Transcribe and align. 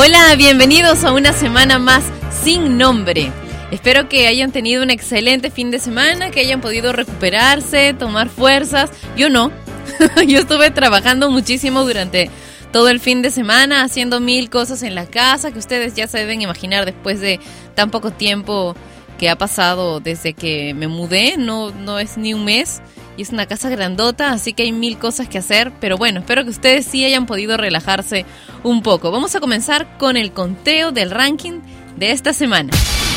Hola, 0.00 0.32
bienvenidos 0.36 1.02
a 1.02 1.10
una 1.10 1.32
semana 1.32 1.80
más 1.80 2.04
sin 2.44 2.78
nombre. 2.78 3.32
Espero 3.72 4.08
que 4.08 4.28
hayan 4.28 4.52
tenido 4.52 4.84
un 4.84 4.90
excelente 4.90 5.50
fin 5.50 5.72
de 5.72 5.80
semana, 5.80 6.30
que 6.30 6.38
hayan 6.38 6.60
podido 6.60 6.92
recuperarse, 6.92 7.94
tomar 7.94 8.28
fuerzas. 8.28 8.92
Yo 9.16 9.28
no. 9.28 9.50
Yo 10.28 10.38
estuve 10.38 10.70
trabajando 10.70 11.32
muchísimo 11.32 11.82
durante 11.82 12.30
todo 12.70 12.90
el 12.90 13.00
fin 13.00 13.22
de 13.22 13.32
semana, 13.32 13.82
haciendo 13.82 14.20
mil 14.20 14.50
cosas 14.50 14.84
en 14.84 14.94
la 14.94 15.04
casa 15.04 15.50
que 15.50 15.58
ustedes 15.58 15.94
ya 15.94 16.06
se 16.06 16.18
deben 16.18 16.42
imaginar 16.42 16.84
después 16.84 17.18
de 17.20 17.40
tan 17.74 17.90
poco 17.90 18.12
tiempo 18.12 18.76
que 19.18 19.28
ha 19.28 19.36
pasado 19.36 19.98
desde 19.98 20.32
que 20.32 20.74
me 20.74 20.86
mudé. 20.86 21.36
No, 21.38 21.72
no 21.72 21.98
es 21.98 22.16
ni 22.16 22.34
un 22.34 22.44
mes 22.44 22.82
y 23.18 23.22
es 23.22 23.30
una 23.30 23.46
casa 23.46 23.68
grandota, 23.68 24.30
así 24.30 24.52
que 24.52 24.62
hay 24.62 24.70
mil 24.70 24.96
cosas 24.96 25.28
que 25.28 25.38
hacer, 25.38 25.72
pero 25.80 25.96
bueno, 25.96 26.20
espero 26.20 26.44
que 26.44 26.50
ustedes 26.50 26.86
sí 26.86 27.04
hayan 27.04 27.26
podido 27.26 27.56
relajarse 27.56 28.24
un 28.62 28.80
poco. 28.80 29.10
Vamos 29.10 29.34
a 29.34 29.40
comenzar 29.40 29.98
con 29.98 30.16
el 30.16 30.32
conteo 30.32 30.92
del 30.92 31.10
ranking 31.10 31.60
de 31.96 32.12
esta 32.12 32.32
semana. 32.32 32.70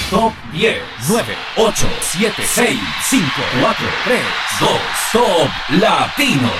Top 0.09 0.33
10, 0.53 0.75
9, 1.07 1.35
8, 1.55 1.88
7, 2.02 2.33
6, 2.44 2.79
5, 3.09 3.25
4, 3.61 3.88
3, 4.05 4.19
2, 4.59 4.69
Top 5.11 5.49
Latino. 5.79 6.52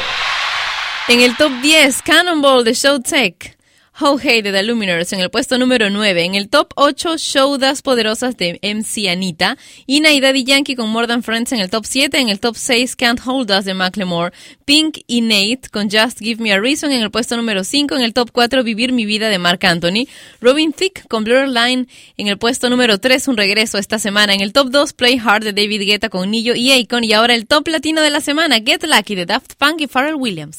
En 1.08 1.22
el 1.22 1.36
top 1.36 1.52
10, 1.64 2.02
Cannonball 2.04 2.64
de 2.64 2.74
Showtech. 2.74 3.58
How 4.02 4.18
Hey 4.18 4.42
de 4.42 4.52
The 4.52 4.64
Luminers 4.64 5.14
en 5.14 5.20
el 5.20 5.30
puesto 5.30 5.60
número 5.60 5.92
9. 5.92 6.24
En 6.24 6.34
el 6.34 6.50
top 6.50 6.74
8, 6.76 7.18
Showdas 7.18 7.84
Poderosas 7.84 8.36
de 8.36 8.60
MC 8.64 9.10
Anita. 9.10 9.58
Ina 9.86 10.12
y 10.12 10.20
Daddy 10.20 10.44
Yankee 10.44 10.76
con 10.76 10.90
More 10.90 11.06
Than 11.06 11.22
Friends 11.22 11.52
en 11.52 11.60
el 11.60 11.70
top 11.70 11.86
7. 11.86 12.18
En 12.18 12.30
el 12.30 12.40
top 12.40 12.56
6, 12.56 12.96
Can't 12.96 13.20
Hold 13.24 13.52
Us 13.52 13.66
de 13.66 13.76
Macklemore. 13.76 14.34
Pink 14.66 15.00
y 15.06 15.22
Nate 15.22 15.70
con 15.72 15.90
Just 15.92 16.20
Give 16.20 16.42
Me 16.42 16.52
a 16.52 16.60
Reason 16.60 16.92
en 16.92 17.04
el 17.04 17.12
puesto 17.12 17.38
número 17.38 17.64
5. 17.64 17.96
En 17.96 18.02
el 18.02 18.14
top 18.14 18.32
4, 18.32 18.64
Vivir 18.64 18.92
mi 18.92 19.06
vida 19.06 19.30
de 19.30 19.38
Mark 19.38 19.64
Anthony. 19.66 20.08
Robin 20.40 20.74
Thicke 20.74 21.08
con 21.08 21.24
Blur 21.24 21.48
Line 21.48 21.88
en 22.18 22.28
el 22.28 22.40
puesto 22.40 22.72
número 22.72 23.00
3. 23.00 23.28
Un 23.28 23.38
regreso 23.38 23.78
esta 23.78 24.00
semana. 24.00 24.34
En 24.34 24.42
el 24.42 24.52
top 24.52 24.70
2, 24.72 24.94
Play 24.94 25.22
Hard 25.24 25.44
de 25.44 25.54
David 25.54 25.82
Guetta 25.82 26.10
con 26.10 26.32
Nillo 26.32 26.56
y 26.56 26.72
Akon. 26.72 27.04
Y 27.04 27.14
ahora 27.14 27.36
el 27.36 27.46
top 27.46 27.68
latino 27.68 28.02
de 28.02 28.10
la 28.10 28.22
semana, 28.22 28.58
Get 28.66 28.84
Lucky 28.84 29.14
de 29.14 29.28
Daft 29.28 29.54
Punk 29.60 29.82
y 29.82 29.88
Pharrell 29.88 30.16
Williams. 30.16 30.58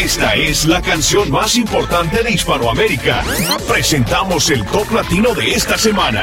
Esta 0.00 0.34
es 0.34 0.64
la 0.64 0.80
canción 0.80 1.30
más 1.30 1.54
importante 1.54 2.22
de 2.22 2.32
Hispanoamérica. 2.32 3.22
Presentamos 3.68 4.48
el 4.50 4.64
top 4.64 4.90
latino 4.90 5.34
de 5.34 5.52
esta 5.52 5.76
semana. 5.76 6.22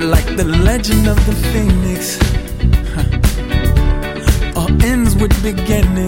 Like 0.00 0.36
the 0.36 0.44
legend 0.44 1.06
of 1.08 1.16
the 1.26 1.32
phoenix, 1.52 2.18
huh. 2.94 4.60
all 4.60 4.82
ends 4.82 5.14
with 5.14 5.32
beginnings. 5.42 6.07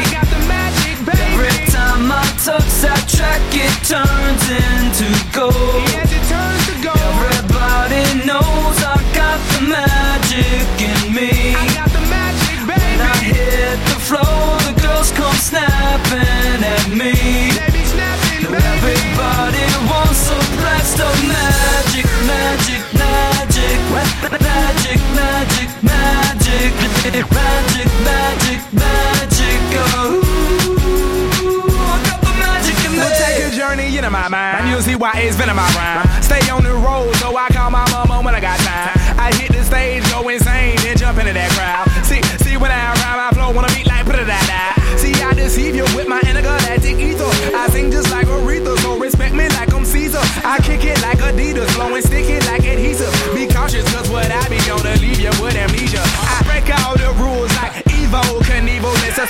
Magic. 0.00 0.96
Every 0.96 1.52
time 1.70 2.10
I 2.10 2.24
touch 2.40 2.64
that 2.80 3.04
track, 3.04 3.42
it 3.52 3.74
turns 3.84 4.44
into 4.48 5.08
gold. 5.36 5.84
Everybody 7.20 8.04
knows 8.24 8.76
I 8.80 8.96
got 9.12 9.38
the 9.52 9.60
magic 9.68 10.64
in 10.80 11.12
me. 11.12 11.52
Magic. 12.08 12.58
When 12.64 12.96
I 13.00 13.16
hit 13.20 13.76
the 13.92 13.98
floor, 14.00 14.56
the 14.64 14.72
girls 14.80 15.12
come 15.12 15.36
snapping 15.36 16.64
at 16.64 16.88
me. 16.96 17.12
Everybody 18.48 19.64
wants 19.84 20.32
a 20.32 20.40
blast 20.56 20.98
of 21.00 21.14
magic, 21.28 22.08
magic, 22.24 22.82
magic, 22.96 23.78
magic, 23.92 24.32
magic, 24.40 25.00
magic, 25.12 25.70
magic. 25.84 27.30
magic. 27.32 27.69
See 34.82 34.96
why 34.96 35.12
it's 35.20 35.36
been 35.36 35.50
in 35.50 35.56
my 35.56 35.68
rhyme. 35.76 36.06
Stay 36.22 36.40
on 36.48 36.64
the 36.64 36.72
road, 36.72 37.14
so 37.16 37.36
I 37.36 37.48
call 37.48 37.70
my 37.70 37.84
mama 37.90 38.22
when 38.24 38.34
I 38.34 38.40
got 38.40 38.58
time. 38.60 38.96
I 39.18 39.28
hit 39.36 39.52
the 39.52 39.62
stage, 39.64 40.02
go 40.10 40.28
insane, 40.28 40.76
then 40.80 40.96
jump 40.96 41.18
into 41.18 41.32
that 41.32 41.50
crowd. 41.52 41.84
See, 42.04 42.22
see 42.40 42.56
when 42.56 42.70
I 42.70 42.94
rhyme, 43.04 43.20
I 43.20 43.30
flow, 43.36 43.52
wanna 43.52 43.68
beat 43.74 43.86
like 43.86 44.06
put 44.06 44.16
it 44.16 44.26
da. 44.26 44.40
See, 44.96 45.12
I 45.22 45.34
deceive 45.34 45.76
you 45.76 45.84
with 45.96 46.08
my 46.08 46.20
intergalactic 46.24 46.96
ether. 46.96 47.28
I 47.56 47.68
sing 47.68 47.90
just 47.90 48.10
like 48.10 48.26
Aretha, 48.26 48.76
so 48.80 48.98
respect 48.98 49.34
me 49.34 49.48
like 49.60 49.72
I'm 49.72 49.84
Caesar. 49.84 50.22
I 50.44 50.58
kick 50.62 50.84
it 50.84 51.00
like 51.02 51.18
Adidas, 51.18 51.68
flow 51.76 51.94
and 51.94 52.04
stick 52.04 52.28
it 52.28 52.44
like 52.46 52.64
adhesive. 52.64 53.12
Be 53.34 53.46
cautious, 53.46 53.84
cause 53.92 54.08
what 54.10 54.30
I 54.30 54.48
be 54.48 54.58
gonna 54.64 54.96
leave 54.96 55.20
you 55.20 55.32
with 55.42 55.56
amnesia. 55.56 56.00
I 56.04 56.40
break 56.48 56.68
all 56.80 56.96
the 56.96 57.10
rules 57.20 57.52
like 57.60 57.84
Evo 57.84 58.22
Knievel. 58.48 58.90
A 59.20 59.26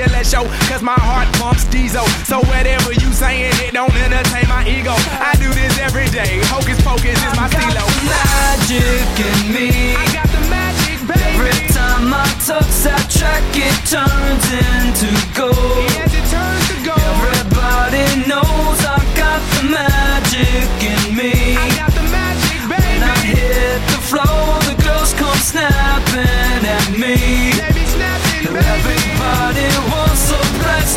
spectacular 0.00 0.24
show, 0.24 0.44
cause 0.68 0.82
my 0.82 0.98
heart 0.98 1.28
pumps 1.36 1.64
diesel. 1.64 2.06
So 2.24 2.40
whatever 2.40 2.92
you 2.92 3.12
saying, 3.12 3.52
it 3.60 3.72
don't 3.72 3.94
entertain 3.94 4.48
my 4.48 4.66
ego. 4.66 4.94
I 5.20 5.34
do 5.36 5.48
this 5.52 5.78
every 5.78 6.08
day. 6.08 6.40
Hocus 6.44 6.80
pocus 6.82 7.18
is 7.18 7.36
my 7.36 7.48
stilo. 7.48 7.84
magic 8.08 9.12
in 9.20 9.52
me. 9.52 9.94
I 9.96 10.06
got 10.12 10.28
the 10.28 10.40
magic, 10.48 11.00
Every 11.10 11.68
time 11.72 12.12
I 12.12 12.24
touch 12.46 12.70
that 12.84 13.06
track, 13.10 13.42
it 13.56 13.76
turns 13.88 14.46
into 14.52 15.10
gold. 15.34 15.56
Yes, 15.96 16.12
it 16.14 16.26
turns 16.30 16.64
to 16.70 16.76
gold. 16.84 17.00
Everybody 17.00 18.04
knows 18.28 18.78
I 18.84 19.00
got 19.16 19.40
the 19.56 19.64
magic 19.68 20.70
in 20.80 21.16
me. 21.16 21.56
I 21.56 21.68
got 21.76 21.92
the 21.92 22.04
magic, 22.08 22.60
When 22.68 23.00
I 23.02 23.16
hit 23.24 23.80
the 23.90 24.00
floor, 24.08 24.60
the 24.68 24.76
girls 24.82 25.12
come 25.14 25.38
snapping 25.38 26.64
at 26.64 26.86
me. 26.98 27.49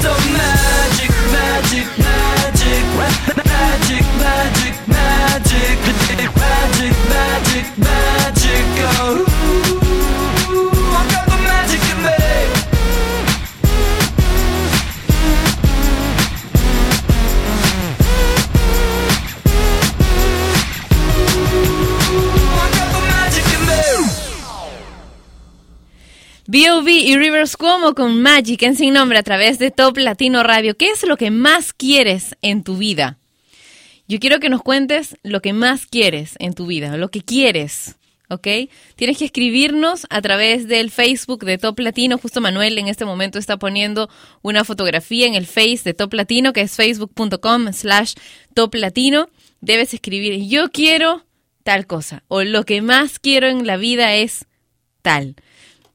so 0.03 0.09
mad 0.33 0.72
B.O.B. 26.53 26.91
y 26.91 27.17
Rivers 27.17 27.57
Cuomo 27.57 27.95
con 27.95 28.21
Magic 28.21 28.61
en 28.61 28.75
Sin 28.75 28.93
Nombre 28.93 29.17
a 29.17 29.23
través 29.23 29.57
de 29.57 29.71
Top 29.71 29.97
Latino 29.97 30.43
Radio. 30.43 30.77
¿Qué 30.77 30.91
es 30.91 31.01
lo 31.01 31.17
que 31.17 31.31
más 31.31 31.73
quieres 31.73 32.37
en 32.43 32.63
tu 32.63 32.77
vida? 32.77 33.17
Yo 34.07 34.19
quiero 34.19 34.39
que 34.39 34.49
nos 34.49 34.61
cuentes 34.61 35.17
lo 35.23 35.41
que 35.41 35.51
más 35.51 35.87
quieres 35.87 36.35
en 36.37 36.53
tu 36.53 36.67
vida, 36.67 36.95
lo 36.95 37.09
que 37.09 37.23
quieres, 37.23 37.95
¿ok? 38.29 38.47
Tienes 38.95 39.17
que 39.17 39.25
escribirnos 39.25 40.05
a 40.11 40.21
través 40.21 40.67
del 40.67 40.91
Facebook 40.91 41.43
de 41.43 41.57
Top 41.57 41.79
Latino. 41.79 42.19
Justo 42.19 42.39
Manuel 42.39 42.77
en 42.77 42.87
este 42.87 43.03
momento 43.03 43.39
está 43.39 43.57
poniendo 43.57 44.07
una 44.43 44.63
fotografía 44.63 45.25
en 45.25 45.33
el 45.33 45.47
Face 45.47 45.81
de 45.83 45.95
Top 45.95 46.13
Latino, 46.13 46.53
que 46.53 46.61
es 46.61 46.75
facebook.com 46.75 47.73
slash 47.73 48.13
Top 48.53 48.75
Latino. 48.75 49.27
Debes 49.59 49.95
escribir, 49.95 50.47
yo 50.47 50.69
quiero 50.69 51.25
tal 51.63 51.87
cosa, 51.87 52.21
o 52.27 52.43
lo 52.43 52.63
que 52.63 52.83
más 52.83 53.17
quiero 53.17 53.47
en 53.47 53.65
la 53.65 53.77
vida 53.77 54.13
es 54.13 54.45
tal. 55.01 55.35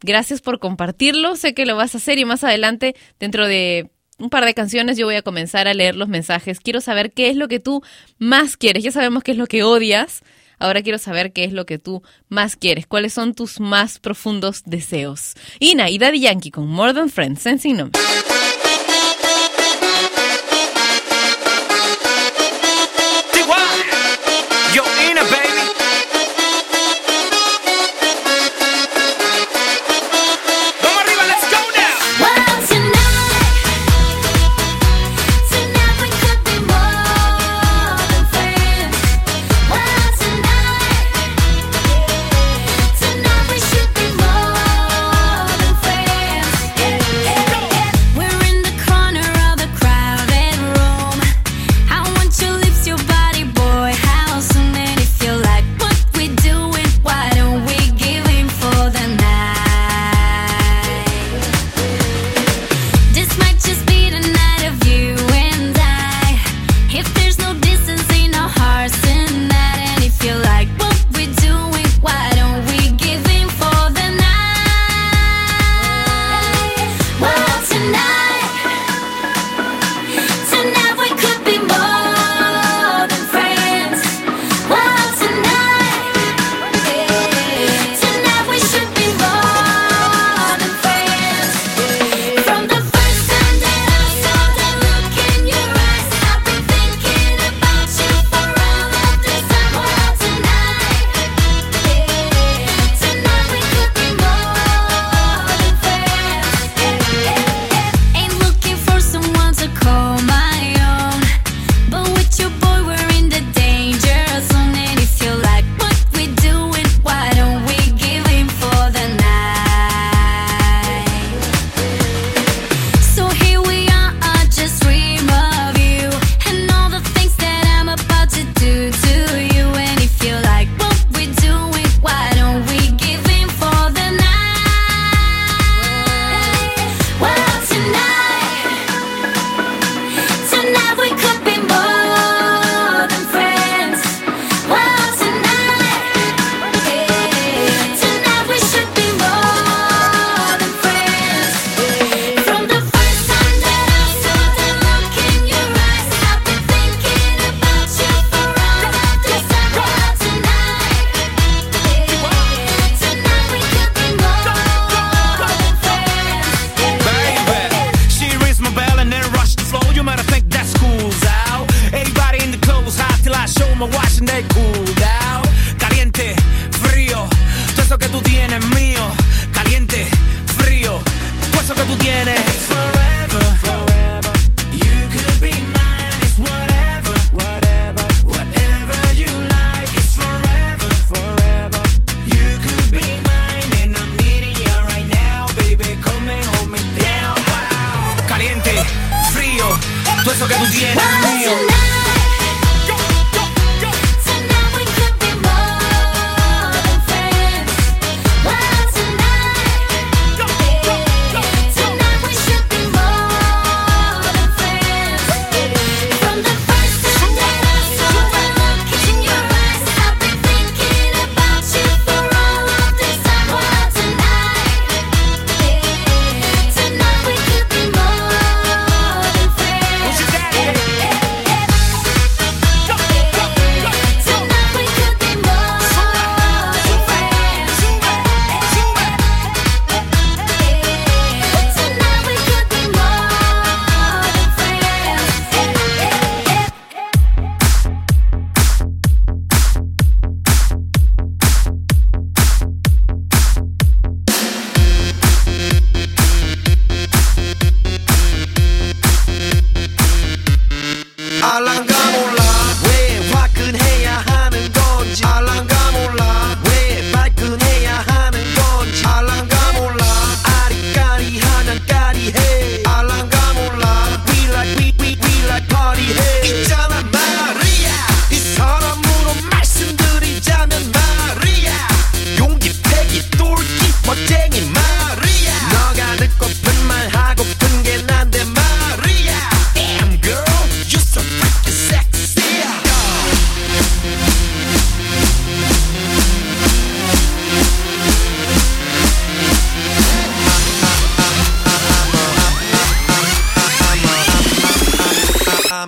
Gracias 0.00 0.40
por 0.40 0.58
compartirlo. 0.58 1.36
Sé 1.36 1.54
que 1.54 1.66
lo 1.66 1.76
vas 1.76 1.94
a 1.94 1.98
hacer 1.98 2.18
y 2.18 2.24
más 2.24 2.44
adelante, 2.44 2.94
dentro 3.18 3.46
de 3.46 3.90
un 4.18 4.30
par 4.30 4.44
de 4.44 4.54
canciones, 4.54 4.98
yo 4.98 5.06
voy 5.06 5.14
a 5.14 5.22
comenzar 5.22 5.68
a 5.68 5.74
leer 5.74 5.94
los 5.94 6.08
mensajes. 6.08 6.60
Quiero 6.60 6.80
saber 6.80 7.12
qué 7.12 7.30
es 7.30 7.36
lo 7.36 7.48
que 7.48 7.60
tú 7.60 7.82
más 8.18 8.56
quieres. 8.56 8.82
Ya 8.82 8.90
sabemos 8.90 9.22
qué 9.22 9.32
es 9.32 9.38
lo 9.38 9.46
que 9.46 9.62
odias. 9.62 10.22
Ahora 10.58 10.82
quiero 10.82 10.98
saber 10.98 11.32
qué 11.32 11.44
es 11.44 11.52
lo 11.52 11.66
que 11.66 11.78
tú 11.78 12.02
más 12.28 12.56
quieres. 12.56 12.86
¿Cuáles 12.86 13.12
son 13.12 13.34
tus 13.34 13.60
más 13.60 14.00
profundos 14.00 14.62
deseos? 14.64 15.34
Ina 15.60 15.88
y 15.88 15.98
Daddy 15.98 16.20
Yankee 16.20 16.50
con 16.50 16.66
More 16.66 16.94
Than 16.94 17.10
Friends 17.10 17.46
en 17.46 17.60
Sin 17.60 17.76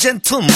gentlemen. 0.00 0.54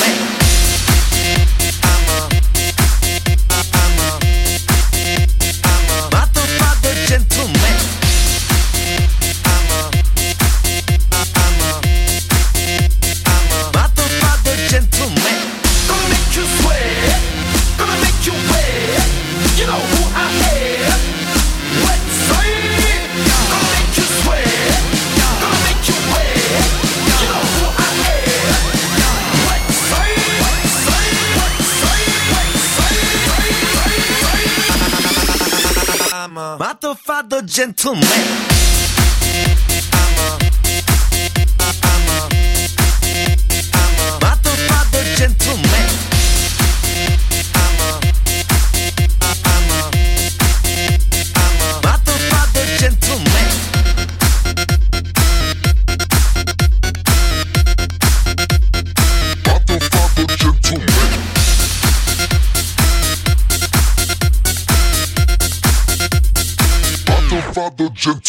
gentleman. 37.46 38.54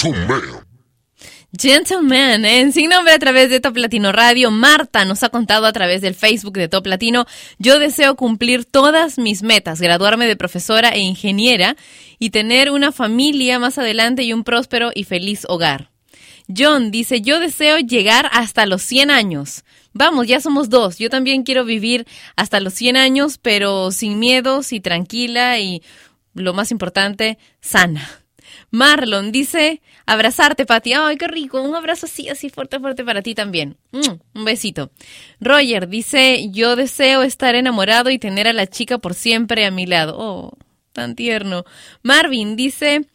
Gentleman. 0.06 0.64
Gentleman, 1.58 2.46
en 2.46 2.74
Sin 2.74 2.92
Nombre 2.92 3.14
a 3.14 3.18
través 3.18 3.50
de 3.50 3.60
Top 3.60 3.76
Latino 3.76 4.12
Radio, 4.12 4.52
Marta 4.52 5.04
nos 5.04 5.24
ha 5.24 5.30
contado 5.30 5.66
a 5.66 5.74
través 5.74 6.02
del 6.02 6.14
Facebook 6.14 6.54
de 6.54 6.68
Top 6.68 6.86
Latino, 6.86 7.26
yo 7.58 7.80
deseo 7.80 8.16
cumplir 8.16 8.66
todas 8.66 9.18
mis 9.18 9.42
metas, 9.42 9.82
graduarme 9.82 10.28
de 10.28 10.36
profesora 10.36 10.90
e 10.90 11.00
ingeniera 11.00 11.76
y 12.20 12.30
tener 12.30 12.70
una 12.70 12.92
familia 12.92 13.58
más 13.58 13.80
adelante 13.80 14.22
y 14.22 14.32
un 14.32 14.44
próspero 14.44 14.92
y 14.94 15.06
feliz 15.06 15.46
hogar. 15.48 15.90
John 16.56 16.92
dice, 16.92 17.22
yo 17.22 17.40
deseo 17.40 17.80
llegar 17.80 18.30
hasta 18.32 18.68
los 18.68 18.84
100 18.84 19.10
años. 19.10 19.64
Vamos, 19.92 20.28
ya 20.28 20.40
somos 20.40 20.70
dos. 20.70 21.00
Yo 21.00 21.10
también 21.10 21.42
quiero 21.42 21.66
vivir 21.66 22.06
hasta 22.36 22.60
los 22.60 22.76
100 22.76 22.98
años, 22.98 23.40
pero 23.42 23.90
sin 23.92 24.20
miedos 24.20 24.72
y 24.72 24.82
tranquila 24.82 25.58
y, 25.58 25.82
lo 26.36 26.54
más 26.54 26.70
importante, 26.70 27.40
sana. 27.60 28.08
Marlon 28.72 29.32
dice, 29.32 29.82
abrazarte, 30.06 30.66
Pati. 30.66 30.94
Ay, 30.94 31.18
qué 31.18 31.28
rico. 31.28 31.62
Un 31.62 31.76
abrazo 31.76 32.06
así, 32.06 32.30
así 32.30 32.50
fuerte, 32.50 32.80
fuerte 32.80 33.04
para 33.04 33.22
ti 33.22 33.36
también. 33.36 33.78
Mm, 33.92 34.40
un 34.40 34.46
besito. 34.46 34.92
Roger 35.40 35.88
dice, 35.88 36.50
yo 36.52 36.76
deseo 36.76 37.24
estar 37.24 37.56
enamorado 37.56 38.10
y 38.10 38.20
tener 38.20 38.48
a 38.48 38.54
la 38.54 38.68
chica 38.68 38.98
por 38.98 39.14
siempre 39.14 39.66
a 39.66 39.72
mi 39.72 39.86
lado. 39.86 40.16
Oh, 40.18 40.58
tan 40.94 41.16
tierno. 41.16 41.66
Marvin 42.04 42.56
dice, 42.56 43.06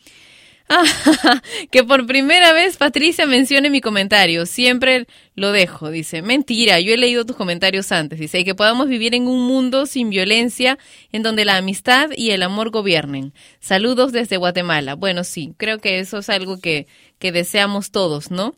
que 1.70 1.84
por 1.84 2.06
primera 2.06 2.52
vez 2.52 2.76
Patricia 2.76 3.26
mencione 3.26 3.70
mi 3.70 3.80
comentario. 3.80 4.46
Siempre 4.46 5.06
lo 5.34 5.52
dejo. 5.52 5.90
Dice, 5.90 6.22
mentira, 6.22 6.80
yo 6.80 6.94
he 6.94 6.96
leído 6.96 7.24
tus 7.24 7.36
comentarios 7.36 7.90
antes. 7.92 8.18
Dice, 8.18 8.40
y 8.40 8.44
que 8.44 8.54
podamos 8.54 8.88
vivir 8.88 9.14
en 9.14 9.26
un 9.26 9.46
mundo 9.46 9.86
sin 9.86 10.10
violencia, 10.10 10.78
en 11.12 11.22
donde 11.22 11.44
la 11.44 11.56
amistad 11.56 12.10
y 12.16 12.30
el 12.30 12.42
amor 12.42 12.70
gobiernen. 12.70 13.32
Saludos 13.60 14.12
desde 14.12 14.36
Guatemala. 14.36 14.94
Bueno, 14.94 15.24
sí, 15.24 15.54
creo 15.56 15.78
que 15.78 15.98
eso 15.98 16.18
es 16.18 16.30
algo 16.30 16.60
que, 16.60 16.86
que 17.18 17.32
deseamos 17.32 17.90
todos, 17.90 18.30
¿no? 18.30 18.54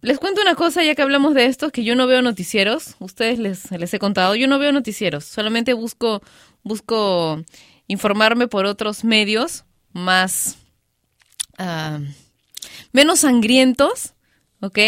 Les 0.00 0.18
cuento 0.18 0.40
una 0.40 0.56
cosa, 0.56 0.82
ya 0.82 0.96
que 0.96 1.02
hablamos 1.02 1.34
de 1.34 1.46
esto, 1.46 1.70
que 1.70 1.84
yo 1.84 1.94
no 1.94 2.08
veo 2.08 2.22
noticieros. 2.22 2.96
Ustedes 2.98 3.38
les, 3.38 3.70
les 3.70 3.94
he 3.94 3.98
contado, 4.00 4.34
yo 4.34 4.48
no 4.48 4.58
veo 4.58 4.72
noticieros. 4.72 5.24
Solamente 5.24 5.74
busco, 5.74 6.22
busco 6.64 7.40
informarme 7.86 8.48
por 8.48 8.64
otros 8.64 9.04
medios 9.04 9.64
más 9.92 10.61
ah, 11.58 11.98
menos 12.92 13.20
sangrientos, 13.20 14.14
¿ok? 14.60 14.78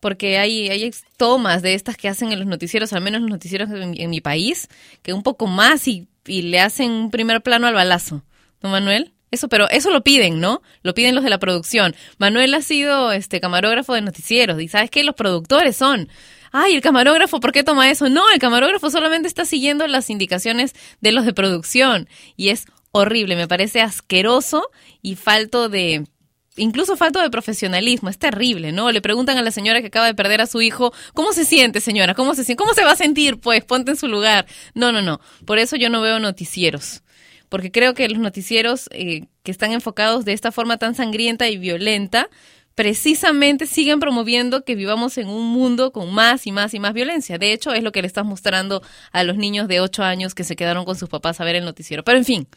Porque 0.00 0.38
hay, 0.38 0.68
hay 0.68 0.90
tomas 1.16 1.62
de 1.62 1.74
estas 1.74 1.96
que 1.96 2.08
hacen 2.08 2.30
en 2.32 2.38
los 2.38 2.46
noticieros, 2.46 2.92
al 2.92 3.02
menos 3.02 3.20
los 3.20 3.30
noticieros 3.30 3.68
en, 3.70 4.10
mi- 4.10 4.20
país, 4.20 4.68
que 5.02 5.12
un 5.12 5.22
poco 5.22 5.46
más 5.46 5.88
y, 5.88 6.08
y 6.26 6.42
le 6.42 6.60
hacen 6.60 6.90
un 6.90 7.10
primer 7.10 7.42
plano 7.42 7.66
al 7.66 7.74
balazo, 7.74 8.22
¿no, 8.62 8.68
Manuel? 8.70 9.12
Eso, 9.30 9.48
pero 9.48 9.68
eso 9.68 9.90
lo 9.90 10.02
piden, 10.02 10.40
¿no? 10.40 10.62
Lo 10.82 10.94
piden 10.94 11.14
los 11.14 11.22
de 11.24 11.30
la 11.30 11.38
producción. 11.38 11.94
Manuel 12.16 12.54
ha 12.54 12.62
sido 12.62 13.12
este 13.12 13.40
camarógrafo 13.40 13.92
de 13.92 14.00
noticieros 14.00 14.60
y 14.62 14.68
sabes 14.68 14.90
qué, 14.90 15.04
los 15.04 15.14
productores 15.14 15.76
son. 15.76 16.08
Ay, 16.50 16.74
el 16.74 16.80
camarógrafo, 16.80 17.40
¿por 17.40 17.52
qué 17.52 17.62
toma 17.62 17.90
eso? 17.90 18.08
No, 18.08 18.22
el 18.32 18.38
camarógrafo 18.38 18.90
solamente 18.90 19.28
está 19.28 19.44
siguiendo 19.44 19.86
las 19.86 20.08
indicaciones 20.08 20.74
de 21.02 21.12
los 21.12 21.26
de 21.26 21.34
producción 21.34 22.08
y 22.36 22.48
es 22.48 22.64
horrible, 22.98 23.36
me 23.36 23.48
parece 23.48 23.80
asqueroso 23.80 24.68
y 25.02 25.16
falto 25.16 25.68
de 25.68 26.04
incluso 26.58 26.96
falto 26.96 27.20
de 27.20 27.30
profesionalismo, 27.30 28.08
es 28.08 28.18
terrible, 28.18 28.72
¿no? 28.72 28.90
Le 28.90 29.00
preguntan 29.00 29.38
a 29.38 29.42
la 29.42 29.50
señora 29.50 29.80
que 29.80 29.86
acaba 29.86 30.06
de 30.06 30.14
perder 30.14 30.40
a 30.40 30.46
su 30.46 30.60
hijo, 30.60 30.92
¿cómo 31.14 31.32
se 31.32 31.44
siente, 31.44 31.80
señora? 31.80 32.14
¿Cómo 32.14 32.34
se 32.34 32.44
siente? 32.44 32.62
¿Cómo 32.62 32.74
se 32.74 32.84
va 32.84 32.92
a 32.92 32.96
sentir? 32.96 33.38
Pues 33.38 33.64
ponte 33.64 33.92
en 33.92 33.96
su 33.96 34.08
lugar. 34.08 34.46
No, 34.74 34.92
no, 34.92 35.00
no. 35.00 35.20
Por 35.46 35.58
eso 35.58 35.76
yo 35.76 35.88
no 35.88 36.00
veo 36.00 36.18
noticieros. 36.18 37.02
Porque 37.48 37.70
creo 37.70 37.94
que 37.94 38.08
los 38.08 38.18
noticieros 38.18 38.88
eh, 38.92 39.26
que 39.42 39.50
están 39.50 39.72
enfocados 39.72 40.24
de 40.24 40.34
esta 40.34 40.52
forma 40.52 40.76
tan 40.76 40.94
sangrienta 40.94 41.48
y 41.48 41.56
violenta, 41.56 42.28
precisamente 42.74 43.66
siguen 43.66 43.98
promoviendo 43.98 44.64
que 44.64 44.74
vivamos 44.74 45.18
en 45.18 45.28
un 45.28 45.46
mundo 45.46 45.90
con 45.90 46.12
más 46.12 46.46
y 46.46 46.52
más 46.52 46.74
y 46.74 46.78
más 46.78 46.92
violencia. 46.92 47.38
De 47.38 47.52
hecho, 47.52 47.72
es 47.72 47.82
lo 47.82 47.90
que 47.90 48.02
le 48.02 48.06
estás 48.06 48.24
mostrando 48.24 48.82
a 49.10 49.24
los 49.24 49.36
niños 49.36 49.66
de 49.66 49.80
8 49.80 50.04
años 50.04 50.34
que 50.34 50.44
se 50.44 50.54
quedaron 50.54 50.84
con 50.84 50.94
sus 50.94 51.08
papás 51.08 51.40
a 51.40 51.44
ver 51.44 51.56
el 51.56 51.64
noticiero. 51.64 52.04
Pero 52.04 52.18
en 52.18 52.24
fin, 52.24 52.48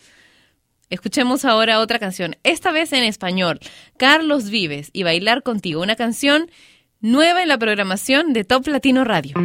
Escuchemos 0.92 1.46
ahora 1.46 1.80
otra 1.80 2.00
canción, 2.00 2.36
esta 2.44 2.74
vez 2.74 2.92
en 2.92 3.06
español, 3.06 3.62
Carlos 3.96 4.50
Vives 4.50 4.90
y 4.92 5.04
Bailar 5.04 5.42
contigo, 5.42 5.82
una 5.82 5.96
canción 5.96 6.52
nueva 7.00 7.42
en 7.42 7.48
la 7.48 7.58
programación 7.58 8.34
de 8.34 8.44
Top 8.44 8.68
Latino 8.68 9.06
Radio. 9.06 9.36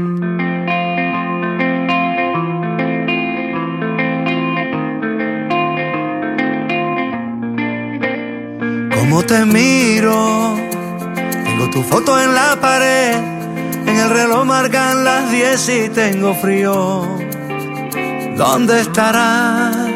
Cómo 8.96 9.22
te 9.24 9.44
miro, 9.44 10.56
tengo 11.44 11.70
tu 11.70 11.80
foto 11.84 12.20
en 12.20 12.34
la 12.34 12.58
pared, 12.60 13.14
en 13.86 13.96
el 13.96 14.10
reloj 14.10 14.44
marcan 14.44 15.04
las 15.04 15.30
10 15.30 15.68
y 15.68 15.88
tengo 15.90 16.34
frío. 16.34 17.06
¿Dónde 18.36 18.80
estarás? 18.80 19.95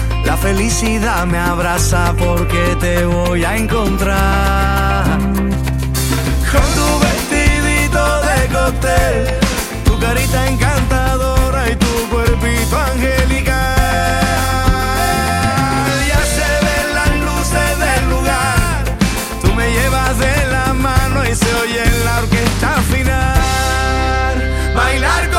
La 0.25 0.37
felicidad 0.37 1.25
me 1.25 1.37
abraza 1.37 2.13
porque 2.17 2.75
te 2.79 3.05
voy 3.05 3.43
a 3.43 3.57
encontrar. 3.57 5.05
Con 6.51 6.67
tu 6.77 6.99
vestidito 6.99 8.21
de 8.21 8.47
cóctel, 8.53 9.39
tu 9.85 9.99
carita 9.99 10.47
encantadora 10.47 11.69
y 11.69 11.75
tu 11.75 12.09
cuerpito 12.09 12.77
angelical. 12.77 13.53
Ya 16.07 16.21
se 16.35 16.49
ven 16.65 16.87
las 16.99 17.11
luces 17.27 17.79
del 17.79 18.09
lugar, 18.09 18.83
tú 19.41 19.53
me 19.53 19.71
llevas 19.71 20.17
de 20.19 20.47
la 20.51 20.73
mano 20.73 21.23
y 21.25 21.35
se 21.35 21.53
oye 21.55 21.83
la 22.05 22.19
orquesta 22.19 22.81
final. 22.91 24.37
Bailar 24.75 25.30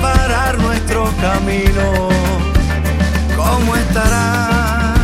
separar 0.00 0.58
nuestro 0.58 1.04
camino. 1.20 2.08
¿Cómo 3.36 3.76
estarás? 3.76 4.98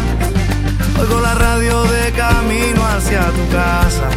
Oigo 0.98 1.20
la 1.20 1.35
radio 1.35 1.82
de 1.85 2.12
camino 2.12 2.82
hacia 2.87 3.26
tu 3.26 3.46
casa. 3.50 4.09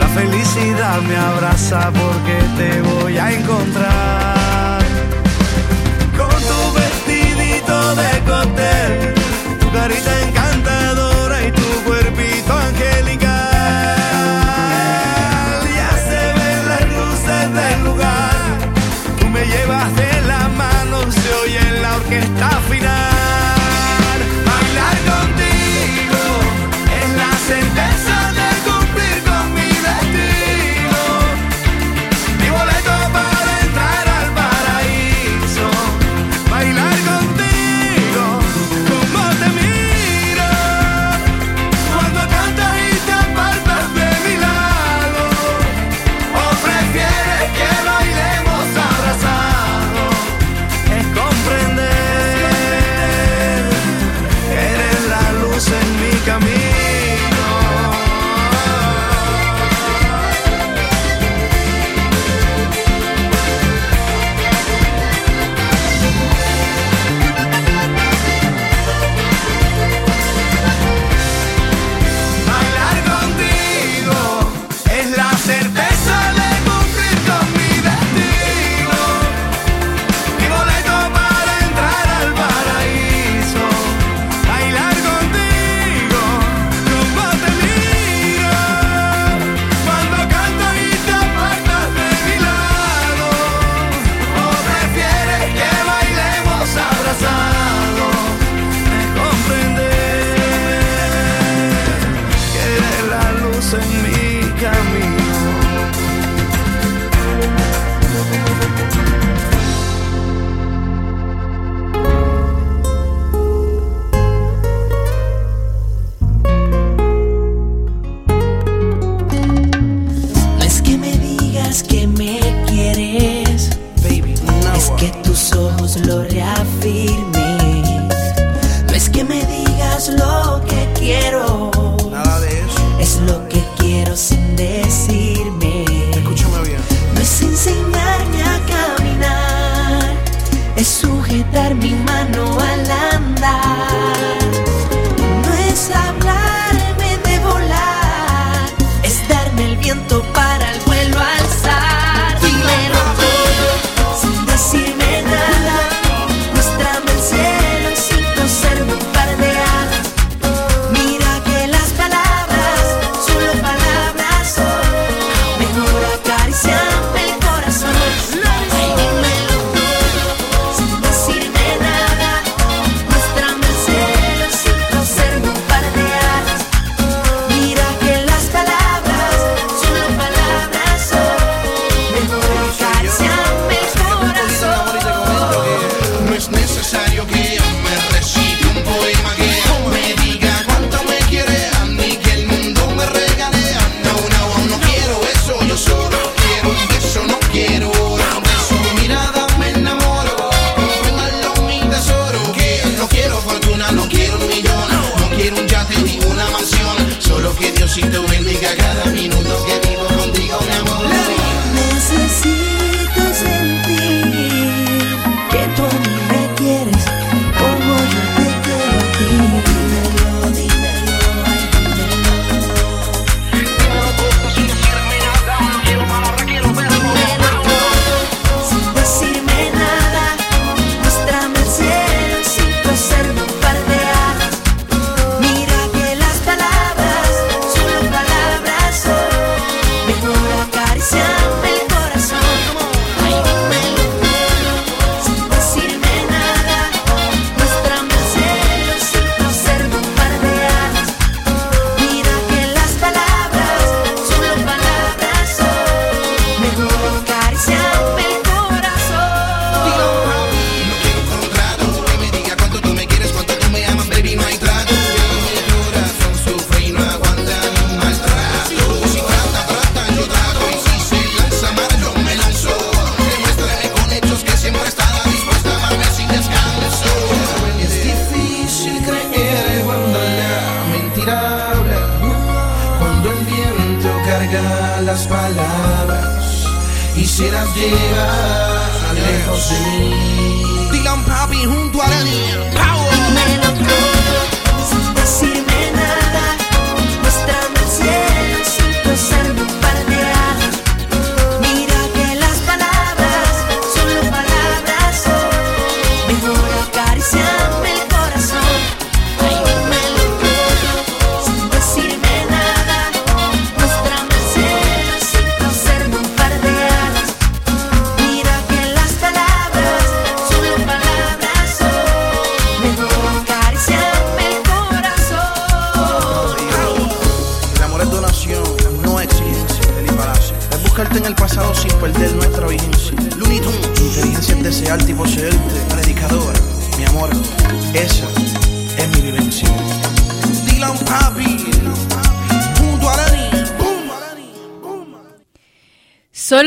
La 0.00 0.08
felicidad 0.08 1.00
me 1.02 1.16
abraza 1.16 1.92
porque 1.92 2.36
te 2.58 2.82
voy 2.82 3.18
a 3.18 3.32
encontrar. 3.32 4.82
Con 6.16 6.36
tu 6.50 6.60
vestidito 6.80 7.94
de 7.94 8.10
cóctel, 8.30 9.14
tu 9.60 9.70
carita 9.70 10.22
encantadora 10.22 10.75
en 22.16 22.40
la 22.40 22.55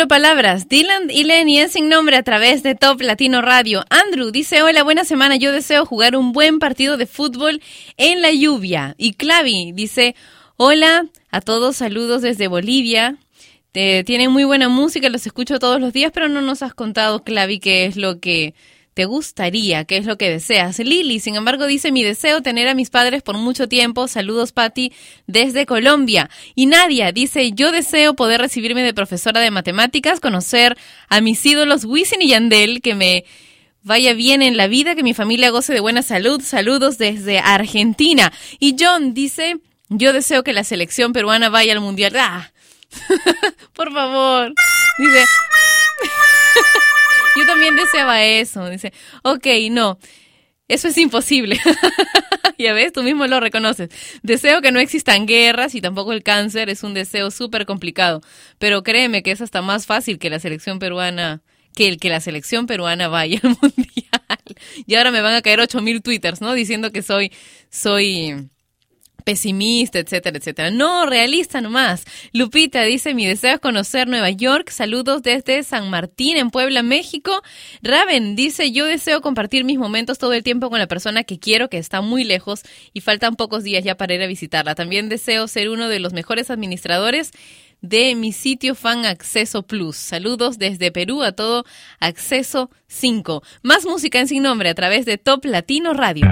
palabras. 0.10 0.67
Dylan 0.67 1.10
y 1.10 1.24
Lenny 1.24 1.69
sin 1.69 1.88
nombre 1.88 2.17
a 2.17 2.24
través 2.24 2.63
de 2.63 2.76
Top 2.76 3.00
Latino 3.00 3.41
Radio. 3.41 3.86
Andrew 3.89 4.32
dice, 4.32 4.62
hola, 4.62 4.84
buena 4.84 5.06
semana, 5.06 5.38
yo 5.38 5.54
deseo 5.54 5.86
jugar 5.86 6.17
un 6.17 6.34
buen 6.34 6.60
partido 6.60 6.98
de 6.98 7.06
fútbol 7.06 7.62
en 7.95 8.22
la 8.22 8.32
lluvia. 8.32 8.95
Y 8.98 9.13
Clavi 9.13 9.72
dice, 9.72 10.15
hola, 10.58 11.06
a 11.32 11.39
todos 11.39 11.78
saludos 11.78 12.24
desde 12.24 12.48
Bolivia. 12.48 13.17
Te, 13.72 14.04
tienen 14.04 14.32
muy 14.32 14.43
buena 14.43 14.67
música, 14.67 15.08
los 15.10 15.26
escucho 15.28 15.60
todos 15.60 15.80
los 15.80 15.93
días, 15.93 16.12
pero 16.12 16.28
no 16.28 16.41
nos 16.41 16.63
has 16.63 16.74
contado, 16.74 17.24
Clavi, 17.24 17.60
qué 17.60 17.86
es 17.86 17.95
lo 17.95 18.19
que 18.19 18.56
te 19.00 19.06
gustaría, 19.06 19.86
qué 19.86 19.96
es 19.96 20.06
lo 20.06 20.18
que 20.18 20.30
deseas. 20.30 20.78
Lili, 20.78 21.22
sin 21.22 21.38
embargo, 21.38 21.68
dice 21.68 21.90
mi 21.90 22.04
deseo 22.04 22.42
tener 22.42 22.68
a 22.68 22.74
mis 22.74 22.90
padres 22.90 23.24
por 23.24 23.38
mucho 23.38 23.70
tiempo. 23.70 24.10
Saludos, 24.10 24.52
Patti, 24.52 24.92
desde 25.26 25.66
Colombia. 25.66 26.30
Y 26.54 26.66
Nadia 26.66 27.14
dice, 27.14 27.54
yo 27.54 27.72
deseo 27.72 28.14
poder 28.16 28.42
recibirme 28.42 28.84
de 28.84 28.94
profesora 28.94 29.40
de 29.40 29.52
matemáticas, 29.52 30.20
conocer 30.20 30.78
a 31.08 31.22
mis 31.22 31.46
ídolos 31.46 31.86
Wisin 31.86 32.22
y 32.22 32.28
Yandel, 32.28 32.82
que 32.82 32.94
me 32.94 33.24
vaya 33.84 34.12
bien 34.12 34.42
en 34.42 34.58
la 34.58 34.68
vida, 34.68 34.96
que 34.96 35.04
mi 35.04 35.14
familia 35.14 35.50
goce 35.50 35.72
de 35.72 35.80
buena 35.80 36.04
salud. 36.04 36.42
Saludos 36.42 36.98
desde 36.98 37.40
Argentina. 37.40 38.34
Y 38.60 38.76
John 38.78 39.14
dice, 39.14 39.62
yo 39.88 40.12
deseo 40.12 40.44
que 40.44 40.52
la 40.52 40.66
selección 40.66 41.14
peruana 41.14 41.48
vaya 41.48 41.72
al 41.72 41.80
mundial. 41.80 42.18
¡Ah! 42.18 42.52
Por 43.74 43.94
favor. 43.94 44.52
Dice... 44.98 45.24
Yo 47.36 47.46
también 47.46 47.76
deseaba 47.76 48.24
eso. 48.24 48.70
Dice, 48.70 48.94
ok, 49.24 49.48
no. 49.72 50.00
Eso 50.68 50.88
es 50.88 50.98
imposible. 50.98 51.60
ya 52.60 52.74
ves, 52.74 52.94
tú 52.94 53.02
mismo 53.02 53.26
lo 53.26 53.39
reconoces. 53.39 53.89
Deseo 54.22 54.62
que 54.62 54.72
no 54.72 54.80
existan 54.80 55.26
guerras 55.26 55.74
y 55.74 55.82
tampoco 55.82 56.13
el 56.13 56.24
cáncer. 56.24 56.70
Es 56.70 56.84
un 56.84 56.94
deseo 56.94 57.32
súper 57.32 57.65
complicado. 57.65 58.22
Pero 58.60 58.84
créeme 58.84 59.24
que 59.24 59.32
es 59.32 59.42
hasta 59.42 59.62
más 59.62 59.88
fácil 59.88 60.20
que 60.20 60.30
la 60.30 60.39
selección 60.39 60.78
peruana, 60.78 61.42
que 61.76 61.88
el 61.88 61.98
que 62.00 62.10
la 62.10 62.20
selección 62.20 62.68
peruana 62.68 63.08
vaya 63.08 63.39
al 63.44 63.50
mundial. 63.62 64.20
Y 64.86 64.96
ahora 64.96 65.12
me 65.12 65.22
van 65.22 65.34
a 65.34 65.42
caer 65.42 65.60
8000 65.60 66.02
twitters, 66.04 66.42
¿no? 66.42 66.54
Diciendo 66.54 66.92
que 66.92 67.02
soy, 67.02 67.32
soy 67.72 68.50
pesimista, 69.30 70.00
etcétera, 70.00 70.39
etcétera. 70.39 70.72
No, 70.72 71.06
realista 71.06 71.62
nomás. 71.62 72.04
Lupita 72.34 72.82
dice, 72.82 73.13
mi 73.13 73.28
deseo 73.28 73.54
es 73.54 73.60
conocer 73.60 74.08
Nueva 74.08 74.32
York. 74.32 74.72
Saludos 74.72 75.22
desde 75.22 75.62
San 75.62 75.92
Martín, 75.92 76.36
en 76.38 76.50
Puebla, 76.50 76.82
México. 76.82 77.44
Raven 77.84 78.36
dice, 78.36 78.72
yo 78.72 78.88
deseo 78.88 79.22
compartir 79.22 79.65
mis 79.65 79.78
momentos 79.78 80.18
todo 80.18 80.34
el 80.34 80.42
tiempo 80.42 80.72
con 80.72 80.80
la 80.80 80.88
persona 80.88 81.24
que 81.24 81.38
quiero, 81.38 81.70
que 81.70 81.78
está 81.78 82.02
muy 82.02 82.24
lejos 82.24 82.63
y 82.92 83.02
faltan 83.02 83.36
pocos 83.36 83.63
días 83.63 83.84
ya 83.84 83.96
para 83.98 84.15
ir 84.15 84.24
a 84.24 84.26
visitarla. 84.26 84.74
También 84.74 85.10
deseo 85.10 85.48
ser 85.48 85.70
uno 85.70 85.89
de 85.89 86.00
los 86.00 86.12
mejores 86.12 86.50
administradores 86.50 87.32
de 87.82 88.15
mi 88.15 88.32
sitio 88.32 88.74
Fan 88.74 89.06
Acceso 89.06 89.62
Plus. 89.62 89.96
Saludos 89.96 90.58
desde 90.58 90.92
Perú 90.92 91.22
a 91.22 91.34
todo 91.34 91.65
Acceso 92.00 92.72
5. 92.88 93.44
Más 93.62 93.86
música 93.86 94.20
en 94.20 94.28
sin 94.28 94.42
nombre 94.42 94.70
a 94.70 94.74
través 94.74 95.06
de 95.06 95.20
Top 95.20 95.46
Latino 95.46 95.94
Radio. 95.94 96.26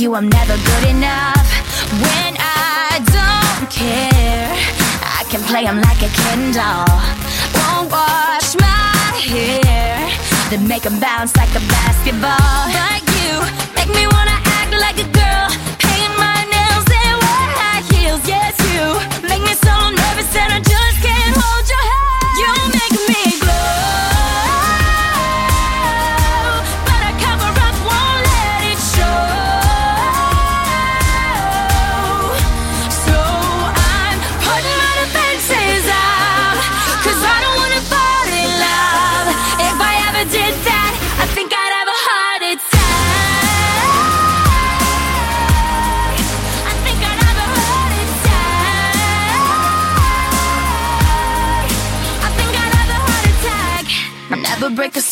you, 0.00 0.14
I'm 0.14 0.28
never 0.28 0.51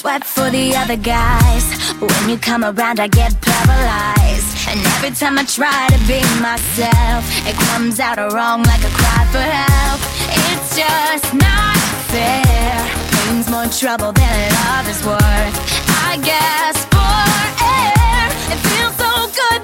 sweat 0.01 0.25
for 0.25 0.49
the 0.49 0.75
other 0.75 0.97
guys. 0.97 1.65
When 2.01 2.31
you 2.31 2.39
come 2.39 2.65
around, 2.65 3.01
I 3.01 3.07
get 3.07 3.33
paralyzed. 3.43 4.51
And 4.71 4.81
every 4.97 5.11
time 5.11 5.37
I 5.39 5.45
try 5.45 5.89
to 5.95 6.01
be 6.09 6.21
myself, 6.41 7.23
it 7.45 7.55
comes 7.69 8.01
out 8.01 8.17
wrong 8.33 8.63
like 8.63 8.81
a 8.81 8.93
cry 9.01 9.23
for 9.33 9.45
help. 9.45 10.01
It's 10.49 10.69
just 10.81 11.29
not 11.35 11.77
fair. 12.09 12.81
Pain's 13.13 13.51
more 13.51 13.69
trouble 13.83 14.13
than 14.13 14.37
love 14.65 14.89
is 14.89 15.05
worth. 15.05 15.57
I 16.09 16.17
guess 16.31 16.77
for 16.95 17.21
air, 17.77 18.25
it 18.53 18.61
feels 18.69 18.97
so 18.97 19.13
good, 19.41 19.61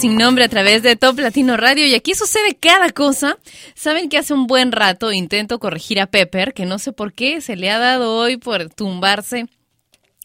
sin 0.00 0.16
nombre 0.16 0.44
a 0.44 0.48
través 0.48 0.82
de 0.82 0.96
Top 0.96 1.18
Latino 1.18 1.58
Radio 1.58 1.86
y 1.86 1.94
aquí 1.94 2.14
sucede 2.14 2.56
cada 2.58 2.88
cosa. 2.88 3.36
Saben 3.74 4.08
que 4.08 4.16
hace 4.16 4.32
un 4.32 4.46
buen 4.46 4.72
rato 4.72 5.12
intento 5.12 5.58
corregir 5.58 6.00
a 6.00 6.06
Pepper, 6.06 6.54
que 6.54 6.64
no 6.64 6.78
sé 6.78 6.94
por 6.94 7.12
qué 7.12 7.42
se 7.42 7.54
le 7.54 7.70
ha 7.70 7.78
dado 7.78 8.16
hoy 8.16 8.38
por 8.38 8.70
tumbarse 8.70 9.46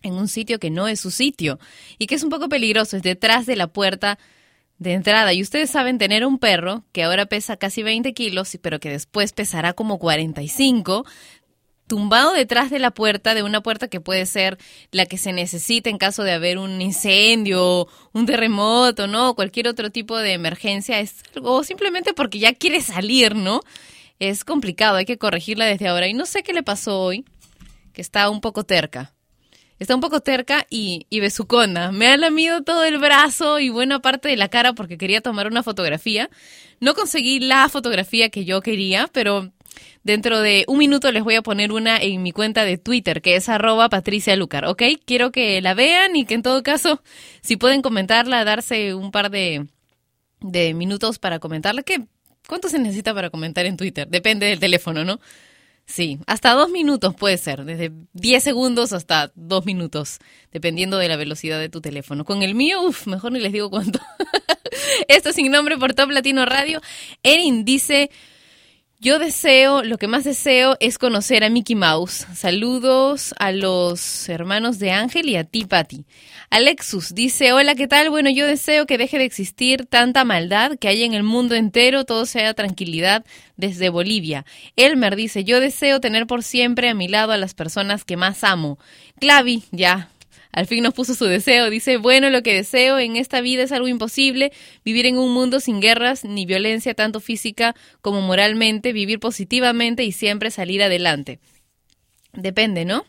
en 0.02 0.14
un 0.14 0.30
sitio 0.30 0.60
que 0.60 0.70
no 0.70 0.88
es 0.88 1.02
su 1.02 1.12
sitio 1.12 1.60
y 1.98 2.08
que 2.08 2.16
es 2.16 2.24
un 2.24 2.30
poco 2.30 2.48
peligroso, 2.48 2.96
es 2.96 3.04
detrás 3.04 3.46
de 3.46 3.58
la 3.58 3.68
puerta 3.68 4.18
de 4.78 4.94
entrada. 4.94 5.34
Y 5.34 5.42
ustedes 5.42 5.72
saben 5.72 5.98
tener 5.98 6.26
un 6.26 6.40
perro 6.40 6.86
que 6.94 7.04
ahora 7.04 7.26
pesa 7.26 7.58
casi 7.58 7.84
20 7.84 8.14
kilos, 8.14 8.58
pero 8.62 8.80
que 8.80 8.90
después 8.90 9.34
pesará 9.34 9.74
como 9.74 10.00
45, 10.00 11.06
tumbado 11.88 12.34
detrás 12.34 12.70
de 12.70 12.80
la 12.80 12.92
puerta, 12.92 13.34
de 13.34 13.44
una 13.44 13.62
puerta 13.62 13.88
que 13.88 14.02
puede 14.02 14.26
ser 14.26 14.58
la 14.92 15.06
que 15.06 15.18
se 15.18 15.34
necesita 15.34 15.90
en 15.90 15.98
caso 15.98 16.24
de 16.24 16.32
haber 16.32 16.58
un 16.58 16.82
incendio, 16.82 17.88
un 18.14 18.26
terremoto, 18.26 19.08
¿no? 19.08 19.30
O 19.30 19.36
cualquier 19.36 19.68
otro 19.68 19.92
tipo 19.92 20.18
de 20.18 20.34
emergencia, 20.34 21.00
es 21.00 21.24
algo 21.36 21.64
simplemente 21.64 22.14
porque 22.14 22.40
ya 22.40 22.54
quiere 22.54 22.82
salir, 22.82 23.36
¿no? 23.36 23.62
Es 24.20 24.44
complicado, 24.44 24.98
hay 24.98 25.06
que 25.06 25.18
corregirla 25.18 25.66
desde 25.66 25.88
ahora. 25.88 26.08
Y 26.08 26.14
no 26.14 26.26
sé 26.26 26.44
qué 26.44 26.54
le 26.54 26.64
pasó 26.64 27.00
hoy, 27.02 27.26
que 27.94 28.02
está 28.02 28.30
un 28.30 28.42
poco 28.42 28.64
terca. 28.64 29.14
Está 29.78 29.94
un 29.94 30.00
poco 30.00 30.22
terca 30.22 30.66
y, 30.70 31.06
y 31.10 31.20
besucona. 31.20 31.92
Me 31.92 32.08
ha 32.08 32.16
lamido 32.16 32.64
todo 32.64 32.86
el 32.86 32.98
brazo 32.98 33.60
y 33.60 33.68
buena 33.68 34.00
parte 34.00 34.30
de 34.30 34.38
la 34.38 34.48
cara 34.48 34.72
porque 34.72 34.98
quería 34.98 35.20
tomar 35.20 35.48
una 35.48 35.64
fotografía. 35.64 36.30
No 36.80 36.94
conseguí 36.94 37.42
la 37.42 37.68
fotografía 37.68 38.30
que 38.30 38.46
yo 38.46 38.62
quería, 38.62 39.10
pero 39.12 39.52
dentro 40.04 40.40
de 40.40 40.66
un 40.68 40.78
minuto 40.78 41.12
les 41.12 41.24
voy 41.24 41.36
a 41.36 41.42
poner 41.42 41.72
una 41.72 41.98
en 41.98 42.22
mi 42.24 42.32
cuenta 42.32 42.64
de 42.66 42.78
Twitter, 42.78 43.22
que 43.22 43.36
es 43.36 43.50
arroba 43.50 43.90
Patricia 43.90 44.36
Lucar, 44.36 44.66
¿ok? 44.66 44.84
Quiero 45.06 45.32
que 45.32 45.62
la 45.62 45.74
vean 45.74 46.16
y 46.16 46.26
que 46.26 46.34
en 46.36 46.44
todo 46.44 46.64
caso, 46.64 47.02
si 47.42 47.58
pueden 47.58 47.82
comentarla, 47.82 48.44
darse 48.44 48.94
un 48.94 49.12
par 49.12 49.30
de, 49.32 49.68
de 50.42 50.74
minutos 50.74 51.20
para 51.20 51.40
comentarla, 51.40 51.84
que 51.84 52.06
¿cuánto 52.48 52.70
se 52.70 52.80
necesita 52.80 53.14
para 53.14 53.30
comentar 53.30 53.66
en 53.66 53.78
Twitter? 53.78 54.08
Depende 54.08 54.48
del 54.48 54.60
teléfono, 54.60 55.04
¿no? 55.04 55.20
Sí, 55.88 56.18
hasta 56.26 56.54
dos 56.54 56.72
minutos 56.72 57.14
puede 57.14 57.38
ser, 57.38 57.64
desde 57.64 57.92
10 58.14 58.44
segundos 58.44 58.92
hasta 58.92 59.32
dos 59.36 59.66
minutos, 59.66 60.18
dependiendo 60.52 60.98
de 60.98 61.08
la 61.08 61.16
velocidad 61.16 61.60
de 61.60 61.70
tu 61.70 61.80
teléfono. 61.80 62.26
Con 62.26 62.42
el 62.42 62.56
mío, 62.56 62.82
uff, 62.82 63.06
mejor 63.06 63.32
ni 63.32 63.40
les 63.40 63.54
digo 63.54 63.70
cuánto. 63.70 64.00
Esto 65.08 65.32
sin 65.32 65.52
nombre 65.52 65.78
por 65.78 65.94
Top 65.94 66.10
Latino 66.10 66.44
Radio. 66.46 66.82
Erin 67.22 67.66
dice, 67.66 68.10
yo 69.00 69.20
deseo, 69.20 69.84
lo 69.84 69.98
que 69.98 70.08
más 70.08 70.24
deseo 70.24 70.78
es 70.80 70.98
conocer 70.98 71.44
a 71.44 71.50
Mickey 71.50 71.76
Mouse. 71.76 72.26
Saludos 72.34 73.36
a 73.38 73.52
los 73.52 74.30
hermanos 74.30 74.80
de 74.80 74.92
Ángel 74.92 75.30
y 75.30 75.36
a 75.36 75.44
ti, 75.44 75.66
Patti. 75.66 76.06
Alexus 76.50 77.14
dice, 77.14 77.54
hola, 77.54 77.76
¿qué 77.76 77.88
tal? 77.88 78.10
Bueno, 78.10 78.30
yo 78.30 78.48
deseo 78.48 78.86
que 78.86 78.98
deje 78.98 79.18
de 79.18 79.26
existir 79.26 79.86
tanta 79.86 80.24
maldad, 80.24 80.78
que 80.80 80.88
haya 80.88 81.06
en 81.06 81.14
el 81.14 81.24
mundo 81.24 81.56
entero, 81.56 82.06
todo 82.06 82.26
sea 82.26 82.54
tranquilidad 82.54 83.26
desde 83.58 83.90
Bolivia. 83.90 84.46
Elmer 84.76 85.16
dice, 85.16 85.44
yo 85.44 85.60
deseo 85.60 86.00
tener 86.00 86.28
por 86.28 86.44
siempre 86.44 86.90
a 86.90 86.94
mi 86.94 87.08
lado 87.08 87.32
a 87.32 87.38
las 87.38 87.54
personas 87.54 88.06
que 88.06 88.18
más 88.18 88.44
amo. 88.44 88.80
Clavi, 89.20 89.64
ya, 89.72 90.10
al 90.56 90.68
fin 90.68 90.84
nos 90.84 90.94
puso 90.94 91.16
su 91.16 91.26
deseo. 91.26 91.70
Dice, 91.70 91.98
bueno, 91.98 92.30
lo 92.30 92.42
que 92.42 92.54
deseo 92.54 92.98
en 92.98 93.18
esta 93.18 93.42
vida 93.42 93.64
es 93.64 93.74
algo 93.74 93.90
imposible, 93.90 94.54
vivir 94.86 95.06
en 95.06 95.18
un 95.18 95.34
mundo 95.34 95.60
sin 95.60 95.82
guerras 95.82 96.24
ni 96.24 96.46
violencia, 96.46 96.94
tanto 96.94 97.20
física 97.20 97.76
como 98.02 98.22
moralmente, 98.22 98.94
vivir 98.94 99.20
positivamente 99.20 100.06
y 100.06 100.14
siempre 100.14 100.52
salir 100.52 100.82
adelante. 100.82 101.42
Depende, 102.32 102.86
¿no? 102.86 103.04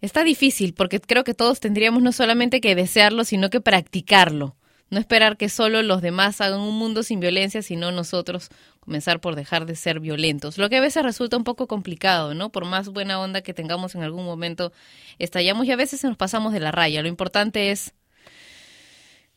Está 0.00 0.22
difícil 0.22 0.72
porque 0.72 1.00
creo 1.00 1.24
que 1.24 1.34
todos 1.34 1.58
tendríamos 1.58 2.00
no 2.00 2.12
solamente 2.12 2.60
que 2.60 2.76
desearlo, 2.76 3.24
sino 3.24 3.50
que 3.50 3.60
practicarlo. 3.60 4.54
No 4.88 5.00
esperar 5.00 5.36
que 5.36 5.48
solo 5.48 5.82
los 5.82 6.00
demás 6.00 6.40
hagan 6.40 6.60
un 6.60 6.78
mundo 6.78 7.02
sin 7.02 7.18
violencia, 7.18 7.60
sino 7.60 7.90
nosotros 7.90 8.50
comenzar 8.86 9.20
por 9.20 9.34
dejar 9.34 9.66
de 9.66 9.76
ser 9.76 10.00
violentos. 10.00 10.56
Lo 10.56 10.70
que 10.70 10.76
a 10.76 10.80
veces 10.80 11.02
resulta 11.02 11.36
un 11.36 11.44
poco 11.44 11.66
complicado, 11.66 12.34
¿no? 12.34 12.50
Por 12.50 12.64
más 12.64 12.88
buena 12.88 13.20
onda 13.20 13.42
que 13.42 13.52
tengamos 13.52 13.94
en 13.96 14.02
algún 14.02 14.24
momento, 14.24 14.72
estallamos 15.18 15.66
y 15.66 15.72
a 15.72 15.76
veces 15.76 16.02
nos 16.04 16.16
pasamos 16.16 16.52
de 16.52 16.60
la 16.60 16.70
raya. 16.70 17.02
Lo 17.02 17.08
importante 17.08 17.72
es 17.72 17.92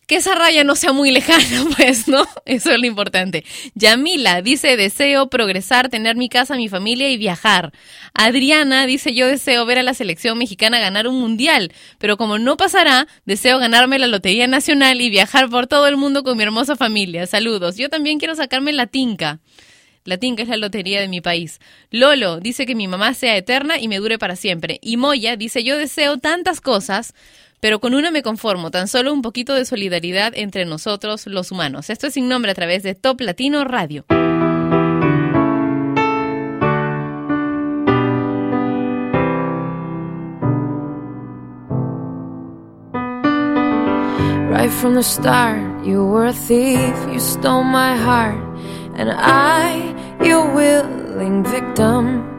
que 0.10 0.16
esa 0.16 0.34
raya 0.34 0.64
no 0.64 0.76
sea 0.76 0.92
muy 0.92 1.12
lejana, 1.12 1.68
pues, 1.78 2.08
¿no? 2.08 2.28
Eso 2.46 2.72
es 2.72 2.80
lo 2.80 2.88
importante. 2.88 3.46
Yamila 3.76 4.42
dice, 4.42 4.76
deseo 4.76 5.30
progresar, 5.30 5.90
tener 5.90 6.16
mi 6.16 6.30
casa, 6.30 6.56
mi 6.56 6.68
familia 6.68 7.12
y 7.12 7.18
viajar. 7.18 7.72
Adriana 8.16 8.88
dice, 8.88 9.14
yo 9.14 9.28
deseo 9.28 9.68
ver 9.68 9.78
a 9.78 9.84
la 9.84 9.94
selección 9.94 10.40
mexicana 10.40 10.80
ganar 10.80 11.08
un 11.08 11.20
mundial, 11.20 11.72
pero 12.00 12.18
como 12.18 12.40
no 12.40 12.58
pasará, 12.58 13.08
deseo 13.26 13.60
ganarme 13.60 14.00
la 14.00 14.08
Lotería 14.08 14.48
Nacional 14.48 15.00
y 15.00 15.12
viajar 15.12 15.48
por 15.48 15.68
todo 15.68 15.86
el 15.86 15.96
mundo 15.96 16.24
con 16.24 16.38
mi 16.38 16.42
hermosa 16.42 16.76
familia. 16.76 17.28
Saludos. 17.28 17.78
Yo 17.78 17.90
también 17.90 18.18
quiero 18.18 18.34
sacarme 18.34 18.74
la 18.74 18.88
tinca. 18.88 19.40
La 20.06 20.18
tinca 20.18 20.42
es 20.42 20.50
la 20.50 20.58
lotería 20.58 21.02
de 21.02 21.08
mi 21.08 21.22
país. 21.22 21.60
Lolo 21.92 22.40
dice 22.40 22.66
que 22.66 22.74
mi 22.74 22.88
mamá 22.88 23.14
sea 23.14 23.38
eterna 23.38 23.78
y 23.80 23.88
me 23.88 23.98
dure 23.98 24.18
para 24.18 24.36
siempre. 24.36 24.80
Y 24.82 24.98
Moya 24.98 25.36
dice, 25.36 25.64
yo 25.64 25.78
deseo 25.78 26.18
tantas 26.18 26.62
cosas, 26.62 27.14
pero 27.60 27.80
con 27.80 27.94
una 27.94 28.12
me 28.12 28.24
conformo, 28.24 28.72
tan 28.72 28.88
solo 28.88 29.14
un 29.14 29.22
poquito 29.22 29.54
de 29.54 29.66
solidaridad 29.66 30.34
entre 30.36 30.66
nosotros 30.66 31.28
los 31.28 31.52
humanos. 31.52 31.90
Esto 31.90 32.08
es 32.08 32.14
sin 32.14 32.30
nombre 32.30 32.52
a 32.52 32.56
través 32.56 32.84
de 32.84 32.96
Top 32.96 33.22
Latino 33.22 33.64
Radio. 33.64 34.06
Right 44.50 44.72
from 44.72 44.96
the 44.96 45.04
start, 45.04 45.86
you 45.86 46.04
were 46.06 46.28
a 46.28 46.34
thief, 46.34 46.94
you 47.14 47.20
stole 47.20 47.64
my 47.64 47.96
heart, 47.96 48.36
and 48.98 49.10
I, 49.12 49.96
your 50.22 50.54
willing 50.54 51.44
victim. 51.46 52.39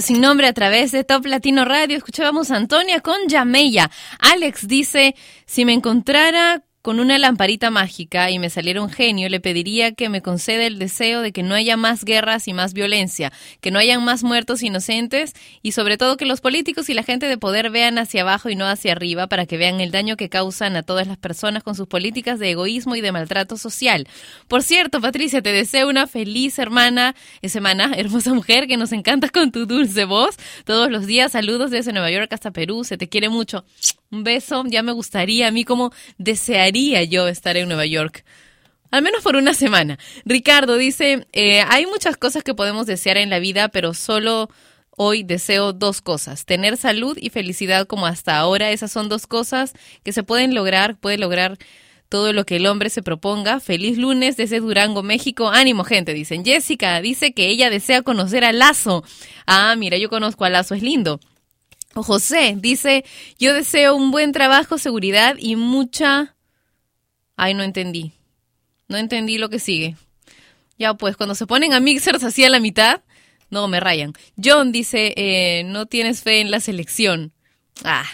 Sin 0.00 0.22
nombre 0.22 0.46
a 0.46 0.54
través 0.54 0.92
de 0.92 1.04
Top 1.04 1.26
Latino 1.26 1.66
Radio. 1.66 1.98
Escuchábamos 1.98 2.50
a 2.50 2.56
Antonia 2.56 3.00
con 3.00 3.28
Yameya. 3.28 3.90
Alex 4.18 4.66
dice, 4.66 5.14
si 5.44 5.66
me 5.66 5.74
encontrara 5.74 6.62
con 6.82 6.98
una 6.98 7.18
lamparita 7.18 7.70
mágica 7.70 8.30
y 8.30 8.38
me 8.38 8.48
saliera 8.48 8.80
un 8.80 8.88
genio, 8.88 9.28
le 9.28 9.38
pediría 9.38 9.92
que 9.92 10.08
me 10.08 10.22
conceda 10.22 10.64
el 10.64 10.78
deseo 10.78 11.20
de 11.20 11.30
que 11.30 11.42
no 11.42 11.54
haya 11.54 11.76
más 11.76 12.04
guerras 12.04 12.48
y 12.48 12.54
más 12.54 12.72
violencia, 12.72 13.32
que 13.60 13.70
no 13.70 13.78
hayan 13.78 14.02
más 14.02 14.22
muertos 14.22 14.62
inocentes 14.62 15.34
y 15.62 15.72
sobre 15.72 15.98
todo 15.98 16.16
que 16.16 16.24
los 16.24 16.40
políticos 16.40 16.88
y 16.88 16.94
la 16.94 17.02
gente 17.02 17.26
de 17.26 17.36
poder 17.36 17.70
vean 17.70 17.98
hacia 17.98 18.22
abajo 18.22 18.48
y 18.48 18.56
no 18.56 18.66
hacia 18.66 18.92
arriba 18.92 19.26
para 19.26 19.44
que 19.44 19.58
vean 19.58 19.80
el 19.80 19.90
daño 19.90 20.16
que 20.16 20.30
causan 20.30 20.74
a 20.76 20.82
todas 20.82 21.06
las 21.06 21.18
personas 21.18 21.62
con 21.62 21.74
sus 21.74 21.86
políticas 21.86 22.38
de 22.38 22.50
egoísmo 22.50 22.96
y 22.96 23.02
de 23.02 23.12
maltrato 23.12 23.58
social. 23.58 24.08
Por 24.48 24.62
cierto, 24.62 25.02
Patricia, 25.02 25.42
te 25.42 25.52
deseo 25.52 25.88
una 25.88 26.06
feliz 26.06 26.58
hermana, 26.58 27.14
semana, 27.44 27.92
hermosa 27.96 28.32
mujer, 28.32 28.66
que 28.66 28.78
nos 28.78 28.92
encantas 28.92 29.30
con 29.32 29.52
tu 29.52 29.66
dulce 29.66 30.06
voz 30.06 30.36
todos 30.64 30.90
los 30.90 31.06
días. 31.06 31.32
Saludos 31.32 31.70
desde 31.70 31.92
Nueva 31.92 32.10
York 32.10 32.32
hasta 32.32 32.52
Perú, 32.52 32.84
se 32.84 32.96
te 32.96 33.08
quiere 33.08 33.28
mucho. 33.28 33.66
Un 34.10 34.24
beso, 34.24 34.64
ya 34.66 34.82
me 34.82 34.90
gustaría, 34.90 35.46
a 35.46 35.50
mí 35.52 35.64
como 35.64 35.92
desearía 36.18 36.69
yo 37.08 37.28
estar 37.28 37.56
en 37.56 37.68
Nueva 37.68 37.86
York. 37.86 38.24
Al 38.90 39.02
menos 39.02 39.22
por 39.22 39.36
una 39.36 39.54
semana. 39.54 39.98
Ricardo 40.24 40.76
dice, 40.76 41.26
eh, 41.32 41.62
hay 41.68 41.86
muchas 41.86 42.16
cosas 42.16 42.42
que 42.42 42.54
podemos 42.54 42.86
desear 42.86 43.16
en 43.16 43.30
la 43.30 43.38
vida, 43.38 43.68
pero 43.68 43.94
solo 43.94 44.50
hoy 44.96 45.22
deseo 45.22 45.72
dos 45.72 46.00
cosas, 46.00 46.44
tener 46.44 46.76
salud 46.76 47.16
y 47.20 47.30
felicidad 47.30 47.86
como 47.86 48.06
hasta 48.06 48.36
ahora. 48.36 48.70
Esas 48.70 48.90
son 48.90 49.08
dos 49.08 49.26
cosas 49.26 49.74
que 50.02 50.12
se 50.12 50.22
pueden 50.22 50.54
lograr, 50.54 50.98
puede 50.98 51.18
lograr 51.18 51.58
todo 52.08 52.32
lo 52.32 52.44
que 52.44 52.56
el 52.56 52.66
hombre 52.66 52.90
se 52.90 53.02
proponga. 53.02 53.60
Feliz 53.60 53.96
lunes 53.96 54.36
desde 54.36 54.58
Durango, 54.58 55.04
México. 55.04 55.48
Ánimo, 55.48 55.84
gente, 55.84 56.12
dicen. 56.12 56.44
Jessica 56.44 57.00
dice 57.00 57.32
que 57.32 57.46
ella 57.46 57.70
desea 57.70 58.02
conocer 58.02 58.44
a 58.44 58.52
Lazo. 58.52 59.04
Ah, 59.46 59.74
mira, 59.78 59.96
yo 59.96 60.10
conozco 60.10 60.44
a 60.44 60.50
Lazo, 60.50 60.74
es 60.74 60.82
lindo. 60.82 61.20
José 61.94 62.54
dice, 62.56 63.04
yo 63.38 63.54
deseo 63.54 63.94
un 63.94 64.10
buen 64.10 64.32
trabajo, 64.32 64.78
seguridad 64.78 65.36
y 65.38 65.54
mucha... 65.56 66.34
Ay, 67.42 67.54
no 67.54 67.62
entendí. 67.62 68.12
No 68.86 68.98
entendí 68.98 69.38
lo 69.38 69.48
que 69.48 69.58
sigue. 69.58 69.96
Ya 70.78 70.92
pues, 70.92 71.16
cuando 71.16 71.34
se 71.34 71.46
ponen 71.46 71.72
a 71.72 71.80
mixers 71.80 72.22
así 72.22 72.44
a 72.44 72.50
la 72.50 72.60
mitad, 72.60 73.00
no, 73.48 73.66
me 73.66 73.80
rayan. 73.80 74.12
John 74.36 74.72
dice, 74.72 75.14
eh, 75.16 75.62
no 75.64 75.86
tienes 75.86 76.22
fe 76.22 76.42
en 76.42 76.50
la 76.50 76.60
selección. 76.60 77.32
Ah, 77.82 78.04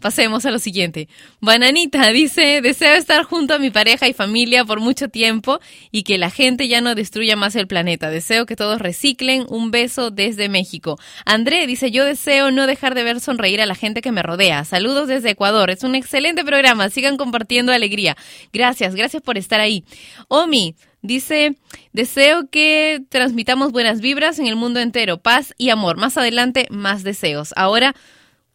pasemos 0.00 0.46
a 0.46 0.50
lo 0.50 0.58
siguiente. 0.58 1.08
Bananita 1.40 2.10
dice, 2.10 2.60
deseo 2.62 2.94
estar 2.94 3.24
junto 3.24 3.54
a 3.54 3.58
mi 3.58 3.70
pareja 3.70 4.08
y 4.08 4.12
familia 4.12 4.64
por 4.64 4.80
mucho 4.80 5.08
tiempo 5.08 5.60
y 5.90 6.02
que 6.02 6.18
la 6.18 6.30
gente 6.30 6.68
ya 6.68 6.80
no 6.80 6.94
destruya 6.94 7.36
más 7.36 7.56
el 7.56 7.66
planeta. 7.66 8.10
Deseo 8.10 8.46
que 8.46 8.56
todos 8.56 8.80
reciclen. 8.80 9.46
Un 9.48 9.70
beso 9.70 10.10
desde 10.10 10.48
México. 10.48 10.98
André 11.24 11.66
dice, 11.66 11.90
yo 11.90 12.04
deseo 12.04 12.50
no 12.50 12.66
dejar 12.66 12.94
de 12.94 13.04
ver 13.04 13.20
sonreír 13.20 13.60
a 13.60 13.66
la 13.66 13.74
gente 13.74 14.02
que 14.02 14.12
me 14.12 14.22
rodea. 14.22 14.64
Saludos 14.64 15.08
desde 15.08 15.30
Ecuador. 15.30 15.70
Es 15.70 15.82
un 15.82 15.94
excelente 15.94 16.44
programa. 16.44 16.90
Sigan 16.90 17.16
compartiendo 17.16 17.72
alegría. 17.72 18.16
Gracias, 18.52 18.94
gracias 18.94 19.22
por 19.22 19.38
estar 19.38 19.60
ahí. 19.60 19.84
Omi, 20.28 20.74
Dice, 21.06 21.54
deseo 21.92 22.50
que 22.50 23.00
transmitamos 23.10 23.70
buenas 23.70 24.00
vibras 24.00 24.40
en 24.40 24.48
el 24.48 24.56
mundo 24.56 24.80
entero, 24.80 25.18
paz 25.18 25.54
y 25.56 25.70
amor. 25.70 25.98
Más 25.98 26.16
adelante, 26.16 26.66
más 26.70 27.04
deseos. 27.04 27.52
Ahora, 27.54 27.94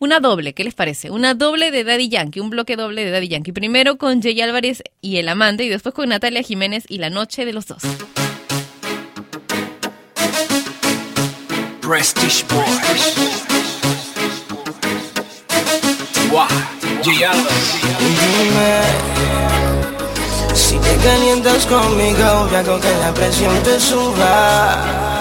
una 0.02 0.20
doble, 0.20 0.54
¿qué 0.54 0.64
les 0.64 0.74
parece? 0.74 1.12
Una 1.12 1.36
doble 1.36 1.70
de 1.70 1.84
Daddy 1.84 2.10
Yankee, 2.10 2.40
un 2.40 2.50
bloque 2.50 2.76
doble 2.76 3.06
de 3.06 3.12
Daddy 3.12 3.28
Yankee. 3.28 3.52
Primero 3.52 4.00
con 4.00 4.20
Jay 4.20 4.42
Álvarez 4.42 4.82
y 5.00 5.18
El 5.18 5.30
Amante 5.30 5.64
y 5.64 5.70
después 5.70 5.94
con 5.94 6.10
Natalia 6.10 6.42
Jiménez 6.42 6.86
y 6.90 6.98
La 6.98 7.12
Noche 7.12 7.46
de 7.46 7.54
los 7.54 7.68
Dos. 7.68 7.84
Prestige 11.82 12.44
Boys. 12.50 13.14
Wow, 16.32 16.48
si 20.56 20.80
te 20.80 20.98
calientas 21.04 21.68
conmigo, 21.68 22.50
que 22.50 22.90
la 23.00 23.14
presión 23.14 23.62
te 23.62 23.80
suba. 23.80 25.21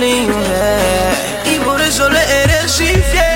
Libre 0.00 0.34
y 1.44 1.58
por 1.58 1.80
eso 1.80 2.08
le 2.08 2.20
eres 2.42 2.80
infiel. 2.80 3.30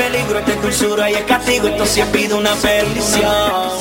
Peligro, 0.00 0.38
esto 0.38 0.52
es 0.52 0.62
dulzura 0.62 1.10
y 1.10 1.14
es 1.14 1.22
castigo, 1.22 1.68
esto 1.68 1.84
sí 1.84 2.02
pido 2.12 2.38
una 2.38 2.54
perdición. 2.54 3.78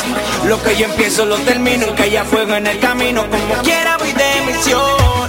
Lo 0.48 0.62
que 0.62 0.76
yo 0.76 0.86
empiezo 0.86 1.26
lo 1.26 1.38
termino, 1.38 1.96
que 1.96 2.04
haya 2.04 2.26
fuego 2.26 2.56
en 2.56 2.68
el 2.68 2.80
camino, 2.80 3.26
como 3.30 3.64
quiera 3.64 3.98
voy 3.98 4.12
de 4.12 4.52
misión. 4.52 5.29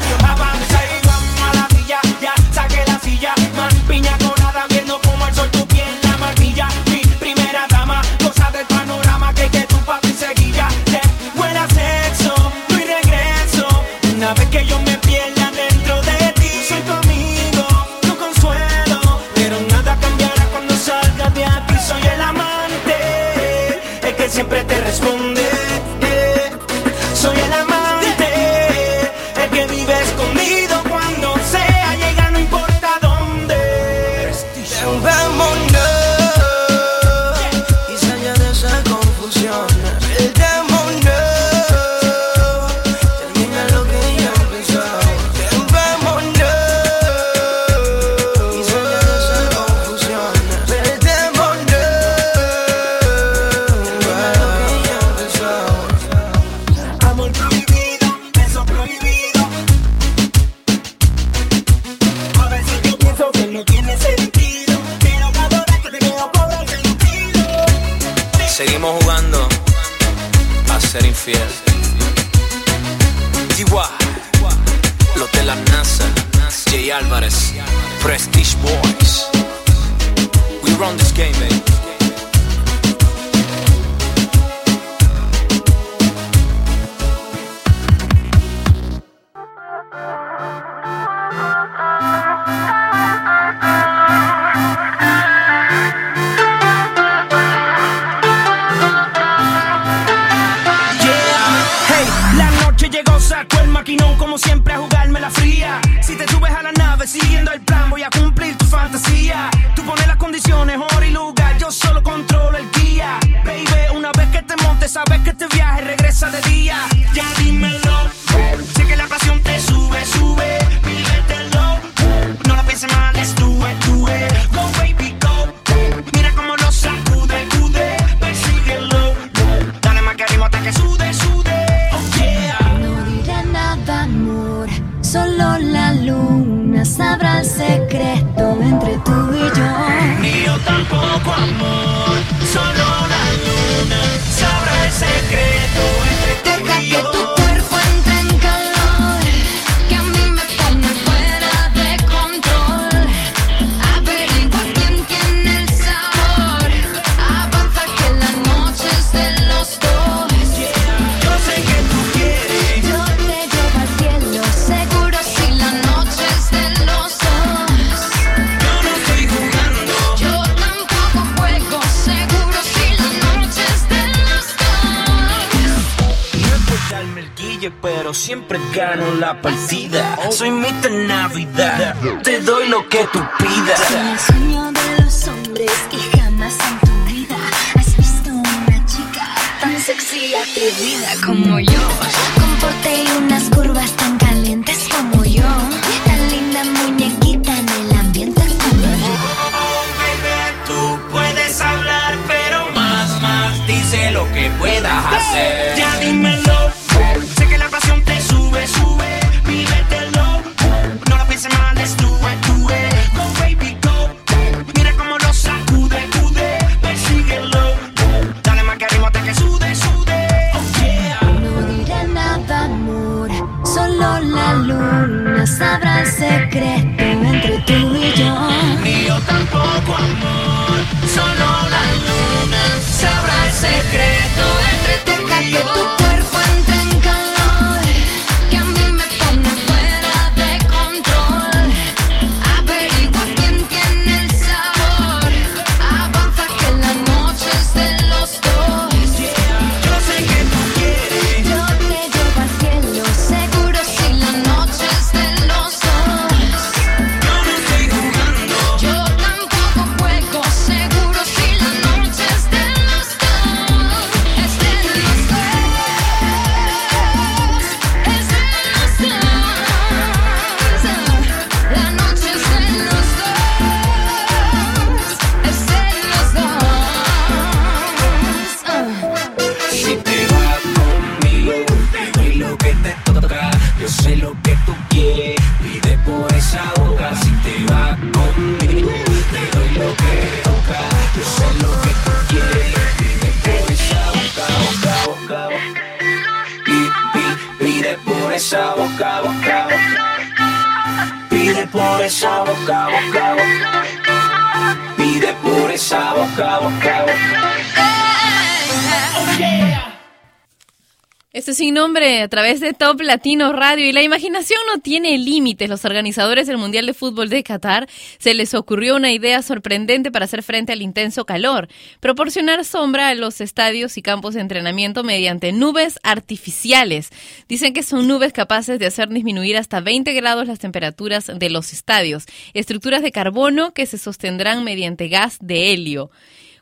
través 312.31 312.61
de 312.61 312.73
Top 312.73 313.01
Latino 313.03 313.53
Radio. 313.53 313.87
Y 313.87 313.93
la 313.93 314.03
imaginación 314.03 314.59
no 314.73 314.81
tiene 314.81 315.19
límites. 315.19 315.69
Los 315.69 315.85
organizadores 315.85 316.47
del 316.47 316.57
Mundial 316.57 316.87
de 316.87 316.95
Fútbol 316.95 317.29
de 317.29 317.43
Qatar 317.43 317.89
se 318.19 318.33
les 318.33 318.55
ocurrió 318.55 318.97
una 318.97 319.13
idea 319.13 319.43
sorprendente 319.43 320.11
para 320.11 320.25
hacer 320.25 320.43
frente 320.43 320.73
al 320.73 320.81
intenso 320.81 321.27
calor. 321.27 321.69
Proporcionar 322.01 322.65
sombra 322.65 323.09
a 323.09 323.15
los 323.15 323.43
estadios 323.43 323.99
y 323.99 324.03
campos 324.03 324.35
de 324.35 324.41
entrenamiento 324.41 325.05
mediante 325.05 325.53
nubes 325.53 325.99
artificiales. 326.03 327.11
Dicen 327.49 327.75
que 327.75 327.83
son 327.83 328.09
nubes 328.09 328.33
capaces 328.33 328.79
de 328.79 328.87
hacer 328.87 329.11
disminuir 329.11 329.59
hasta 329.59 329.81
20 329.81 330.13
grados 330.15 330.47
las 330.47 330.59
temperaturas 330.59 331.31
de 331.35 331.51
los 331.51 331.73
estadios. 331.73 332.25
Estructuras 332.55 333.03
de 333.03 333.13
carbono 333.13 333.75
que 333.75 333.85
se 333.85 333.99
sostendrán 333.99 334.65
mediante 334.65 335.09
gas 335.09 335.37
de 335.41 335.73
helio. 335.73 336.11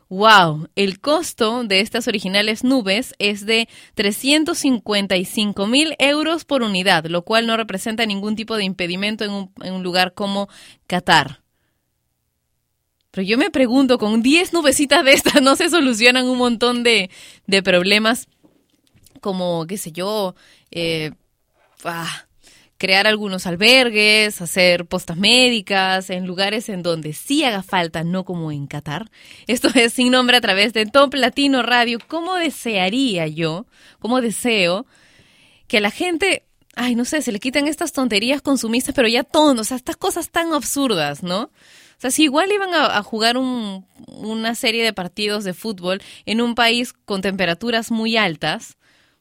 Wow, 0.09 0.69
el 0.75 0.99
costo 0.99 1.63
de 1.63 1.81
estas 1.81 2.07
originales 2.07 2.63
nubes 2.63 3.13
es 3.19 3.45
de 3.45 3.69
355 3.93 5.67
mil 5.67 5.95
euros 5.99 6.45
por 6.45 6.63
unidad, 6.63 7.05
lo 7.05 7.23
cual 7.23 7.45
no 7.45 7.55
representa 7.55 8.07
ningún 8.07 8.35
tipo 8.35 8.57
de 8.57 8.63
impedimento 8.63 9.23
en 9.23 9.31
un, 9.71 9.83
lugar 9.83 10.15
como 10.15 10.49
Qatar. 10.87 11.43
Pero 13.11 13.27
yo 13.27 13.37
me 13.37 13.51
pregunto, 13.51 13.99
con 13.99 14.23
10 14.23 14.51
nubecitas 14.53 15.05
de 15.05 15.13
estas 15.13 15.41
no 15.43 15.55
se 15.55 15.69
solucionan 15.69 16.25
un 16.25 16.39
montón 16.39 16.81
de, 16.81 17.11
de 17.45 17.61
problemas 17.61 18.27
como, 19.21 19.67
qué 19.67 19.77
sé 19.77 19.91
yo, 19.91 20.33
eh, 20.71 21.11
ah, 21.83 22.25
crear 22.79 23.05
algunos 23.05 23.45
albergues, 23.45 24.41
hacer 24.41 24.85
postas 24.87 25.17
médicas 25.17 26.09
en 26.09 26.25
lugares 26.25 26.69
en 26.69 26.81
donde 26.81 27.13
sí 27.13 27.43
haga 27.43 27.61
falta, 27.61 28.03
no 28.03 28.25
como 28.25 28.51
en 28.51 28.65
Qatar. 28.65 29.11
Esto 29.45 29.67
es 29.75 29.93
sin 29.93 30.11
nombre 30.11 30.37
a 30.37 30.41
través 30.41 30.73
de 30.73 30.87
Top 30.87 31.13
Latino 31.13 31.61
Radio. 31.61 31.99
¿Cómo 32.07 32.35
desearía 32.35 33.27
yo, 33.27 33.67
cómo 33.99 34.21
deseo 34.21 34.87
que 35.67 35.81
la 35.81 35.91
gente, 35.91 36.45
ay, 36.75 36.95
no 36.95 37.05
sé, 37.05 37.21
se 37.21 37.31
le 37.31 37.39
quiten 37.39 37.67
estas 37.67 37.91
tonterías 37.93 38.41
consumistas, 38.41 38.95
pero 38.95 39.07
ya 39.07 39.23
todo, 39.23 39.61
o 39.61 39.63
sea, 39.63 39.77
estas 39.77 39.97
cosas 39.97 40.31
tan 40.31 40.53
absurdas, 40.53 41.21
¿no? 41.21 41.41
O 41.43 42.01
sea, 42.01 42.11
si 42.11 42.23
igual 42.23 42.49
iban 42.49 42.73
a, 42.73 42.97
a 42.97 43.03
jugar 43.03 43.37
un- 43.37 43.85
una 44.07 44.55
serie 44.55 44.85
de 44.85 44.93
partidos 44.93 45.43
de 45.43 45.53
fútbol 45.53 46.01
en 46.25 46.39
un 46.39 46.55
país 46.55 46.93
con 46.93 47.21
temperaturas 47.21 47.91
muy 47.91 48.15
altas, 48.15 48.77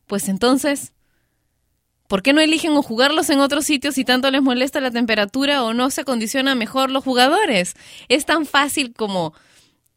pues 0.07 0.29
entonces, 0.29 0.93
¿por 2.09 2.23
qué 2.23 2.33
no 2.33 2.41
eligen 2.41 2.73
o 2.73 2.83
jugarlos 2.83 3.31
en 3.31 3.39
otros 3.39 3.67
sitios 3.67 3.95
si 3.95 4.05
tanto 4.05 4.31
les 4.31 4.43
molesta 4.43 4.81
la 4.81 4.91
temperatura 4.91 5.63
o 5.63 5.75
no 5.75 5.91
se 5.91 6.01
acondicionan 6.01 6.59
mejor 6.59 6.91
los 6.91 7.05
jugadores? 7.05 7.75
Es 8.09 8.27
tan 8.27 8.47
fácil 8.47 8.95
como, 8.95 9.35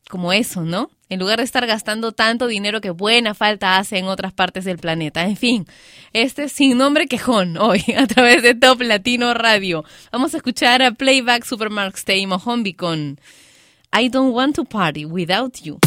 como 0.10 0.34
eso, 0.34 0.62
¿no? 0.62 0.92
En 1.10 1.20
lugar 1.20 1.40
de 1.40 1.44
estar 1.44 1.66
gastando 1.66 2.12
tanto 2.12 2.48
dinero 2.48 2.80
que 2.80 2.90
buena 2.90 3.34
falta 3.34 3.78
hace 3.78 3.98
en 3.98 4.06
otras 4.06 4.32
partes 4.32 4.64
del 4.64 4.78
planeta. 4.78 5.24
En 5.24 5.36
fin, 5.36 5.66
este 6.14 6.44
es 6.44 6.52
sin 6.52 6.78
nombre 6.78 7.08
quejón 7.08 7.58
hoy 7.58 7.84
a 7.98 8.08
través 8.08 8.44
de 8.44 8.56
Top 8.56 8.82
Latino 8.82 9.34
Radio. 9.34 9.84
Vamos 10.12 10.34
a 10.34 10.38
escuchar 10.38 10.82
a 10.82 10.92
Playback 10.92 11.44
Supermarket 11.44 11.98
Stay 11.98 12.28
Mohombi 12.28 12.74
con 12.74 13.20
I 13.94 14.10
Don't 14.10 14.34
Want 14.34 14.56
to 14.56 14.64
Party 14.64 15.06
Without 15.06 15.58
You. 15.62 15.80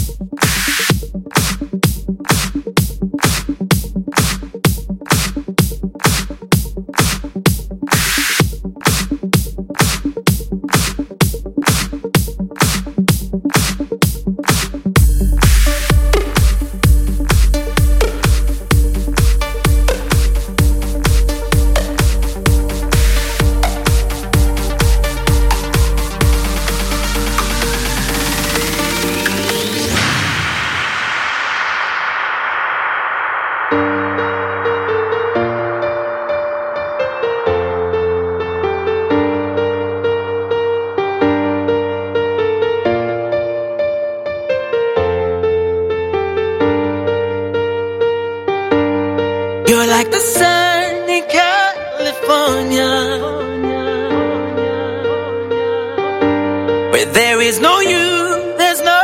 There 57.14 57.40
is 57.40 57.60
no 57.60 57.80
you, 57.80 58.54
there's 58.58 58.82
no 58.82 59.00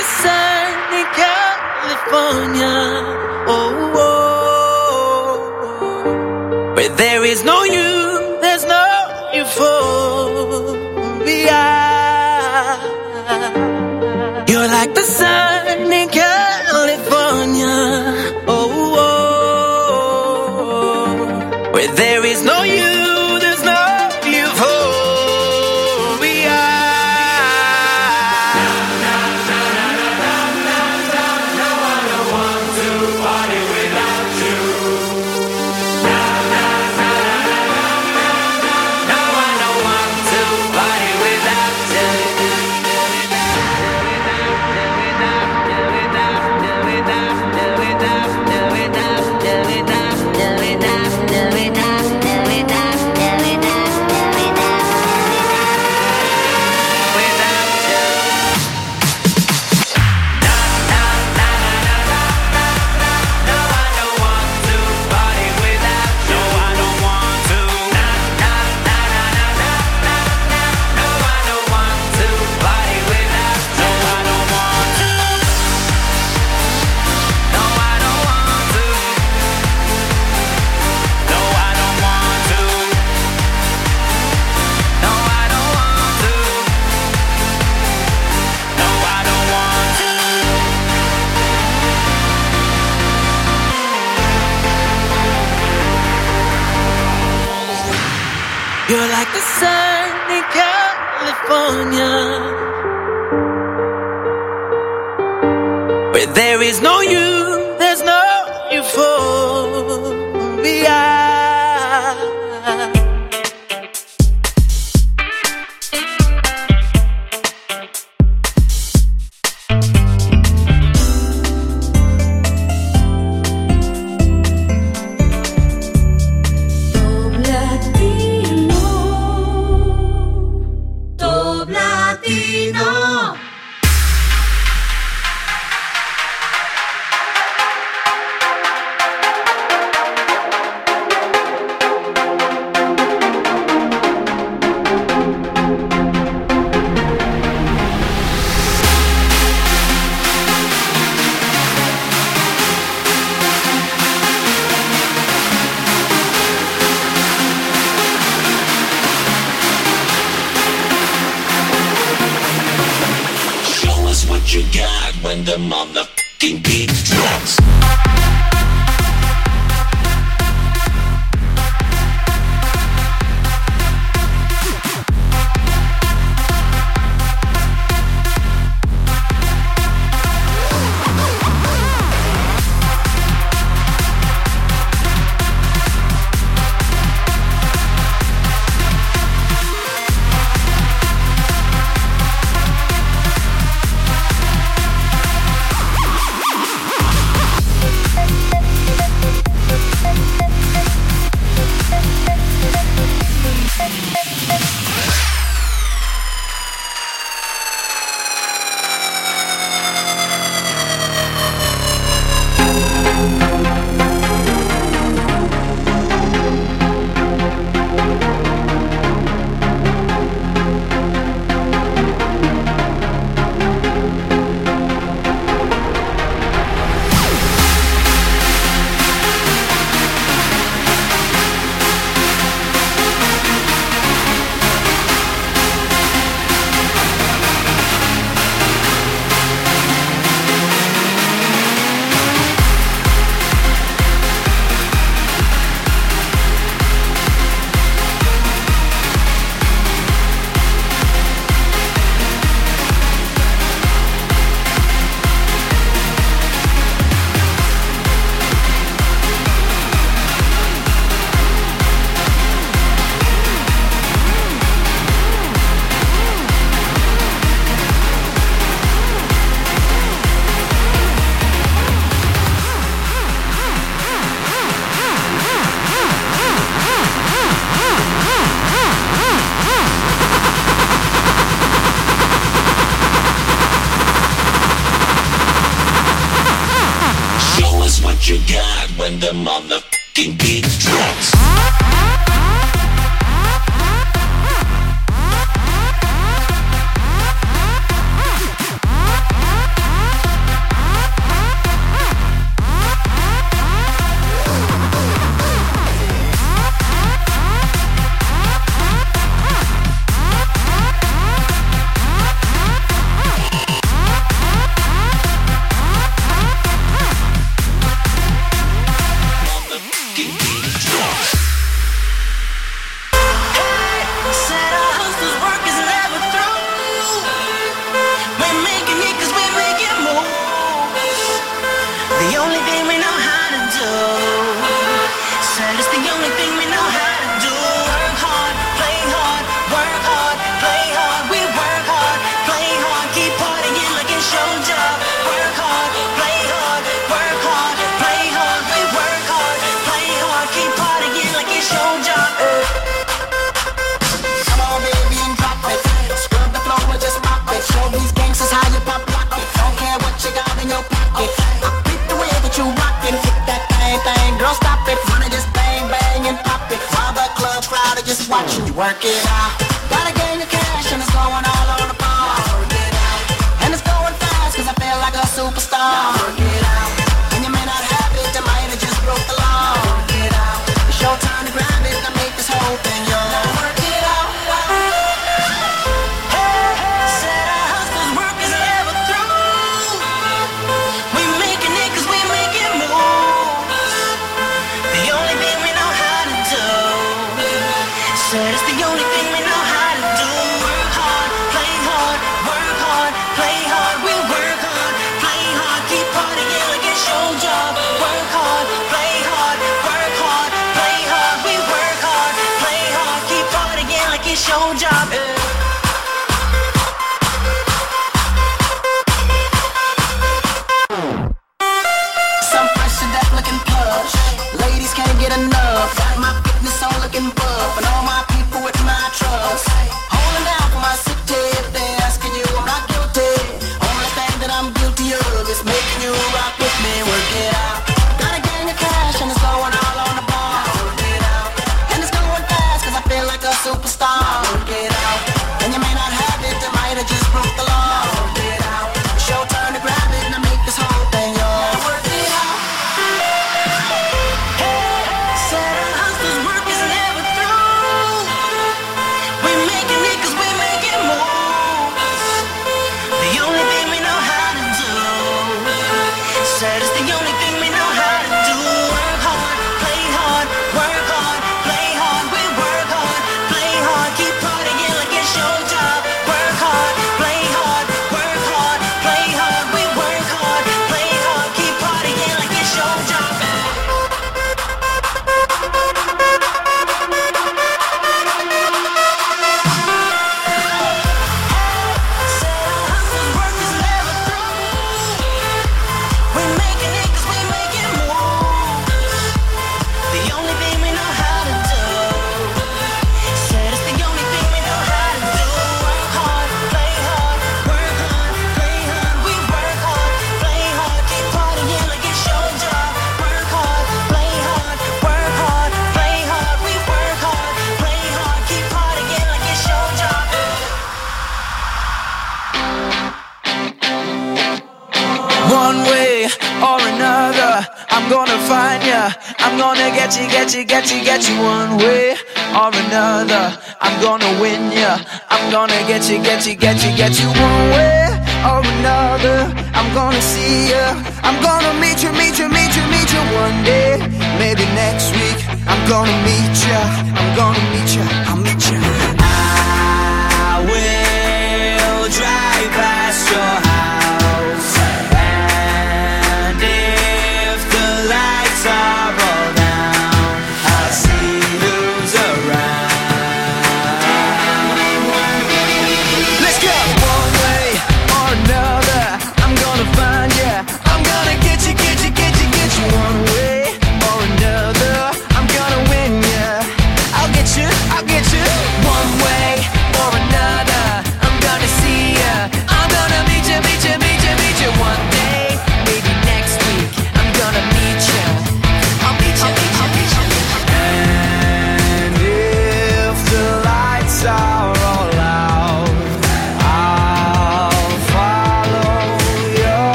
the 0.00 0.06
sun 0.22 0.72
in 0.98 1.06
California. 1.22 2.76
Oh, 3.54 3.98
oh, 4.06 4.12
oh, 5.82 6.74
where 6.74 6.94
there 6.96 7.22
is 7.24 7.44
no 7.44 7.64
you, 7.64 8.38
there's 8.40 8.64
no 8.64 8.84
euphoria. 9.38 9.66
You're 14.48 14.70
like 14.78 14.94
the 14.94 15.02
sun 15.02 15.92
in 15.92 16.08
California. 16.08 16.49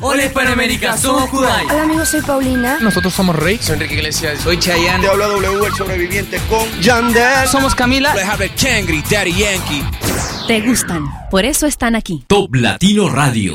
Hola 0.00 0.24
Hispanoamérica, 0.24 0.96
somos 0.96 1.28
Kudai. 1.28 1.64
Hola 1.66 1.82
amigos, 1.82 2.08
soy 2.08 2.22
Paulina. 2.22 2.78
Nosotros 2.80 3.12
somos 3.12 3.34
Rey. 3.34 3.58
Soy 3.60 3.74
Enrique 3.74 3.94
Iglesias. 3.94 4.40
Soy 4.40 4.58
Chayanne. 4.58 5.02
Te 5.02 5.10
habla 5.10 5.26
W, 5.26 5.66
el 5.66 5.74
sobreviviente 5.74 6.38
con 6.48 6.64
Yandel. 6.80 7.48
Somos 7.48 7.74
Camila. 7.74 8.12
Harvard 8.12 8.50
Kangri, 8.60 9.02
Daddy 9.10 9.32
Yankee. 9.32 9.84
Te 10.46 10.60
gustan, 10.60 11.06
por 11.30 11.44
eso 11.44 11.66
están 11.66 11.96
aquí. 11.96 12.24
Top 12.28 12.54
Latino 12.54 13.08
Radio. 13.08 13.54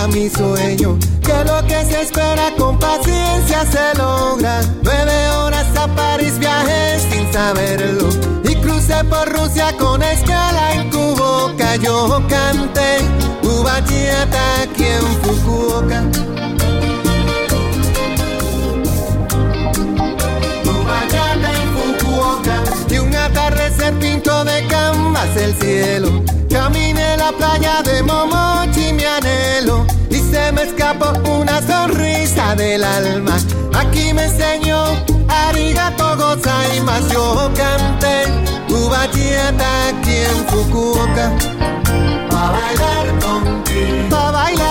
llega 0.00 0.06
mi 0.08 0.28
sueño. 0.30 0.98
Que 1.22 1.44
lo 1.44 1.62
que 1.66 1.84
se 1.84 2.02
espera 2.02 2.52
con 2.58 2.78
paciencia 2.78 3.64
se 3.66 3.98
logra. 3.98 4.60
Nueve 4.82 5.28
horas 5.30 5.66
a 5.76 5.86
París 5.88 6.38
viajé 6.38 6.98
sin 7.10 7.32
saberlo. 7.32 8.08
Y 8.44 8.54
crucé 8.56 9.04
por 9.04 9.28
Rusia 9.30 9.76
con 9.78 10.02
escala 10.02 10.74
en 10.74 10.90
Cuboca. 10.90 11.76
Yo 11.76 12.22
canté 12.28 12.98
Ubatiata 13.42 14.62
aquí 14.62 14.84
en 14.84 15.06
Fukuoka. 15.22 16.02
mujer 23.90 23.98
pintó 23.98 24.44
de 24.44 24.66
canvas 24.66 25.36
el 25.36 25.54
cielo. 25.54 26.22
Caminé 26.48 27.16
la 27.16 27.32
playa 27.32 27.82
de 27.82 28.02
Momochi, 28.02 28.92
mi 28.92 29.04
anhelo. 29.04 29.86
Y 30.10 30.16
se 30.16 30.52
me 30.52 30.62
escapó 30.62 31.12
una 31.30 31.60
sonrisa 31.62 32.54
del 32.56 32.82
alma. 32.84 33.36
Aquí 33.74 34.12
me 34.12 34.24
enseñó 34.24 34.84
Arigato 35.28 36.16
Gozaimasu. 36.16 37.12
Yo 37.12 37.50
canté 37.54 38.24
tu 38.68 38.88
bachillata 38.88 39.88
aquí 39.88 40.16
en 40.16 40.46
Fukuoka. 40.48 41.32
Pa' 42.30 42.52
bailar 42.52 43.06
contigo. 43.20 44.08
Pa' 44.10 44.30
bailar 44.30 44.69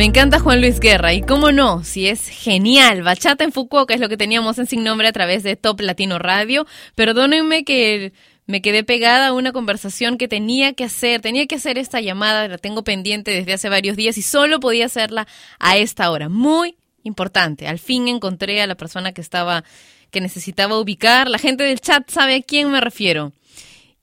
Me 0.00 0.06
encanta 0.06 0.40
Juan 0.40 0.62
Luis 0.62 0.80
Guerra 0.80 1.12
y 1.12 1.20
cómo 1.20 1.52
no, 1.52 1.84
si 1.84 2.08
es 2.08 2.26
genial. 2.26 3.02
Bachata 3.02 3.44
en 3.44 3.52
Fukuoka 3.52 3.92
es 3.92 4.00
lo 4.00 4.08
que 4.08 4.16
teníamos 4.16 4.58
en 4.58 4.64
Sin 4.64 4.82
Nombre 4.82 5.06
a 5.06 5.12
través 5.12 5.42
de 5.42 5.56
Top 5.56 5.78
Latino 5.82 6.18
Radio. 6.18 6.66
Perdónenme 6.94 7.64
que 7.64 8.14
me 8.46 8.62
quedé 8.62 8.82
pegada 8.82 9.26
a 9.26 9.32
una 9.34 9.52
conversación 9.52 10.16
que 10.16 10.26
tenía 10.26 10.72
que 10.72 10.84
hacer, 10.84 11.20
tenía 11.20 11.44
que 11.44 11.56
hacer 11.56 11.76
esta 11.76 12.00
llamada, 12.00 12.48
la 12.48 12.56
tengo 12.56 12.82
pendiente 12.82 13.30
desde 13.30 13.52
hace 13.52 13.68
varios 13.68 13.94
días 13.94 14.16
y 14.16 14.22
solo 14.22 14.58
podía 14.58 14.86
hacerla 14.86 15.26
a 15.58 15.76
esta 15.76 16.10
hora. 16.10 16.30
Muy 16.30 16.78
importante. 17.02 17.68
Al 17.68 17.78
fin 17.78 18.08
encontré 18.08 18.62
a 18.62 18.66
la 18.66 18.76
persona 18.76 19.12
que 19.12 19.20
estaba 19.20 19.64
que 20.10 20.22
necesitaba 20.22 20.78
ubicar. 20.78 21.28
La 21.28 21.38
gente 21.38 21.64
del 21.64 21.78
chat 21.78 22.08
sabe 22.08 22.36
a 22.36 22.42
quién 22.42 22.70
me 22.70 22.80
refiero. 22.80 23.32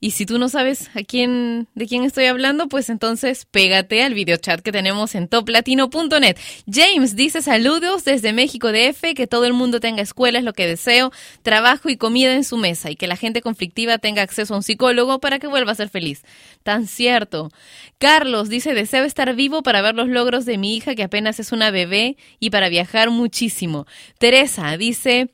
Y 0.00 0.12
si 0.12 0.26
tú 0.26 0.38
no 0.38 0.48
sabes 0.48 0.90
a 0.94 1.02
quién, 1.02 1.66
de 1.74 1.88
quién 1.88 2.04
estoy 2.04 2.26
hablando, 2.26 2.68
pues 2.68 2.88
entonces 2.88 3.46
pégate 3.50 4.04
al 4.04 4.14
videochat 4.14 4.60
que 4.60 4.70
tenemos 4.70 5.16
en 5.16 5.26
toplatino.net. 5.26 6.36
James 6.70 7.16
dice 7.16 7.42
saludos 7.42 8.04
desde 8.04 8.32
México 8.32 8.70
DF, 8.70 9.14
que 9.16 9.26
todo 9.26 9.44
el 9.44 9.54
mundo 9.54 9.80
tenga 9.80 10.02
escuela 10.02 10.38
es 10.38 10.44
lo 10.44 10.52
que 10.52 10.68
deseo, 10.68 11.10
trabajo 11.42 11.88
y 11.88 11.96
comida 11.96 12.32
en 12.34 12.44
su 12.44 12.58
mesa 12.58 12.92
y 12.92 12.96
que 12.96 13.08
la 13.08 13.16
gente 13.16 13.42
conflictiva 13.42 13.98
tenga 13.98 14.22
acceso 14.22 14.54
a 14.54 14.58
un 14.58 14.62
psicólogo 14.62 15.18
para 15.18 15.40
que 15.40 15.48
vuelva 15.48 15.72
a 15.72 15.74
ser 15.74 15.88
feliz. 15.88 16.22
Tan 16.62 16.86
cierto. 16.86 17.50
Carlos 17.98 18.48
dice 18.48 18.74
deseo 18.74 19.02
estar 19.02 19.34
vivo 19.34 19.64
para 19.64 19.82
ver 19.82 19.96
los 19.96 20.06
logros 20.06 20.44
de 20.44 20.58
mi 20.58 20.76
hija 20.76 20.94
que 20.94 21.02
apenas 21.02 21.40
es 21.40 21.50
una 21.50 21.72
bebé 21.72 22.16
y 22.38 22.50
para 22.50 22.68
viajar 22.68 23.10
muchísimo. 23.10 23.86
Teresa 24.18 24.76
dice... 24.76 25.30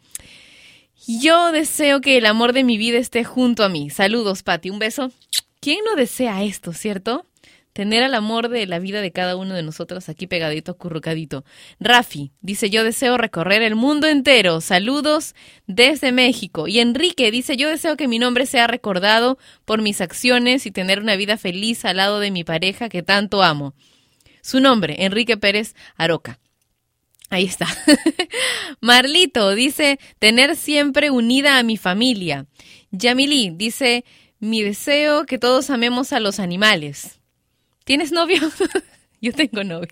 Yo 1.07 1.53
deseo 1.53 2.01
que 2.01 2.17
el 2.17 2.25
amor 2.25 2.55
de 2.55 2.65
mi 2.65 2.79
vida 2.79 2.99
esté 2.99 3.25
junto 3.25 3.63
a 3.63 3.69
mí. 3.69 3.91
Saludos, 3.91 4.43
Patti. 4.43 4.71
Un 4.71 4.79
beso. 4.79 5.13
¿Quién 5.61 5.81
no 5.85 5.97
desea 5.97 6.43
esto, 6.43 6.73
cierto? 6.73 7.27
Tener 7.75 8.05
al 8.05 8.15
amor 8.15 8.49
de 8.49 8.67
la 8.67 8.79
vida 8.79 9.01
de 9.03 9.11
cada 9.11 9.37
uno 9.37 9.55
de 9.55 9.63
nosotros 9.63 10.09
aquí 10.09 10.27
pegadito, 10.27 10.79
currucadito. 10.79 11.45
Rafi 11.81 12.31
dice, 12.41 12.71
yo 12.71 12.85
deseo 12.85 13.19
recorrer 13.19 13.63
el 13.63 13.75
mundo 13.75 14.07
entero. 14.07 14.61
Saludos 14.61 15.35
desde 15.67 16.13
México. 16.13 16.69
Y 16.69 16.79
Enrique 16.79 17.31
dice, 17.31 17.57
yo 17.57 17.69
deseo 17.69 17.97
que 17.97 18.09
mi 18.09 18.19
nombre 18.19 18.47
sea 18.47 18.67
recordado 18.67 19.39
por 19.65 19.83
mis 19.83 20.01
acciones 20.01 20.65
y 20.67 20.71
tener 20.71 21.01
una 21.01 21.17
vida 21.17 21.37
feliz 21.37 21.85
al 21.85 21.97
lado 21.97 22.21
de 22.21 22.31
mi 22.31 22.45
pareja 22.45 22.89
que 22.89 23.03
tanto 23.03 23.43
amo. 23.43 23.75
Su 24.41 24.61
nombre, 24.61 25.05
Enrique 25.05 25.37
Pérez 25.37 25.75
Aroca. 25.97 26.39
Ahí 27.35 27.47
está. 27.47 27.67
Marlito 28.81 29.57
dice 29.57 29.99
tener 30.21 30.55
siempre 30.55 31.11
unida 31.11 31.59
a 31.59 31.65
mi 31.65 31.77
familia. 31.77 32.47
Yamili 32.93 33.51
dice 33.51 34.05
mi 34.39 34.63
deseo 34.63 35.27
que 35.27 35.37
todos 35.37 35.69
amemos 35.71 36.13
a 36.13 36.21
los 36.21 36.39
animales. 36.39 37.19
¿Tienes 37.83 38.13
novio? 38.13 38.41
Yo 39.21 39.33
tengo 39.33 39.65
novio. 39.65 39.89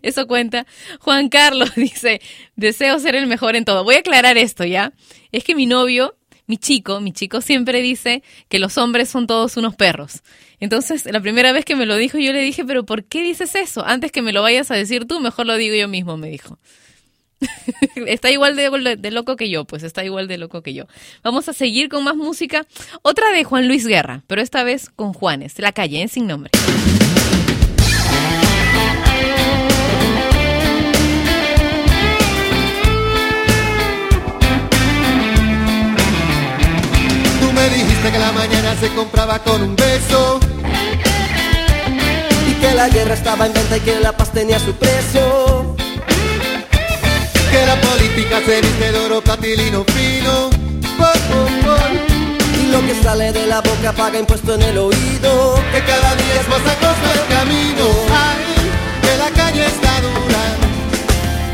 Eso 0.00 0.26
cuenta. 0.26 0.66
Juan 0.98 1.28
Carlos 1.28 1.72
dice, 1.76 2.22
deseo 2.56 2.98
ser 3.00 3.16
el 3.16 3.26
mejor 3.26 3.54
en 3.54 3.66
todo. 3.66 3.84
Voy 3.84 3.96
a 3.96 3.98
aclarar 3.98 4.38
esto, 4.38 4.64
¿ya? 4.64 4.94
Es 5.30 5.44
que 5.44 5.54
mi 5.54 5.66
novio, 5.66 6.16
mi 6.46 6.56
chico, 6.56 7.02
mi 7.02 7.12
chico 7.12 7.42
siempre 7.42 7.82
dice 7.82 8.22
que 8.48 8.58
los 8.58 8.78
hombres 8.78 9.10
son 9.10 9.26
todos 9.26 9.58
unos 9.58 9.76
perros. 9.76 10.22
Entonces, 10.60 11.06
la 11.06 11.20
primera 11.20 11.52
vez 11.52 11.64
que 11.64 11.76
me 11.76 11.86
lo 11.86 11.96
dijo, 11.96 12.18
yo 12.18 12.32
le 12.32 12.40
dije, 12.40 12.64
pero 12.64 12.84
¿por 12.84 13.04
qué 13.04 13.22
dices 13.22 13.54
eso? 13.54 13.84
Antes 13.84 14.12
que 14.12 14.22
me 14.22 14.32
lo 14.32 14.42
vayas 14.42 14.70
a 14.70 14.74
decir 14.74 15.06
tú, 15.06 15.20
mejor 15.20 15.46
lo 15.46 15.56
digo 15.56 15.74
yo 15.76 15.88
mismo, 15.88 16.16
me 16.16 16.28
dijo. 16.28 16.58
está 18.06 18.30
igual 18.30 18.56
de, 18.56 19.10
loco 19.10 19.36
que 19.36 19.48
yo, 19.48 19.64
pues 19.64 19.82
está 19.82 20.04
igual 20.04 20.28
de 20.28 20.38
loco 20.38 20.62
que 20.62 20.74
yo. 20.74 20.86
Vamos 21.22 21.48
a 21.48 21.52
seguir 21.52 21.88
con 21.88 22.04
más 22.04 22.16
música. 22.16 22.66
Otra 23.02 23.30
de 23.30 23.44
Juan 23.44 23.68
Luis 23.68 23.86
Guerra, 23.86 24.24
pero 24.26 24.42
esta 24.42 24.64
vez 24.64 24.90
con 24.90 25.12
Juanes, 25.12 25.58
La 25.58 25.72
calle, 25.72 26.00
en 26.00 26.08
sin 26.08 26.26
nombre. 26.26 26.50
Dijiste 37.98 38.12
que 38.12 38.18
la 38.18 38.32
mañana 38.32 38.76
se 38.80 38.88
compraba 38.94 39.38
con 39.40 39.62
un 39.62 39.76
beso. 39.76 40.38
Y 42.48 42.52
que 42.54 42.74
la 42.74 42.88
guerra 42.88 43.14
estaba 43.14 43.46
en 43.46 43.52
venta 43.52 43.76
y 43.76 43.80
que 43.80 44.00
la 44.00 44.16
paz 44.16 44.30
tenía 44.32 44.58
su 44.58 44.72
precio. 44.74 45.74
Que 47.50 47.66
la 47.66 47.76
política 47.80 48.40
se 48.44 48.60
viste 48.60 48.92
de 48.92 48.98
oro 48.98 49.20
platilino 49.20 49.84
fino. 49.84 50.50
Y 52.60 52.70
lo 52.70 52.80
que 52.86 52.94
sale 53.02 53.32
de 53.32 53.46
la 53.46 53.60
boca 53.60 53.92
paga 53.92 54.18
impuesto 54.18 54.54
en 54.54 54.62
el 54.62 54.78
oído. 54.78 55.54
Que 55.72 55.82
cada 55.82 56.14
día 56.14 56.40
es 56.40 56.48
más 56.48 56.60
acosta 56.60 57.12
el 57.14 57.36
camino. 57.36 57.84
Ay, 58.10 58.70
que 59.02 59.16
la 59.16 59.30
calle 59.30 59.66
está 59.66 60.00
dura. 60.00 60.42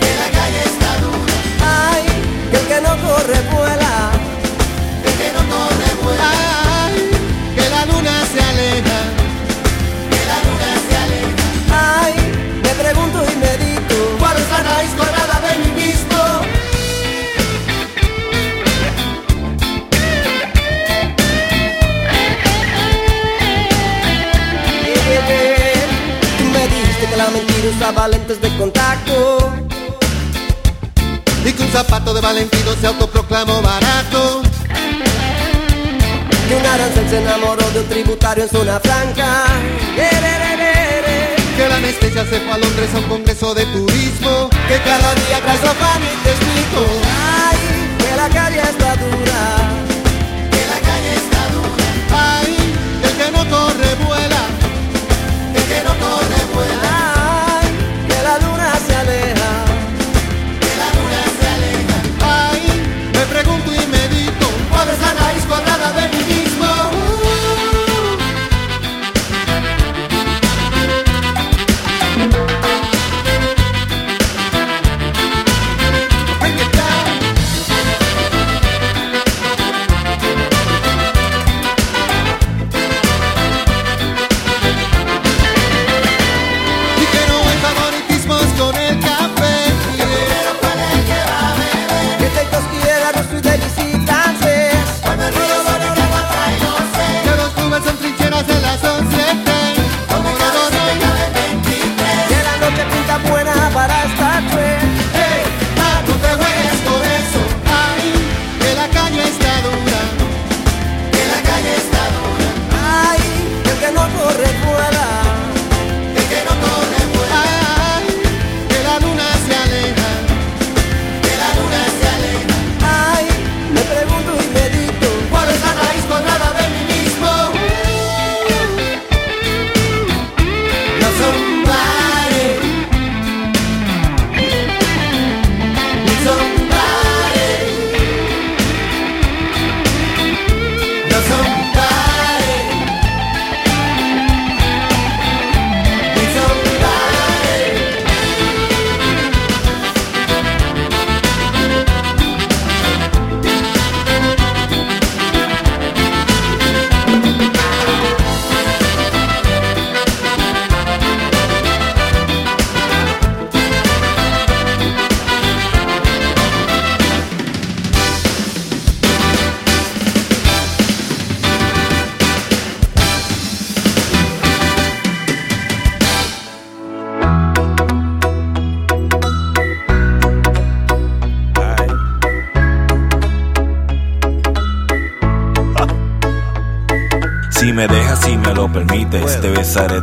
Que 0.00 0.12
la 0.20 0.28
calle 0.38 0.62
está 0.64 0.90
dura. 1.00 1.34
Ay, 1.92 2.04
que 2.50 2.56
el 2.56 2.66
que 2.66 2.80
no 2.80 3.08
corre 3.08 3.40
vuela 3.52 3.93
Ay, 6.20 7.10
que 7.54 7.70
la 7.70 7.86
luna 7.86 8.14
se 8.32 8.40
aleja. 8.40 8.98
Que 10.10 10.20
la 10.30 10.38
luna 10.46 10.70
se 10.86 10.96
aleja. 11.04 11.44
Ay, 12.02 12.14
me 12.62 12.70
pregunto 12.82 13.24
y 13.24 13.36
medito. 13.36 14.16
¿Cuál 14.18 14.36
es 14.36 14.50
la 14.50 14.60
colada 14.96 15.40
de 15.40 15.52
mismo? 15.80 16.22
Tú 26.38 26.44
me 26.44 26.68
dijiste 26.68 27.06
que 27.06 27.16
la 27.16 27.28
mentira 27.30 27.68
usaba 27.76 28.08
lentes 28.08 28.40
de 28.40 28.56
contacto. 28.56 29.52
Y 31.44 31.52
que 31.52 31.62
un 31.62 31.68
zapato 31.70 32.14
de 32.14 32.22
Valentino 32.22 32.72
se 32.80 32.86
autoproclamó 32.86 33.60
barato 33.60 34.40
Que 36.48 36.56
un 36.56 36.66
arancel 36.66 37.08
se 37.08 37.18
enamoró 37.18 37.70
de 37.70 37.80
un 37.80 37.88
tributario 37.88 38.44
en 38.44 38.50
zona 38.50 38.78
franca. 38.80 39.46
Que 41.56 41.68
la 41.68 41.76
anestesia 41.76 42.24
se 42.24 42.40
fue 42.40 42.52
a 42.52 42.58
Londres 42.58 42.90
a 42.94 42.98
un 42.98 43.04
congreso 43.04 43.54
de 43.54 43.64
turismo. 43.66 44.50
Que 44.68 44.78
cada 44.84 45.14
día 45.14 45.40
trae 45.40 45.58
pan 45.58 46.02
y 46.02 46.24
te 46.24 46.30
explico. 46.30 46.84
Ay, 47.46 47.58
que 47.98 48.16
la 48.16 48.28
calle 48.28 48.60
está 48.60 48.96
dura. 48.96 49.40
Que 50.50 50.62
la 50.72 50.80
calle 50.88 51.14
está 51.14 51.42
dura. 51.54 51.86
Ay, 52.12 52.56
el 53.04 53.12
que 53.16 53.30
no 53.32 53.42
corre 53.50 53.94
vuela 54.04 54.42
El 55.54 55.62
que 55.62 55.82
no 55.82 55.94
corre 55.98 56.40
vuela 56.54 56.83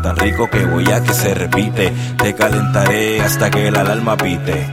tan 0.01 0.15
rico 0.17 0.49
que 0.49 0.65
voy 0.65 0.89
a 0.91 1.01
que 1.01 1.13
se 1.13 1.33
repite. 1.33 1.91
Te 2.17 2.33
calentaré 2.33 3.21
hasta 3.21 3.49
que 3.49 3.71
la 3.71 3.81
alarma 3.81 4.17
pite. 4.17 4.67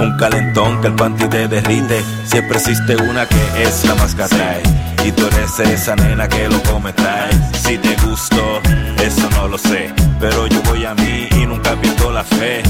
Un 0.00 0.16
calentón 0.16 0.80
que 0.80 0.88
el 0.88 0.94
panty 0.94 1.26
te 1.26 1.48
derrite. 1.48 2.02
Siempre 2.24 2.58
existe 2.58 2.96
una 2.96 3.26
que 3.26 3.62
es 3.62 3.84
la 3.84 3.94
más 3.94 4.14
que. 4.14 4.26
Y 5.04 5.12
tú 5.12 5.26
eres 5.26 5.60
esa 5.60 5.96
nena 5.96 6.28
que 6.28 6.48
lo 6.48 6.62
come. 6.62 6.92
Si 7.62 7.78
te 7.78 7.96
gusto, 8.06 8.60
eso 9.02 9.28
no 9.30 9.48
lo 9.48 9.58
sé. 9.58 9.92
Pero 10.18 10.46
yo 10.46 10.62
voy 10.62 10.84
a 10.84 10.94
mí 10.94 11.28
y 11.30 11.46
nunca 11.46 11.74
pierdo 11.76 12.10
la 12.10 12.24
fe. 12.24 12.62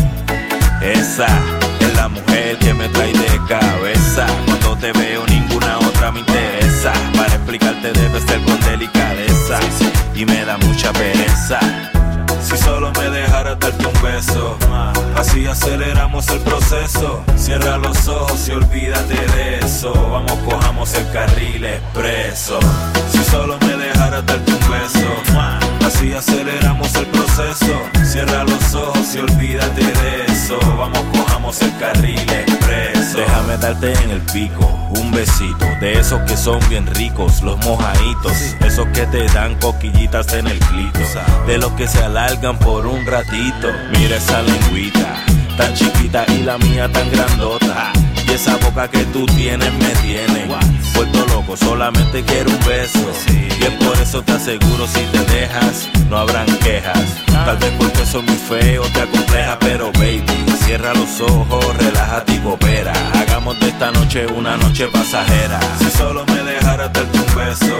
Esa 0.81 1.27
es 1.81 1.97
la 1.97 2.09
mujer 2.09 2.59
que 2.59 2.75
me 2.75 2.89
trae 2.89 3.13
de 3.13 3.41
cabeza. 3.49 4.27
Cuando 4.47 4.77
te 4.77 4.93
veo 4.93 5.27
ninguna 5.27 5.79
otra 5.79 6.11
me 6.11 6.21
interesa. 6.21 6.93
Para 7.17 7.35
explicarte 7.35 7.93
debe 7.93 8.21
ser 8.21 8.41
con 8.43 8.61
delicadeza. 8.61 9.59
Y 10.15 10.25
me 10.25 10.45
da 10.45 10.57
mucha 10.59 10.93
pereza. 10.93 11.59
Aceleramos 15.61 16.27
el 16.31 16.41
proceso. 16.41 17.23
Cierra 17.37 17.77
los 17.77 18.09
ojos 18.09 18.49
y 18.49 18.53
olvídate 18.53 19.15
de 19.15 19.59
eso. 19.59 19.93
Vamos, 19.93 20.39
cojamos 20.49 20.95
el 20.95 21.11
carril 21.13 21.65
expreso. 21.65 22.59
Si 23.13 23.23
solo 23.31 23.59
me 23.61 23.77
dejaras 23.77 24.25
darte 24.25 24.53
un 24.53 24.71
beso, 24.71 25.87
así 25.87 26.13
aceleramos 26.15 26.95
el 26.95 27.07
proceso. 27.07 27.75
Cierra 28.05 28.45
los 28.45 28.75
ojos 28.75 29.15
y 29.15 29.19
olvídate 29.19 29.83
de 29.85 30.33
eso. 30.33 30.59
Vamos, 30.79 31.05
cojamos 31.13 31.61
el 31.61 31.77
carril 31.79 32.19
expreso. 32.19 33.19
Déjame 33.19 33.59
darte 33.59 33.93
en 34.05 34.11
el 34.11 34.21
pico 34.23 34.81
un 34.97 35.11
besito 35.11 35.67
de 35.81 35.99
esos 35.99 36.21
que 36.23 36.37
son 36.37 36.59
bien 36.69 36.87
ricos, 36.87 37.43
los 37.43 37.59
mojaditos, 37.65 38.33
esos 38.61 38.87
que 38.89 39.07
te 39.07 39.25
dan 39.29 39.55
coquillitas 39.57 40.33
en 40.33 40.47
el 40.47 40.59
clito, 40.59 41.01
de 41.47 41.59
los 41.59 41.73
que 41.73 41.87
se 41.87 42.03
alargan 42.03 42.59
por 42.59 42.87
un 42.87 43.05
ratito. 43.07 43.69
Mira 43.93 44.17
esa 44.17 44.43
lengüita, 44.43 45.10
tan 45.61 45.75
chiquita 45.75 46.25
y 46.29 46.43
la 46.43 46.57
mía 46.59 46.91
tan 46.91 47.11
grandota. 47.11 47.93
Y 48.27 48.33
esa 48.33 48.57
boca 48.57 48.89
que 48.89 49.05
tú 49.07 49.27
tienes 49.27 49.73
me 49.75 49.91
tiene 50.03 50.47
vuelto 50.95 51.27
loco, 51.27 51.57
solamente 51.57 52.23
quiero 52.25 52.51
un 52.51 52.61
beso. 52.67 53.07
Y 53.29 53.65
es 53.65 53.71
por 53.85 53.97
eso 53.99 54.23
te 54.23 54.33
aseguro, 54.33 54.87
si 54.87 55.03
te 55.13 55.23
dejas, 55.35 55.89
no 56.09 56.17
habrán 56.17 56.47
quejas. 56.59 57.05
Tal 57.27 57.59
vez 57.59 57.73
porque 57.79 58.07
soy 58.07 58.23
muy 58.23 58.37
feo, 58.37 58.83
te 58.95 59.03
acompleja, 59.03 59.59
pero 59.59 59.93
baby, 59.93 60.25
cierra 60.65 60.95
los 60.95 61.21
ojos, 61.21 61.77
relájate 61.77 62.35
y 62.35 62.39
coopera. 62.39 62.93
Hagamos 63.15 63.59
de 63.61 63.69
esta 63.69 63.91
noche 63.91 64.27
una 64.27 64.57
noche 64.57 64.87
pasajera. 64.87 65.61
Si 65.79 65.91
solo 65.91 66.25
me 66.27 66.43
dejaras 66.43 66.91
darte 66.93 67.19
un 67.19 67.35
beso, 67.35 67.77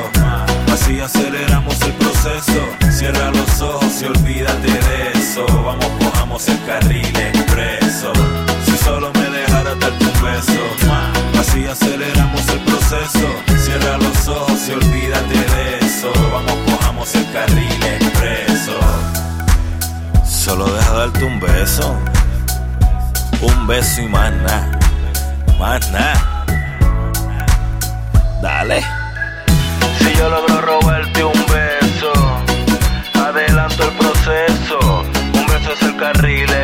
así 0.73 1.01
aceleramos 1.01 1.81
el 1.83 1.93
proceso. 1.93 2.80
Cierra 3.01 3.31
los 3.31 3.63
ojos 3.63 4.03
y 4.03 4.05
olvídate 4.05 4.69
de 4.69 5.13
eso. 5.19 5.47
Vamos, 5.65 5.87
cojamos 6.05 6.47
el 6.49 6.63
carril 6.67 7.17
expreso. 7.17 8.13
Si 8.67 8.77
solo 8.77 9.11
me 9.15 9.31
dejaras 9.31 9.81
darte 9.81 10.05
un 10.05 10.23
beso, 10.23 11.41
así 11.41 11.67
aceleramos 11.67 12.47
el 12.47 12.61
proceso. 12.61 13.27
Cierra 13.57 13.97
los 13.97 14.29
ojos 14.29 14.69
y 14.69 14.73
olvídate 14.73 15.35
de 15.35 15.79
eso. 15.87 16.13
Vamos, 16.31 16.53
cojamos 16.67 17.15
el 17.15 17.33
carril 17.33 17.83
expreso. 17.85 18.79
Solo 20.23 20.67
deja 20.67 20.93
darte 20.93 21.25
un 21.25 21.41
beso, 21.41 21.97
un 23.41 23.67
beso 23.67 24.03
y 24.03 24.09
más 24.09 24.31
nada, 24.31 24.79
más 25.59 25.91
nada. 25.91 26.45
Dale. 28.43 28.85
Si 30.01 30.15
yo 30.15 30.29
logro 30.29 30.61
robarte 30.61 31.00
Es 35.71 35.83
el 35.83 35.97
carril 35.97 36.60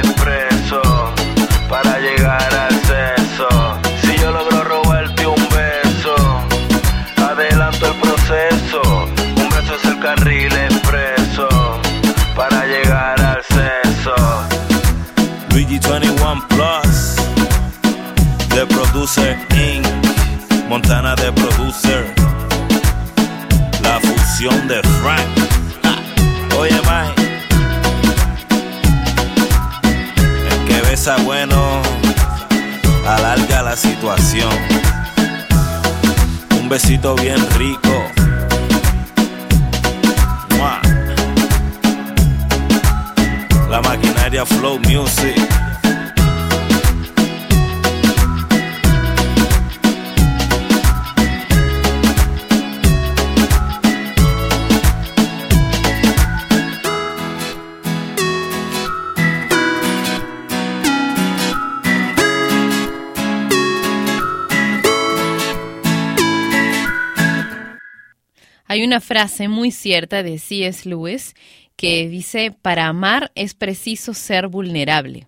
frase 69.16 69.48
muy 69.48 69.70
cierta 69.70 70.22
de 70.22 70.38
C.S. 70.38 70.86
Lewis 70.86 71.34
que 71.74 72.06
dice, 72.06 72.54
para 72.60 72.86
amar 72.86 73.32
es 73.34 73.54
preciso 73.54 74.12
ser 74.12 74.48
vulnerable. 74.48 75.26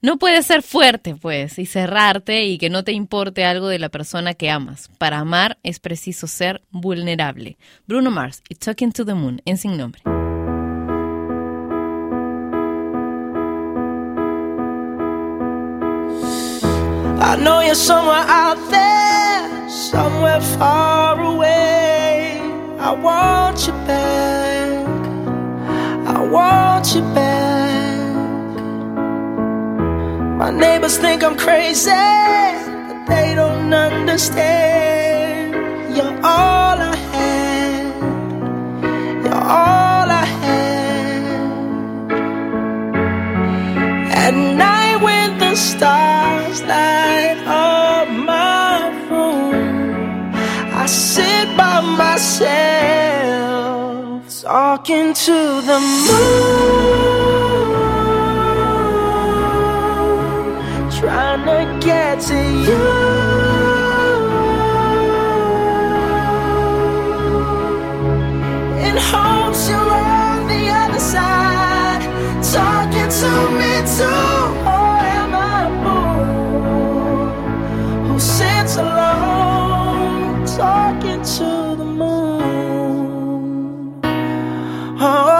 No 0.00 0.18
puedes 0.18 0.46
ser 0.46 0.62
fuerte, 0.62 1.14
pues, 1.14 1.58
y 1.58 1.66
cerrarte 1.66 2.46
y 2.46 2.56
que 2.56 2.70
no 2.70 2.82
te 2.82 2.92
importe 2.92 3.44
algo 3.44 3.68
de 3.68 3.78
la 3.78 3.90
persona 3.90 4.32
que 4.32 4.48
amas. 4.48 4.88
Para 4.96 5.18
amar 5.18 5.58
es 5.62 5.80
preciso 5.80 6.26
ser 6.26 6.62
vulnerable. 6.70 7.58
Bruno 7.86 8.10
Mars 8.10 8.42
y 8.48 8.54
Talking 8.54 8.92
to 8.92 9.04
the 9.04 9.12
Moon 9.12 9.42
en 9.44 9.58
sin 9.58 9.76
nombre. 9.76 10.00
I 17.20 17.36
know 17.36 17.60
you're 17.60 17.74
somewhere 17.74 18.24
out 18.26 18.56
there, 18.70 19.68
somewhere 19.68 20.40
far 20.40 21.20
away. 21.20 21.93
I 22.84 22.92
want 22.92 23.66
you 23.66 23.72
back. 23.88 24.86
I 26.06 26.20
want 26.22 26.94
you 26.94 27.00
back. 27.14 28.58
My 30.38 30.50
neighbors 30.50 30.98
think 30.98 31.24
I'm 31.24 31.38
crazy, 31.38 31.88
but 31.90 33.06
they 33.06 33.34
don't 33.34 33.72
understand. 33.72 35.54
You're 35.96 36.14
all 36.22 36.76
I 36.92 36.96
had. 37.14 37.86
You're 39.24 39.44
all 39.62 40.08
I 40.22 40.26
had. 40.44 41.32
At 44.24 44.34
night 44.34 44.96
when 45.02 45.38
the 45.38 45.54
stars 45.56 46.62
light 46.64 47.38
up 47.46 48.10
my 48.10 48.53
I 50.84 50.86
sit 50.86 51.48
by 51.56 51.80
myself 51.80 52.44
talking 54.42 55.14
to 55.14 55.38
the 55.68 55.78
moon, 55.80 57.00
trying 61.00 61.42
to 61.46 61.58
get 61.86 62.20
to 62.28 62.38
you. 62.66 62.84
In 68.86 68.96
hopes 69.10 69.62
you're 69.70 69.80
on 69.80 70.46
the 70.52 70.62
other 70.82 71.00
side, 71.00 72.02
talking 72.52 73.08
to 73.20 73.30
me 73.58 73.72
too. 73.96 74.24
Or 74.68 74.94
am 75.16 75.32
I 75.34 75.42
a 75.64 75.68
fool 75.82 77.32
who 78.06 78.16
sits 78.20 78.74
alone, 78.76 79.53
talking 80.56 81.20
to 81.22 81.74
the 81.76 81.84
moon? 81.84 82.44
Oh, 84.04 85.00
oh, 85.00 85.34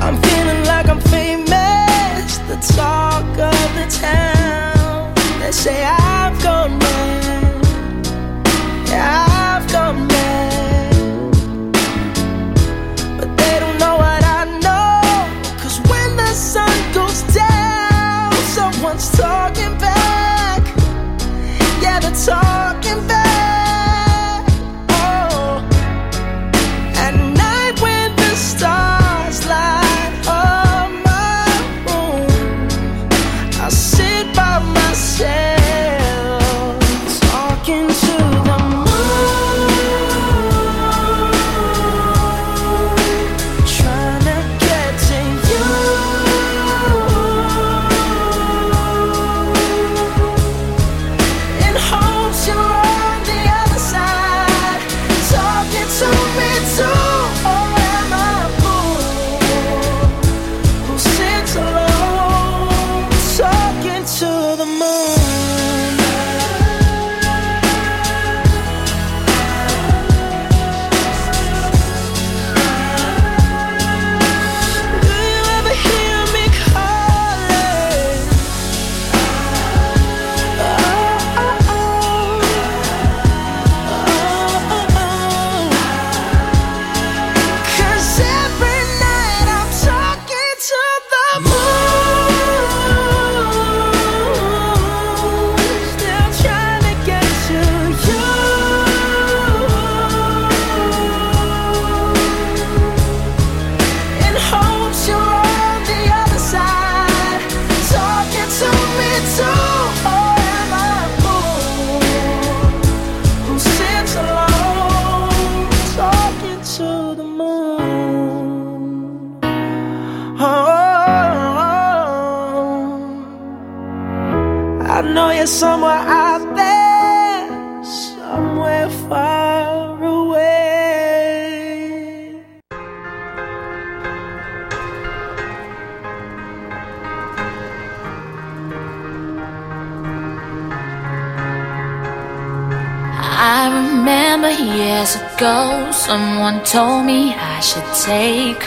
I'm 0.02 0.16
feeling 0.20 0.62
like 0.66 0.88
I'm 0.88 1.00
famous, 1.00 2.38
the 2.48 2.56
talk 2.76 3.24
of 3.38 3.74
the 3.78 3.86
town. 3.98 5.14
They 5.40 5.52
say 5.52 5.84
I've 5.84 5.99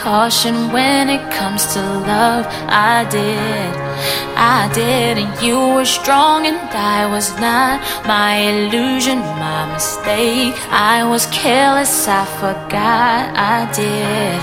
caution 0.03 0.69
when 0.73 1.07
it 1.07 1.23
comes 1.31 1.73
to 1.73 1.79
love. 1.79 2.45
I 2.67 3.07
did, 3.09 3.71
I 4.35 4.69
did, 4.73 5.17
and 5.17 5.31
you 5.41 5.57
were 5.75 5.85
strong 5.85 6.45
and 6.45 6.59
I 6.75 7.05
was 7.09 7.31
not. 7.39 7.79
My 8.05 8.35
illusion, 8.51 9.19
my 9.39 9.71
mistake. 9.71 10.55
I 10.69 11.07
was 11.07 11.25
careless, 11.27 12.05
I 12.05 12.25
forgot 12.41 13.31
I 13.55 13.71
did. 13.71 14.39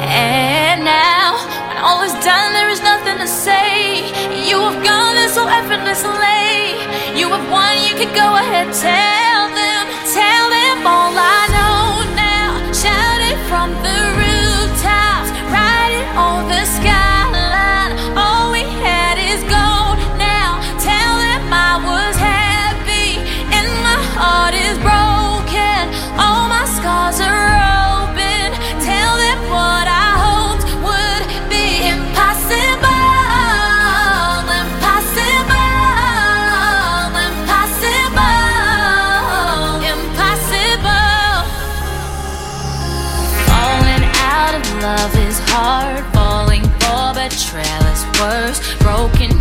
And 0.00 0.82
now, 0.82 1.36
when 1.68 1.76
all 1.84 2.00
is 2.00 2.16
done, 2.24 2.50
there 2.54 2.70
is 2.70 2.80
nothing 2.80 3.18
to 3.18 3.28
say. 3.28 4.08
You 4.48 4.58
have 4.60 4.82
gone 4.82 5.14
there 5.14 5.28
so 5.28 5.44
effortlessly. 5.46 7.20
You 7.20 7.28
have 7.28 7.46
won, 7.52 7.76
you 7.86 7.94
can 8.00 8.10
go 8.16 8.28
ahead, 8.42 8.72
tell 8.72 9.29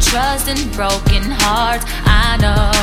trust 0.10 0.49
and 0.49 0.60
broken 0.73 1.22
hearts. 1.45 1.86
I 2.02 2.34
know, 2.41 2.73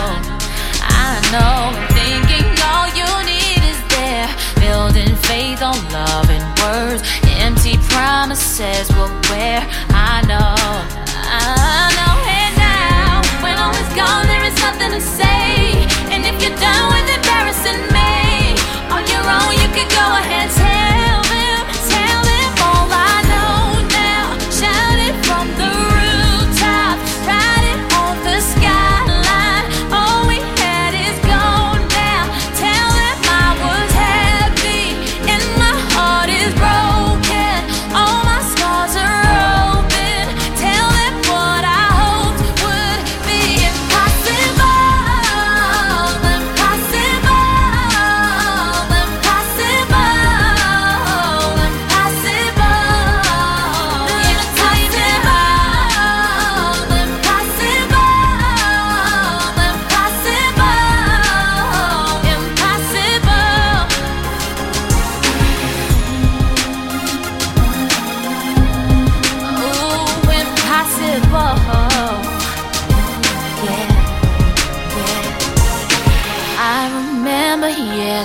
I 0.78 1.18
know. 1.34 1.74
Thinking 1.90 2.46
all 2.70 2.86
you 2.94 3.08
need 3.26 3.62
is 3.66 3.80
there. 3.90 4.30
Building 4.62 5.14
faith 5.26 5.60
on 5.60 5.76
love 5.90 6.30
and 6.30 6.46
words. 6.62 7.02
Empty 7.42 7.78
promises 7.90 8.86
will 8.94 9.10
wear. 9.28 9.58
I 9.90 10.22
know, 10.30 10.54
I 11.26 11.90
know. 11.98 12.14
And 12.30 12.54
now, 12.62 13.42
when 13.42 13.58
all 13.58 13.74
is 13.74 13.90
gone, 13.98 14.26
there 14.30 14.44
is 14.44 14.54
nothing 14.62 14.92
to 14.92 15.00
say. 15.00 15.25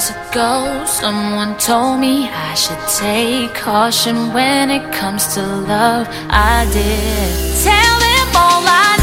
Years 0.02 0.10
ago, 0.30 0.84
someone 0.86 1.58
told 1.58 2.00
me 2.00 2.28
I 2.30 2.54
should 2.56 2.80
take 2.88 3.54
caution 3.54 4.34
when 4.34 4.70
it 4.72 4.92
comes 4.94 5.34
to 5.36 5.42
love. 5.42 6.08
I 6.30 6.66
did. 6.72 7.64
Tell 7.64 8.00
them 8.00 8.28
all 8.36 8.64
I 8.66 9.01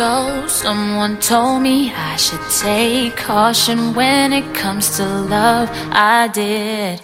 ago, 0.00 0.48
someone 0.48 1.18
told 1.18 1.60
me 1.60 1.92
I 1.94 2.16
should 2.16 2.40
take 2.62 3.16
caution 3.16 3.94
when 3.94 4.32
it 4.32 4.44
comes 4.54 4.96
to 4.96 5.04
love. 5.04 5.68
I 5.92 6.28
did. 6.32 7.00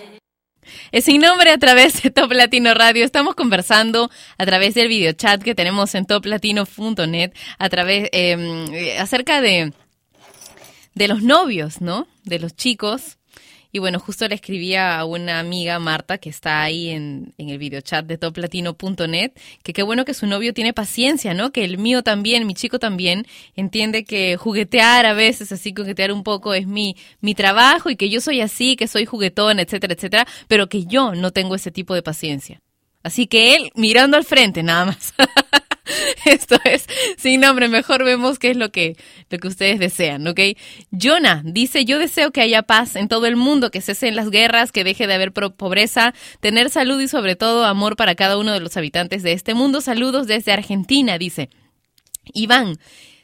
Sin 1.03 1.21
nombre 1.21 1.51
a 1.51 1.59
través 1.59 2.03
de 2.03 2.11
Top 2.11 2.33
Latino 2.33 2.73
Radio. 2.73 3.05
Estamos 3.05 3.35
conversando 3.35 4.11
a 4.39 4.47
través 4.47 4.75
del 4.75 4.89
videochat 4.89 5.43
que 5.43 5.55
tenemos 5.55 5.95
en 5.95 6.07
toplatino.net 6.07 7.33
a 7.59 7.69
través 7.69 8.09
eh, 8.13 8.97
acerca 8.99 9.41
de 9.41 9.73
de 10.95 11.09
los 11.09 11.23
novios, 11.23 11.83
¿no? 11.83 12.07
De 12.25 12.39
los 12.39 12.57
chicos. 12.57 13.16
Y 13.77 13.79
bueno, 13.79 14.01
justo 14.01 14.27
le 14.27 14.35
escribía 14.35 14.99
a 14.99 15.05
una 15.05 15.39
amiga, 15.39 15.79
Marta, 15.79 16.17
que 16.17 16.31
está 16.31 16.63
ahí 16.63 16.89
en, 16.89 17.35
en 17.37 17.51
el 17.51 17.59
videochat 17.59 18.07
de 18.07 18.17
toplatino.net, 18.17 19.33
que 19.63 19.75
qué 19.75 19.83
bueno 19.83 20.07
que 20.07 20.15
su 20.15 20.27
novio 20.27 20.55
tiene 20.55 20.73
paciencia, 20.73 21.35
¿no? 21.35 21.53
Que 21.53 21.63
el 21.63 21.77
mío 21.77 22.03
también, 22.03 22.47
mi 22.47 22.55
chico 22.55 22.79
también, 22.79 23.27
entiende 23.55 24.05
que 24.05 24.39
juguetear 24.39 25.05
a 25.05 25.13
veces, 25.13 25.53
así 25.53 25.75
juguetear 25.77 26.11
un 26.11 26.23
poco 26.23 26.55
es 26.55 26.67
mi, 26.67 26.97
mi 27.21 27.35
trabajo 27.35 27.91
y 27.91 27.97
que 27.97 28.09
yo 28.09 28.23
soy 28.23 28.41
así, 28.41 28.77
que 28.77 28.89
soy 28.89 29.05
juguetón, 29.05 29.59
etcétera, 29.59 29.93
etcétera, 29.93 30.27
pero 30.49 30.71
que 30.71 30.87
yo 30.87 31.15
no 31.15 31.33
tengo 31.33 31.55
ese 31.55 31.71
tipo 31.71 31.93
de 31.93 32.01
paciencia. 32.01 32.63
Así 33.03 33.27
que 33.27 33.57
él 33.57 33.73
mirando 33.75 34.17
al 34.17 34.25
frente, 34.25 34.63
nada 34.63 34.87
más. 34.87 35.13
Esto 36.25 36.57
es 36.65 36.87
sin 37.17 37.41
nombre, 37.41 37.69
mejor 37.69 38.05
vemos 38.05 38.39
qué 38.39 38.51
es 38.51 38.57
lo 38.57 38.71
que, 38.71 38.97
lo 39.31 39.39
que 39.39 39.49
ustedes 39.49 39.79
desean, 39.79 40.27
¿ok? 40.27 40.41
Jonah 40.91 41.43
dice, 41.45 41.85
yo 41.85 41.99
deseo 41.99 42.31
que 42.33 42.41
haya 42.41 42.63
paz 42.63 42.97
en 42.97 43.09
todo 43.09 43.27
el 43.27 43.37
mundo, 43.37 43.71
que 43.71 43.81
cesen 43.81 44.17
las 44.17 44.31
guerras, 44.31 44.73
que 44.73 44.85
deje 44.85 45.07
de 45.07 45.15
haber 45.15 45.33
pobreza, 45.33 46.15
tener 46.41 46.71
salud 46.71 47.01
y 47.01 47.09
sobre 47.09 47.37
todo 47.37 47.65
amor 47.65 47.97
para 47.97 48.15
cada 48.15 48.39
uno 48.39 48.53
de 48.53 48.61
los 48.61 48.77
habitantes 48.77 49.23
de 49.23 49.33
este 49.33 49.55
mundo. 49.55 49.81
Saludos 49.81 50.27
desde 50.27 50.53
Argentina, 50.53 51.19
dice. 51.19 51.49
Iván, 52.33 52.79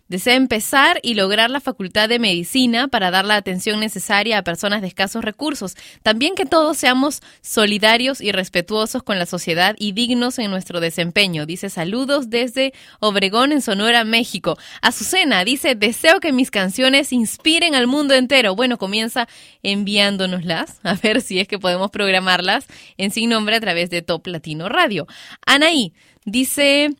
Desea 0.09 0.35
empezar 0.35 1.01
y 1.03 1.15
lograr 1.15 1.51
la 1.51 1.61
facultad 1.61 2.09
de 2.09 2.19
medicina 2.19 2.89
para 2.89 3.11
dar 3.11 3.25
la 3.25 3.37
atención 3.37 3.81
necesaria 3.81 4.37
a 4.37 4.45
personas 4.45 4.83
de 4.83 4.89
escasos 4.89 5.25
recursos. 5.25 5.75
También 6.03 6.35
que 6.35 6.45
todos 6.45 6.77
seamos 6.77 7.23
solidarios 7.41 8.21
y 8.21 8.31
respetuosos 8.33 9.03
con 9.03 9.19
la 9.19 9.27
sociedad 9.27 9.75
y 9.79 9.93
dignos 9.93 10.39
en 10.39 10.51
nuestro 10.51 10.81
desempeño. 10.81 11.47
Dice 11.47 11.71
saludos 11.71 12.29
desde 12.29 12.75
Obregón, 13.01 13.53
en 13.53 13.63
Sonora, 13.63 14.05
México. 14.05 14.59
Azucena 14.83 15.45
dice, 15.45 15.75
deseo 15.75 16.21
que 16.21 16.33
mis 16.33 16.51
canciones 16.51 17.13
inspiren 17.13 17.75
al 17.75 17.87
mundo 17.87 18.15
entero. 18.15 18.55
Bueno, 18.55 18.79
comienza 18.79 19.29
enviándonoslas, 19.63 20.81
a 20.83 20.95
ver 20.95 21.23
si 21.23 21.41
es 21.41 21.49
que 21.49 21.59
podemos 21.59 21.91
programarlas 21.91 22.67
en 22.99 23.11
sin 23.11 23.31
nombre 23.31 23.57
a 23.57 23.61
través 23.61 23.89
de 23.91 24.03
Top 24.03 24.27
Latino 24.27 24.69
Radio. 24.69 25.07
Anaí 25.47 25.95
dice... 26.25 26.91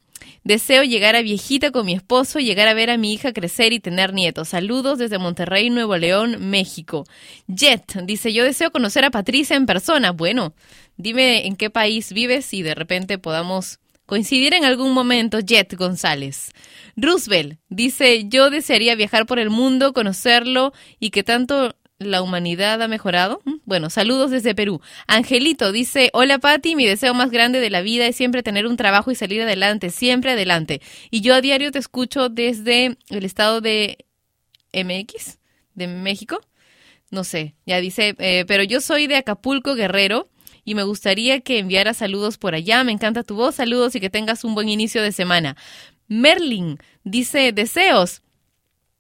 Deseo 0.45 0.83
llegar 0.83 1.17
a 1.17 1.23
viejita 1.23 1.71
con 1.71 1.87
mi 1.87 1.95
esposo, 1.95 2.39
llegar 2.39 2.69
a 2.69 2.75
ver 2.75 2.91
a 2.91 2.97
mi 2.97 3.13
hija 3.13 3.33
crecer 3.33 3.73
y 3.73 3.81
tener 3.81 4.13
nietos. 4.13 4.49
Saludos 4.49 4.99
desde 4.99 5.19
Monterrey, 5.19 5.71
Nuevo 5.71 5.97
León, 5.97 6.51
México. 6.51 7.05
Jet 7.47 8.03
dice, 8.05 8.33
yo 8.33 8.45
deseo 8.45 8.71
conocer 8.71 9.05
a 9.05 9.11
Patricia 9.11 9.57
en 9.57 9.67
persona. 9.67 10.13
Bueno, 10.13 10.55
dime 10.97 11.47
en 11.47 11.57
qué 11.57 11.71
país 11.71 12.13
vives 12.13 12.53
y 12.55 12.63
de 12.63 12.75
repente 12.75 13.19
podamos 13.19 13.79
coincidir 14.07 14.55
en 14.55 14.65
algún 14.65 14.93
momento. 14.93 15.41
Jet 15.41 15.75
González. 15.75 16.53
Roosevelt 16.97 17.59
dice, 17.69 18.25
yo 18.29 18.51
desearía 18.51 18.95
viajar 18.95 19.27
por 19.27 19.39
el 19.39 19.51
mundo, 19.51 19.93
conocerlo 19.93 20.73
y 20.99 21.11
que 21.11 21.23
tanto 21.23 21.75
la 22.05 22.23
humanidad 22.23 22.81
ha 22.83 22.89
mejorado. 22.89 23.41
Mm, 23.45 23.55
Bueno, 23.65 23.91
saludos 23.91 24.31
desde 24.31 24.55
Perú. 24.55 24.81
Angelito 25.07 25.73
dice, 25.73 26.11
hola 26.13 26.39
Patti, 26.39 26.75
mi 26.77 26.87
deseo 26.87 27.15
más 27.15 27.31
grande 27.31 27.61
de 27.61 27.71
la 27.71 27.81
vida 27.81 28.07
es 28.07 28.17
siempre 28.17 28.43
tener 28.43 28.67
un 28.67 28.77
trabajo 28.77 29.11
y 29.11 29.15
salir 29.15 29.43
adelante, 29.43 29.91
siempre 29.91 30.33
adelante. 30.33 30.81
Y 31.11 31.21
yo 31.21 31.35
a 31.35 31.41
diario 31.41 31.71
te 31.71 31.79
escucho 31.79 32.29
desde 32.29 32.97
el 33.09 33.25
estado 33.25 33.61
de 33.61 34.05
MX, 34.73 35.39
de 35.75 35.87
México. 35.87 36.41
No 37.11 37.25
sé, 37.25 37.55
ya 37.67 37.81
dice, 37.81 38.15
eh, 38.19 38.45
pero 38.49 38.63
yo 38.63 38.81
soy 38.81 39.07
de 39.07 39.17
Acapulco, 39.17 39.75
Guerrero. 39.75 40.29
Y 40.65 40.75
me 40.75 40.85
gustaría 40.85 41.41
que 41.41 41.59
enviara 41.59 41.93
saludos 41.93 42.39
por 42.39 42.55
allá. 42.55 42.85
Me 42.85 42.93
encanta 42.93 43.25
tu 43.25 43.35
voz. 43.35 43.57
Saludos 43.57 43.97
y 43.97 44.01
que 44.01 44.11
tengas 44.11 44.45
un 44.45 44.55
buen 44.55 44.69
inicio 44.69 45.03
de 45.03 45.11
semana. 45.11 45.57
Merlin 46.07 46.79
dice 47.05 47.53
deseos. 47.53 48.22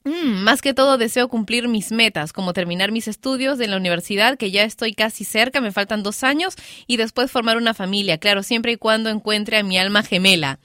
Mm, 0.04 0.42
más 0.42 0.62
que 0.62 0.74
todo 0.74 0.98
deseo 0.98 1.28
cumplir 1.28 1.68
mis 1.68 1.92
metas, 1.92 2.32
como 2.32 2.52
terminar 2.52 2.90
mis 2.90 3.06
estudios 3.06 3.58
de 3.58 3.68
la 3.68 3.76
universidad, 3.76 4.36
que 4.36 4.50
ya 4.50 4.64
estoy 4.64 4.94
casi 4.94 5.24
cerca, 5.24 5.60
me 5.60 5.72
faltan 5.72 6.02
dos 6.02 6.24
años, 6.24 6.56
y 6.86 6.96
después 6.96 7.30
formar 7.30 7.56
una 7.56 7.74
familia, 7.74 8.18
claro, 8.18 8.42
siempre 8.42 8.72
y 8.72 8.76
cuando 8.76 9.10
encuentre 9.10 9.58
a 9.58 9.62
mi 9.62 9.78
alma 9.78 10.02
gemela. 10.02 10.58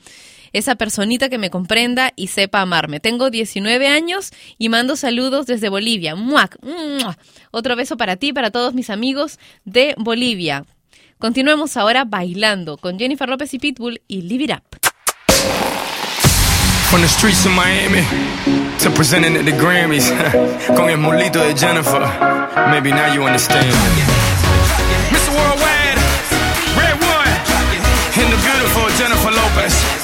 Esa 0.54 0.76
personita 0.76 1.30
que 1.30 1.38
me 1.38 1.50
comprenda 1.50 2.14
y 2.16 2.28
sepa 2.28 2.62
amarme. 2.62 3.00
Tengo 3.00 3.30
19 3.30 3.88
años 3.88 4.32
y 4.58 4.70
mando 4.70 4.96
saludos 4.96 5.46
desde 5.46 5.70
Bolivia. 5.70 6.16
¡Muac! 6.16 6.58
¡Mua! 6.64 7.18
Otro 7.52 7.76
beso 7.76 7.98
para 7.98 8.16
ti, 8.16 8.34
para 8.34 8.50
todos 8.50 8.74
mis 8.74 8.90
amigos 8.90 9.40
de 9.66 9.94
Bolivia. 9.98 10.66
Continuemos 11.20 11.78
ahora 11.78 12.06
bailando 12.06 12.78
con 12.78 12.98
Jennifer 12.98 13.28
López 13.28 13.54
y 13.54 13.60
Pitbull 13.60 14.02
y 14.08 14.22
Live 14.22 14.44
It 14.46 14.52
Up. 14.52 14.87
From 16.90 17.02
the 17.02 17.08
streets 17.08 17.46
of 17.46 17.52
Miami 17.52 18.02
to 18.80 18.90
presenting 18.96 19.36
at 19.36 19.44
the 19.44 19.52
Grammys. 19.52 20.08
Con 20.78 20.90
el 20.90 20.98
molito 20.98 21.44
de 21.44 21.54
Jennifer. 21.54 22.00
Maybe 22.72 22.92
now 22.92 23.14
you 23.14 23.24
understand. 23.24 23.68
Mr. 25.12 25.36
Worldwide, 25.36 26.00
Red 26.80 26.96
One, 27.04 27.34
and 28.20 28.28
the 28.32 28.40
beautiful 28.40 28.88
Jennifer 28.96 29.32
Lopez. 29.32 29.97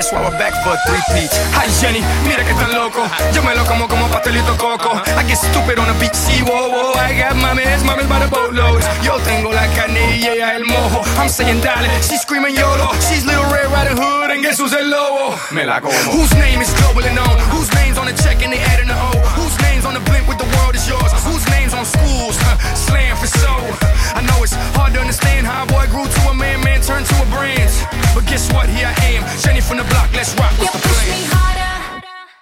That's 0.00 0.16
why 0.16 0.24
we're 0.24 0.40
back 0.40 0.56
for 0.64 0.72
three-peat. 0.88 1.28
Hi 1.52 1.68
Jenny, 1.76 2.00
mira 2.24 2.40
que 2.40 2.56
tan 2.56 2.72
loco. 2.72 3.04
Yo 3.36 3.44
me 3.44 3.52
lo 3.52 3.68
como 3.68 3.84
como 3.84 4.08
pastelito 4.08 4.56
coco. 4.56 4.96
I 4.96 5.28
get 5.28 5.36
stupid 5.36 5.76
on 5.76 5.92
the 5.92 5.96
beach, 6.00 6.16
see, 6.16 6.40
whoa, 6.40 6.72
whoa. 6.72 6.96
I 6.96 7.12
got 7.20 7.36
mames, 7.36 7.84
mames 7.84 8.08
by 8.08 8.24
the 8.24 8.28
boatloads. 8.32 8.88
Yo 9.04 9.20
tengo 9.28 9.52
la 9.52 9.68
ella 9.68 10.56
el 10.56 10.64
mojo. 10.64 11.04
I'm 11.20 11.28
saying 11.28 11.60
dale, 11.60 11.84
she's 12.00 12.22
screaming 12.22 12.56
YOLO. 12.56 12.88
She's 13.12 13.26
Little 13.26 13.44
Red 13.52 13.68
Riding 13.68 14.00
Hood 14.00 14.30
and 14.30 14.40
guess 14.40 14.56
who's 14.56 14.72
el 14.72 14.88
lobo? 14.88 15.36
Me 15.52 15.66
la 15.68 15.80
como. 15.80 15.92
Whose 16.16 16.32
name 16.40 16.62
is 16.62 16.72
globally 16.80 17.12
known? 17.12 17.36
Whose 17.52 17.68
name's 17.76 17.98
on 17.98 18.06
the 18.06 18.16
check 18.24 18.40
and 18.40 18.54
they 18.54 18.60
adding 18.72 18.88
the 18.88 18.96
O? 18.96 19.12
Whose 19.36 19.52
name's 19.60 19.84
on 19.84 19.92
the 19.92 20.00
blimp 20.08 20.26
with 20.26 20.38
the 20.38 20.48
world 20.56 20.74
is 20.74 20.88
yours? 20.88 21.12
Whose 21.28 21.44
name's 21.52 21.74
on 21.74 21.84
schools? 21.84 22.40
Huh, 22.40 22.56
slam 22.72 23.18
for 23.20 23.28
soul. 23.28 23.68
I 24.14 24.20
know 24.22 24.42
it's 24.42 24.54
hard 24.76 24.94
to 24.94 25.00
understand 25.00 25.46
how 25.46 25.64
a 25.64 25.66
boy 25.66 25.86
grew 25.90 26.06
to 26.06 26.20
a 26.30 26.34
man, 26.34 26.62
man 26.64 26.80
turned 26.82 27.06
to 27.06 27.16
a 27.22 27.26
brand. 27.26 27.70
But 28.14 28.26
guess 28.26 28.50
what? 28.52 28.68
Here 28.68 28.86
I 28.86 28.94
am, 29.14 29.22
Jenny 29.42 29.60
from 29.60 29.78
the 29.78 29.84
block. 29.84 30.10
Let's 30.12 30.34
rock. 30.34 30.52
What's 30.58 30.72
the 30.72 30.82
plan? 30.88 31.30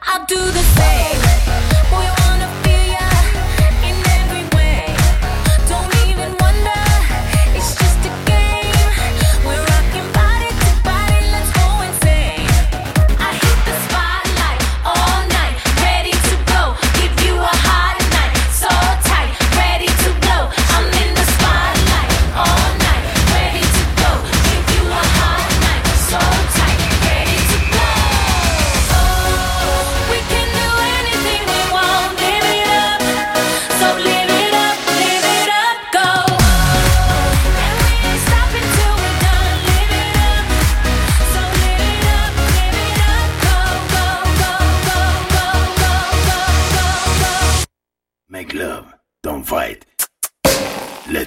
I'll 0.03 0.25
do 0.27 0.41
the 0.41 0.65
same. 0.77 1.21
Boy, 1.91 2.28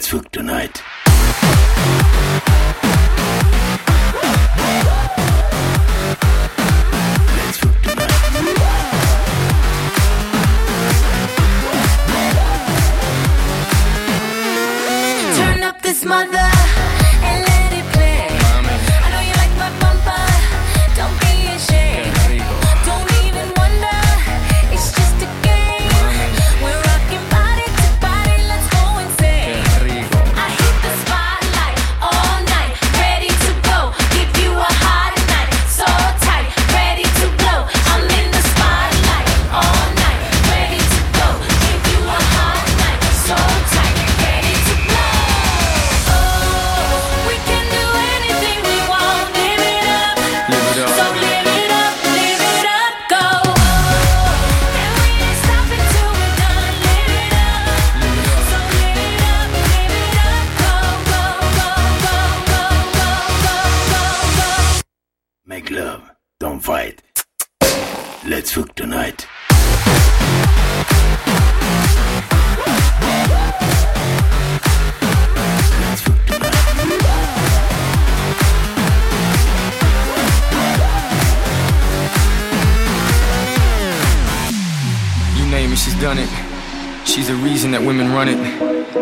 Let's 0.02 0.10
fuck 0.10 0.32
tonight. 0.32 0.82
Turn 15.36 15.61
up 15.61 15.80
this 15.84 16.03
mother 16.03 16.61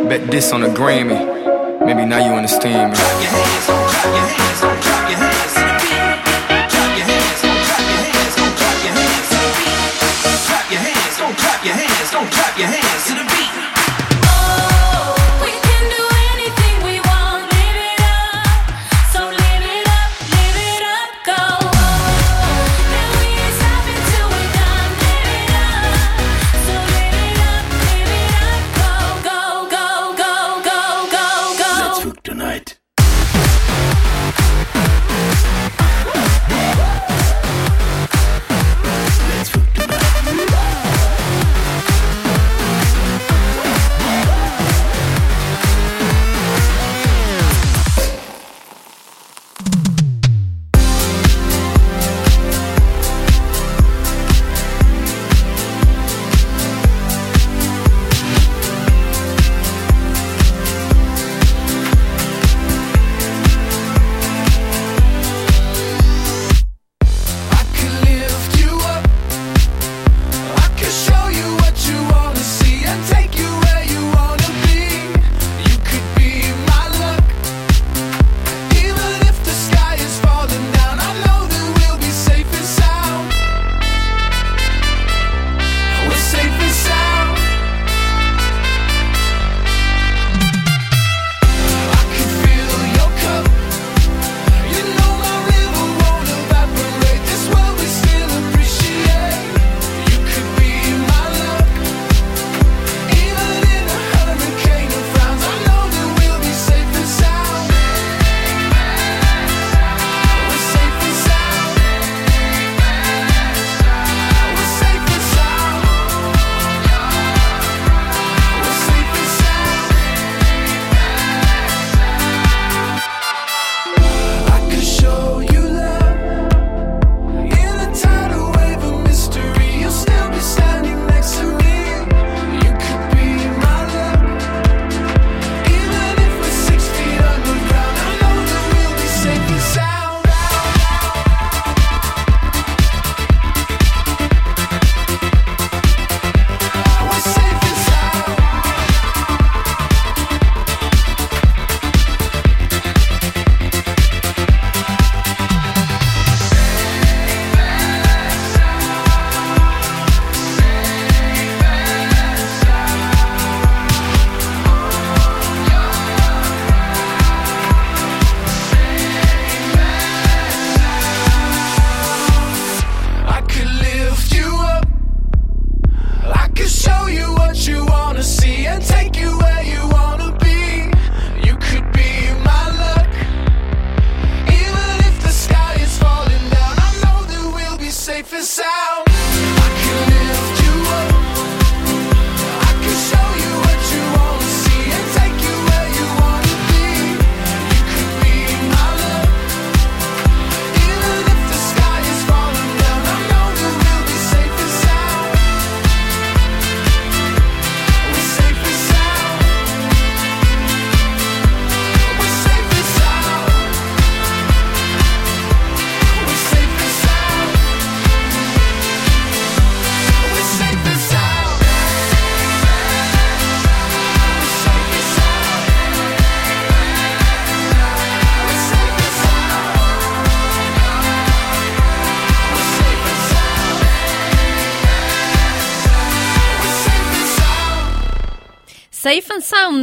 Bet 0.09 0.31
this 0.31 0.51
on 0.53 0.63
a 0.63 0.69
Grammy. 0.69 1.85
Maybe 1.85 2.03
now 2.03 2.17
you 2.17 2.33
understand 2.33 2.93
me. 2.93 3.78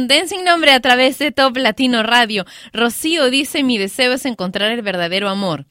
Sound, 0.07 0.19
Dancing 0.19 0.43
Nombre 0.43 0.71
a 0.71 0.79
través 0.79 1.17
de 1.19 1.31
Top 1.31 1.57
Latino 1.57 2.03
Radio. 2.03 2.45
Rocío 2.73 3.29
dice, 3.29 3.63
mi 3.63 3.77
deseo 3.77 4.13
es 4.13 4.25
encontrar 4.25 4.71
el 4.71 4.81
verdadero 4.81 5.29
amor. 5.29 5.65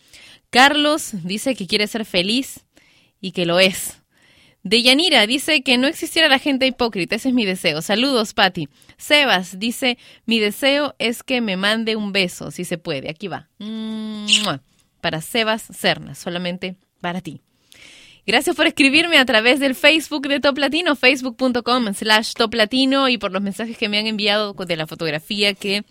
Carlos 0.50 1.10
dice 1.24 1.54
que 1.54 1.66
quiere 1.66 1.86
ser 1.86 2.04
feliz 2.04 2.64
y 3.20 3.32
que 3.32 3.46
lo 3.46 3.58
es. 3.60 4.02
Deyanira 4.62 5.26
dice 5.26 5.62
que 5.62 5.78
no 5.78 5.86
existiera 5.86 6.28
la 6.28 6.38
gente 6.38 6.66
hipócrita, 6.66 7.14
ese 7.16 7.28
es 7.28 7.34
mi 7.34 7.44
deseo. 7.44 7.82
Saludos, 7.82 8.34
Patti. 8.34 8.68
Sebas 8.96 9.58
dice, 9.58 9.96
mi 10.24 10.40
deseo 10.40 10.94
es 10.98 11.22
que 11.22 11.40
me 11.40 11.56
mande 11.56 11.96
un 11.96 12.12
beso, 12.12 12.50
si 12.50 12.64
se 12.64 12.78
puede. 12.78 13.08
Aquí 13.10 13.28
va. 13.28 13.48
Para 15.00 15.20
Sebas 15.20 15.62
Cerna, 15.72 16.14
solamente 16.14 16.76
para 17.00 17.20
ti. 17.20 17.40
Gracias 18.26 18.56
por 18.56 18.66
escribirme 18.66 19.18
a 19.18 19.24
través 19.24 19.60
del 19.60 19.76
Facebook 19.76 20.26
de 20.26 20.40
Top 20.40 20.58
Latino, 20.58 20.96
facebook.com 20.96 21.94
slash 21.94 22.32
Top 22.32 22.54
Latino 22.54 23.08
y 23.08 23.18
por 23.18 23.30
los 23.30 23.40
mensajes 23.40 23.78
que 23.78 23.88
me 23.88 23.98
han 23.98 24.08
enviado 24.08 24.52
de 24.52 24.76
la 24.76 24.88
fotografía 24.88 25.54
que 25.54 25.84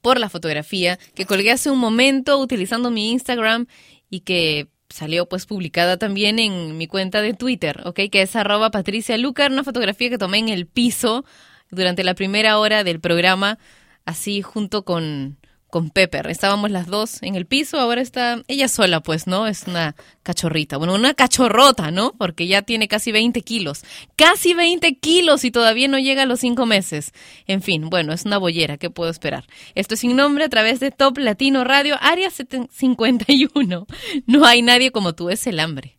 por 0.00 0.18
la 0.18 0.28
fotografía 0.28 0.98
que 1.14 1.24
colgué 1.24 1.52
hace 1.52 1.70
un 1.70 1.78
momento 1.78 2.40
utilizando 2.40 2.90
mi 2.90 3.12
Instagram 3.12 3.66
y 4.10 4.20
que 4.20 4.66
salió 4.88 5.28
pues 5.28 5.46
publicada 5.46 5.96
también 5.96 6.40
en 6.40 6.76
mi 6.76 6.88
cuenta 6.88 7.22
de 7.22 7.34
Twitter, 7.34 7.82
¿ok? 7.84 8.00
Que 8.10 8.22
es 8.22 8.34
arroba 8.34 8.72
Patricia 8.72 9.16
Lucar, 9.16 9.52
una 9.52 9.62
fotografía 9.62 10.10
que 10.10 10.18
tomé 10.18 10.38
en 10.38 10.48
el 10.48 10.66
piso 10.66 11.24
durante 11.70 12.02
la 12.02 12.14
primera 12.14 12.58
hora 12.58 12.82
del 12.82 12.98
programa, 12.98 13.60
así 14.04 14.42
junto 14.42 14.84
con, 14.84 15.38
con 15.72 15.88
Pepper. 15.88 16.26
Estábamos 16.28 16.70
las 16.70 16.86
dos 16.86 17.22
en 17.22 17.34
el 17.34 17.46
piso, 17.46 17.80
ahora 17.80 18.02
está 18.02 18.42
ella 18.46 18.68
sola, 18.68 19.00
pues, 19.00 19.26
¿no? 19.26 19.46
Es 19.46 19.64
una 19.66 19.96
cachorrita. 20.22 20.76
Bueno, 20.76 20.94
una 20.94 21.14
cachorrota, 21.14 21.90
¿no? 21.90 22.12
Porque 22.12 22.46
ya 22.46 22.60
tiene 22.60 22.88
casi 22.88 23.10
20 23.10 23.40
kilos. 23.40 23.82
Casi 24.14 24.52
20 24.52 24.98
kilos 24.98 25.44
y 25.46 25.50
todavía 25.50 25.88
no 25.88 25.98
llega 25.98 26.24
a 26.24 26.26
los 26.26 26.40
5 26.40 26.66
meses. 26.66 27.12
En 27.46 27.62
fin, 27.62 27.88
bueno, 27.88 28.12
es 28.12 28.26
una 28.26 28.36
bollera, 28.36 28.76
¿qué 28.76 28.90
puedo 28.90 29.10
esperar? 29.10 29.46
Esto 29.74 29.94
es 29.94 30.00
sin 30.00 30.14
nombre 30.14 30.44
a 30.44 30.50
través 30.50 30.78
de 30.78 30.90
Top 30.90 31.16
Latino 31.16 31.64
Radio, 31.64 31.96
Área 32.02 32.28
51. 32.30 33.86
No 34.26 34.44
hay 34.44 34.60
nadie 34.60 34.90
como 34.90 35.14
tú, 35.14 35.30
es 35.30 35.46
el 35.46 35.58
hambre. 35.58 35.96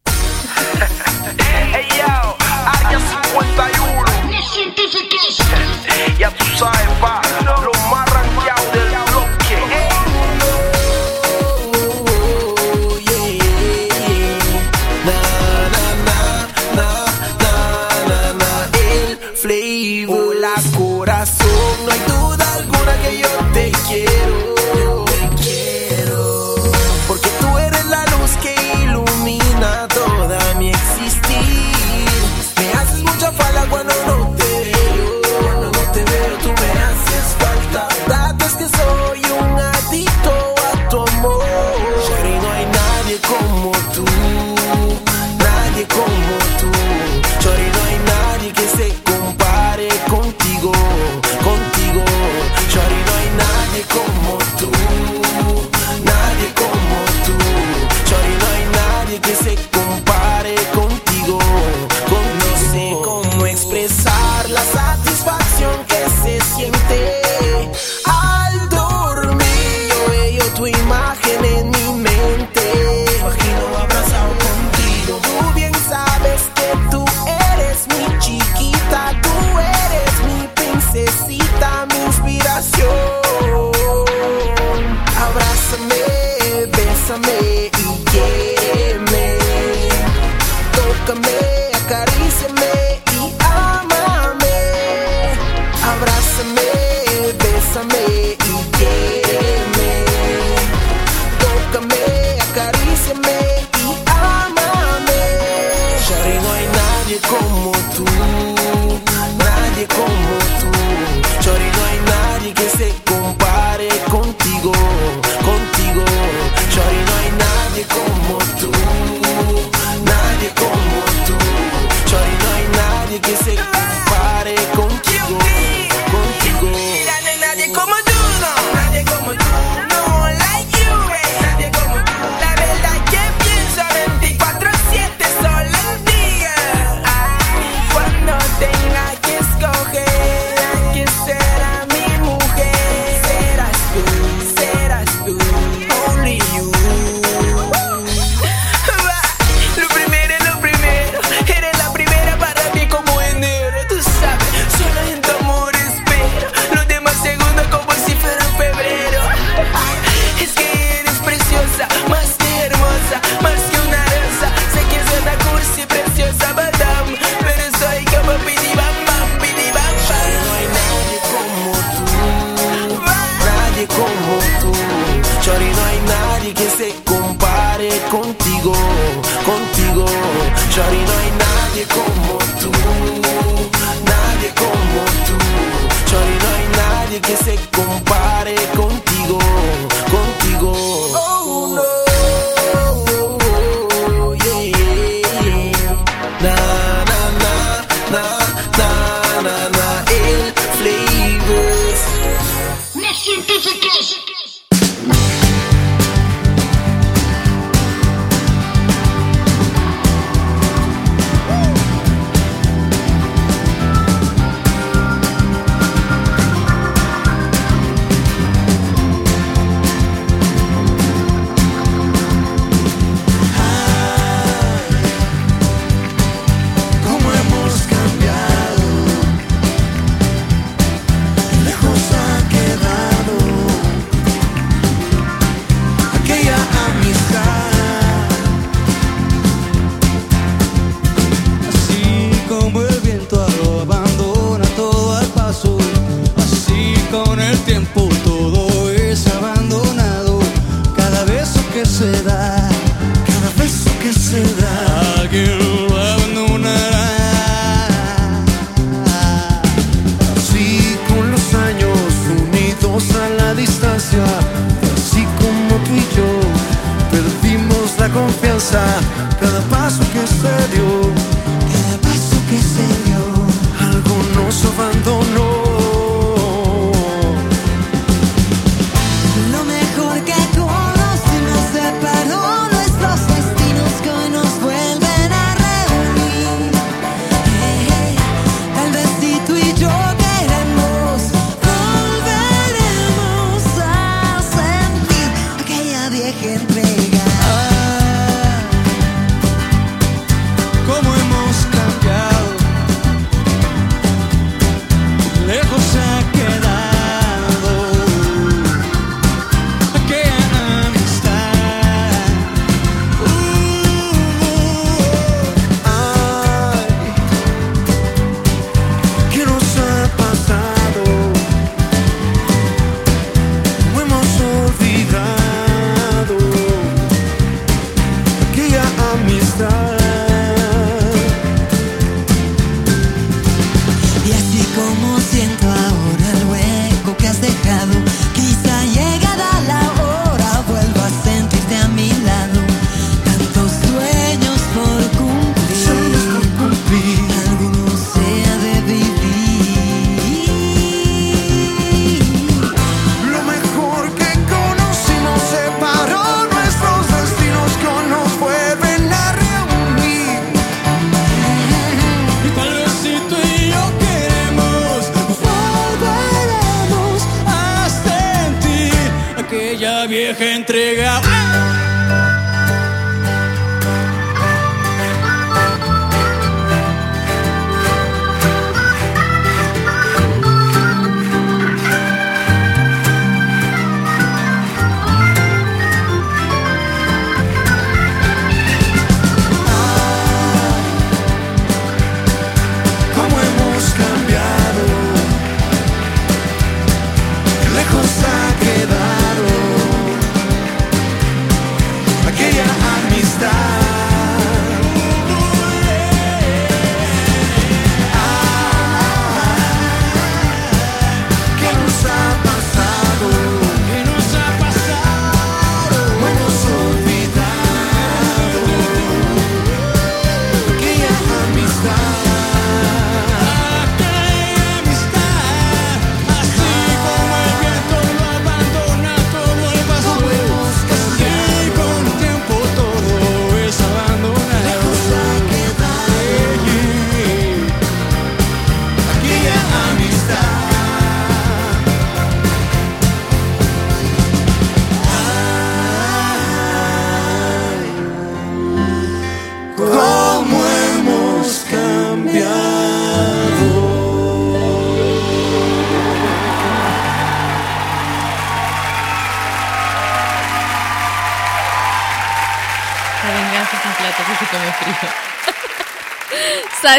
hey, 1.73 1.87
yo, 1.97 2.99
51. 3.41 4.03
Ya 6.19 6.29
tú 6.29 6.45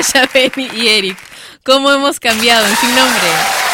Sasha, 0.03 0.29
Benny 0.35 0.69
y 0.75 0.89
Eric. 0.89 1.17
¿Cómo 1.65 1.91
hemos 1.93 2.19
cambiado 2.19 2.67
en 2.67 2.77
sin 2.77 2.95
nombre? 2.95 3.29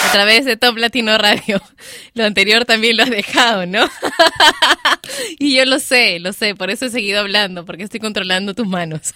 A 0.07 0.13
través 0.13 0.45
de 0.45 0.57
Top 0.57 0.77
Latino 0.77 1.17
Radio. 1.17 1.63
Lo 2.15 2.25
anterior 2.25 2.65
también 2.65 2.97
lo 2.97 3.05
has 3.05 3.11
dejado, 3.11 3.67
¿no? 3.67 3.89
y 5.39 5.57
yo 5.57 5.65
lo 5.65 5.79
sé, 5.79 6.19
lo 6.21 6.33
sé, 6.33 6.55
por 6.55 6.71
eso 6.71 6.87
he 6.87 6.91
seguido 6.91 7.21
hablando, 7.21 7.65
porque 7.65 7.85
estoy 7.85 8.01
controlando 8.01 8.55
tus 8.55 8.67
manos. 8.67 9.15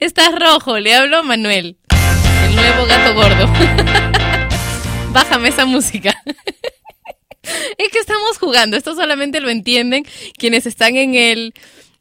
Estás 0.00 0.34
rojo, 0.34 0.78
le 0.78 0.94
hablo 0.94 1.18
a 1.18 1.22
Manuel, 1.22 1.76
el 2.44 2.56
nuevo 2.56 2.86
gato 2.86 3.14
gordo. 3.14 3.52
Bájame 5.12 5.48
esa 5.48 5.64
música. 5.64 6.22
Es 7.78 7.88
que 7.90 7.98
estamos 7.98 8.38
jugando, 8.38 8.76
esto 8.76 8.94
solamente 8.94 9.40
lo 9.40 9.48
entienden 9.48 10.04
quienes 10.36 10.66
están 10.66 10.96
en 10.96 11.14
el 11.14 11.54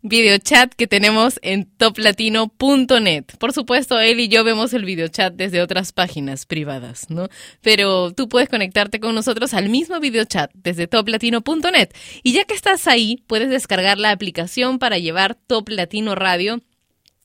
videochat 0.07 0.73
que 0.75 0.85
tenemos 0.85 1.39
en 1.41 1.65
toplatino.net. 1.65 3.25
Por 3.39 3.53
supuesto, 3.53 3.99
él 3.99 4.19
y 4.19 4.27
yo 4.27 4.43
vemos 4.43 4.73
el 4.73 4.85
videochat 4.85 5.33
desde 5.33 5.61
otras 5.61 5.91
páginas 5.93 6.45
privadas, 6.45 7.09
¿no? 7.09 7.27
Pero 7.61 8.11
tú 8.11 8.29
puedes 8.29 8.47
conectarte 8.47 8.99
con 8.99 9.15
nosotros 9.15 9.55
al 9.55 9.69
mismo 9.69 9.99
videochat 9.99 10.51
desde 10.53 10.87
toplatino.net. 10.87 11.89
Y 12.21 12.33
ya 12.33 12.45
que 12.45 12.53
estás 12.53 12.87
ahí, 12.87 13.23
puedes 13.25 13.49
descargar 13.49 13.97
la 13.97 14.11
aplicación 14.11 14.77
para 14.77 14.99
llevar 14.99 15.35
Top 15.35 15.69
Latino 15.69 16.13
Radio 16.13 16.61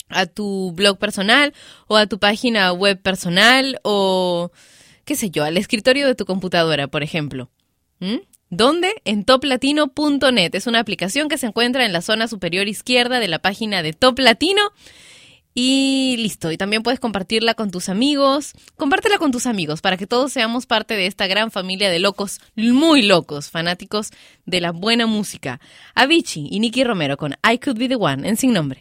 a 0.08 0.24
tu 0.26 0.72
blog 0.72 0.98
personal 0.98 1.52
o 1.86 1.96
a 1.96 2.06
tu 2.06 2.18
página 2.18 2.72
web 2.72 3.00
personal 3.00 3.78
o 3.84 4.50
qué 5.04 5.16
sé 5.16 5.30
yo, 5.30 5.44
al 5.44 5.58
escritorio 5.58 6.06
de 6.06 6.14
tu 6.14 6.24
computadora, 6.24 6.88
por 6.88 7.02
ejemplo. 7.02 7.50
¿Mm? 7.98 8.29
¿Dónde? 8.50 8.92
En 9.04 9.24
toplatino.net. 9.24 10.54
Es 10.54 10.66
una 10.66 10.80
aplicación 10.80 11.28
que 11.28 11.38
se 11.38 11.46
encuentra 11.46 11.86
en 11.86 11.92
la 11.92 12.02
zona 12.02 12.26
superior 12.26 12.66
izquierda 12.66 13.20
de 13.20 13.28
la 13.28 13.38
página 13.38 13.82
de 13.82 13.92
Top 13.92 14.18
Latino. 14.18 14.60
Y 15.54 16.16
listo. 16.18 16.50
Y 16.50 16.56
también 16.56 16.82
puedes 16.82 16.98
compartirla 16.98 17.54
con 17.54 17.70
tus 17.70 17.88
amigos. 17.88 18.52
Compártela 18.76 19.18
con 19.18 19.30
tus 19.30 19.46
amigos 19.46 19.80
para 19.80 19.96
que 19.96 20.06
todos 20.06 20.32
seamos 20.32 20.66
parte 20.66 20.94
de 20.94 21.06
esta 21.06 21.28
gran 21.28 21.52
familia 21.52 21.90
de 21.90 22.00
locos, 22.00 22.40
muy 22.56 23.02
locos, 23.02 23.50
fanáticos 23.50 24.10
de 24.46 24.60
la 24.60 24.72
buena 24.72 25.06
música. 25.06 25.60
Avicii 25.94 26.48
y 26.50 26.58
Nicky 26.58 26.82
Romero 26.82 27.16
con 27.16 27.36
I 27.48 27.58
Could 27.58 27.78
Be 27.78 27.88
the 27.88 27.96
One 27.96 28.28
en 28.28 28.36
sin 28.36 28.52
nombre. 28.52 28.80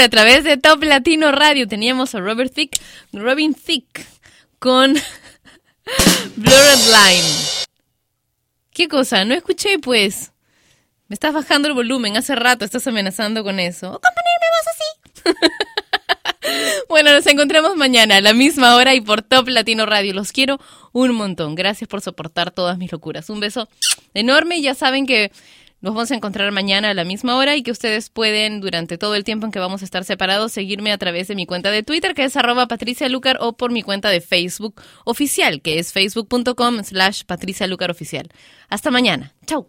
a 0.00 0.08
través 0.08 0.44
de 0.44 0.56
Top 0.56 0.82
Latino 0.82 1.30
Radio 1.30 1.68
teníamos 1.68 2.14
a 2.14 2.20
Robert 2.20 2.52
Thicke, 2.52 2.80
Robin 3.12 3.54
Thicke 3.54 4.06
con 4.58 4.94
Blurred 6.36 6.86
Line. 6.86 7.28
¿Qué 8.72 8.88
cosa? 8.88 9.24
No 9.24 9.34
escuché 9.34 9.78
pues. 9.78 10.32
Me 11.08 11.14
estás 11.14 11.34
bajando 11.34 11.68
el 11.68 11.74
volumen, 11.74 12.16
hace 12.16 12.34
rato 12.34 12.64
estás 12.64 12.86
amenazando 12.86 13.42
con 13.42 13.60
eso. 13.60 13.88
¿O 13.88 14.00
con 14.00 14.10
ponerme 14.14 14.46
así? 14.70 15.50
bueno, 16.88 17.12
nos 17.12 17.26
encontramos 17.26 17.76
mañana 17.76 18.16
a 18.16 18.20
la 18.20 18.32
misma 18.32 18.76
hora 18.76 18.94
y 18.94 19.00
por 19.00 19.22
Top 19.22 19.48
Latino 19.48 19.86
Radio. 19.86 20.14
Los 20.14 20.32
quiero 20.32 20.60
un 20.92 21.12
montón. 21.12 21.56
Gracias 21.56 21.88
por 21.88 22.00
soportar 22.00 22.52
todas 22.52 22.78
mis 22.78 22.92
locuras. 22.92 23.28
Un 23.28 23.40
beso 23.40 23.68
enorme. 24.14 24.56
y 24.58 24.62
Ya 24.62 24.74
saben 24.74 25.06
que 25.06 25.30
nos 25.82 25.94
vamos 25.94 26.10
a 26.10 26.14
encontrar 26.14 26.52
mañana 26.52 26.90
a 26.90 26.94
la 26.94 27.04
misma 27.04 27.36
hora 27.36 27.56
y 27.56 27.62
que 27.62 27.70
ustedes 27.70 28.10
pueden, 28.10 28.60
durante 28.60 28.98
todo 28.98 29.14
el 29.14 29.24
tiempo 29.24 29.46
en 29.46 29.52
que 29.52 29.58
vamos 29.58 29.80
a 29.80 29.86
estar 29.86 30.04
separados, 30.04 30.52
seguirme 30.52 30.92
a 30.92 30.98
través 30.98 31.28
de 31.28 31.34
mi 31.34 31.46
cuenta 31.46 31.70
de 31.70 31.82
Twitter, 31.82 32.14
que 32.14 32.24
es 32.24 32.36
arroba 32.36 32.68
patricialucar, 32.68 33.38
o 33.40 33.56
por 33.56 33.72
mi 33.72 33.82
cuenta 33.82 34.10
de 34.10 34.20
Facebook 34.20 34.82
oficial, 35.06 35.62
que 35.62 35.78
es 35.78 35.92
facebook.com 35.94 36.84
slash 36.84 37.24
patricialucaroficial. 37.24 38.28
Hasta 38.68 38.90
mañana. 38.90 39.32
Chau. 39.46 39.68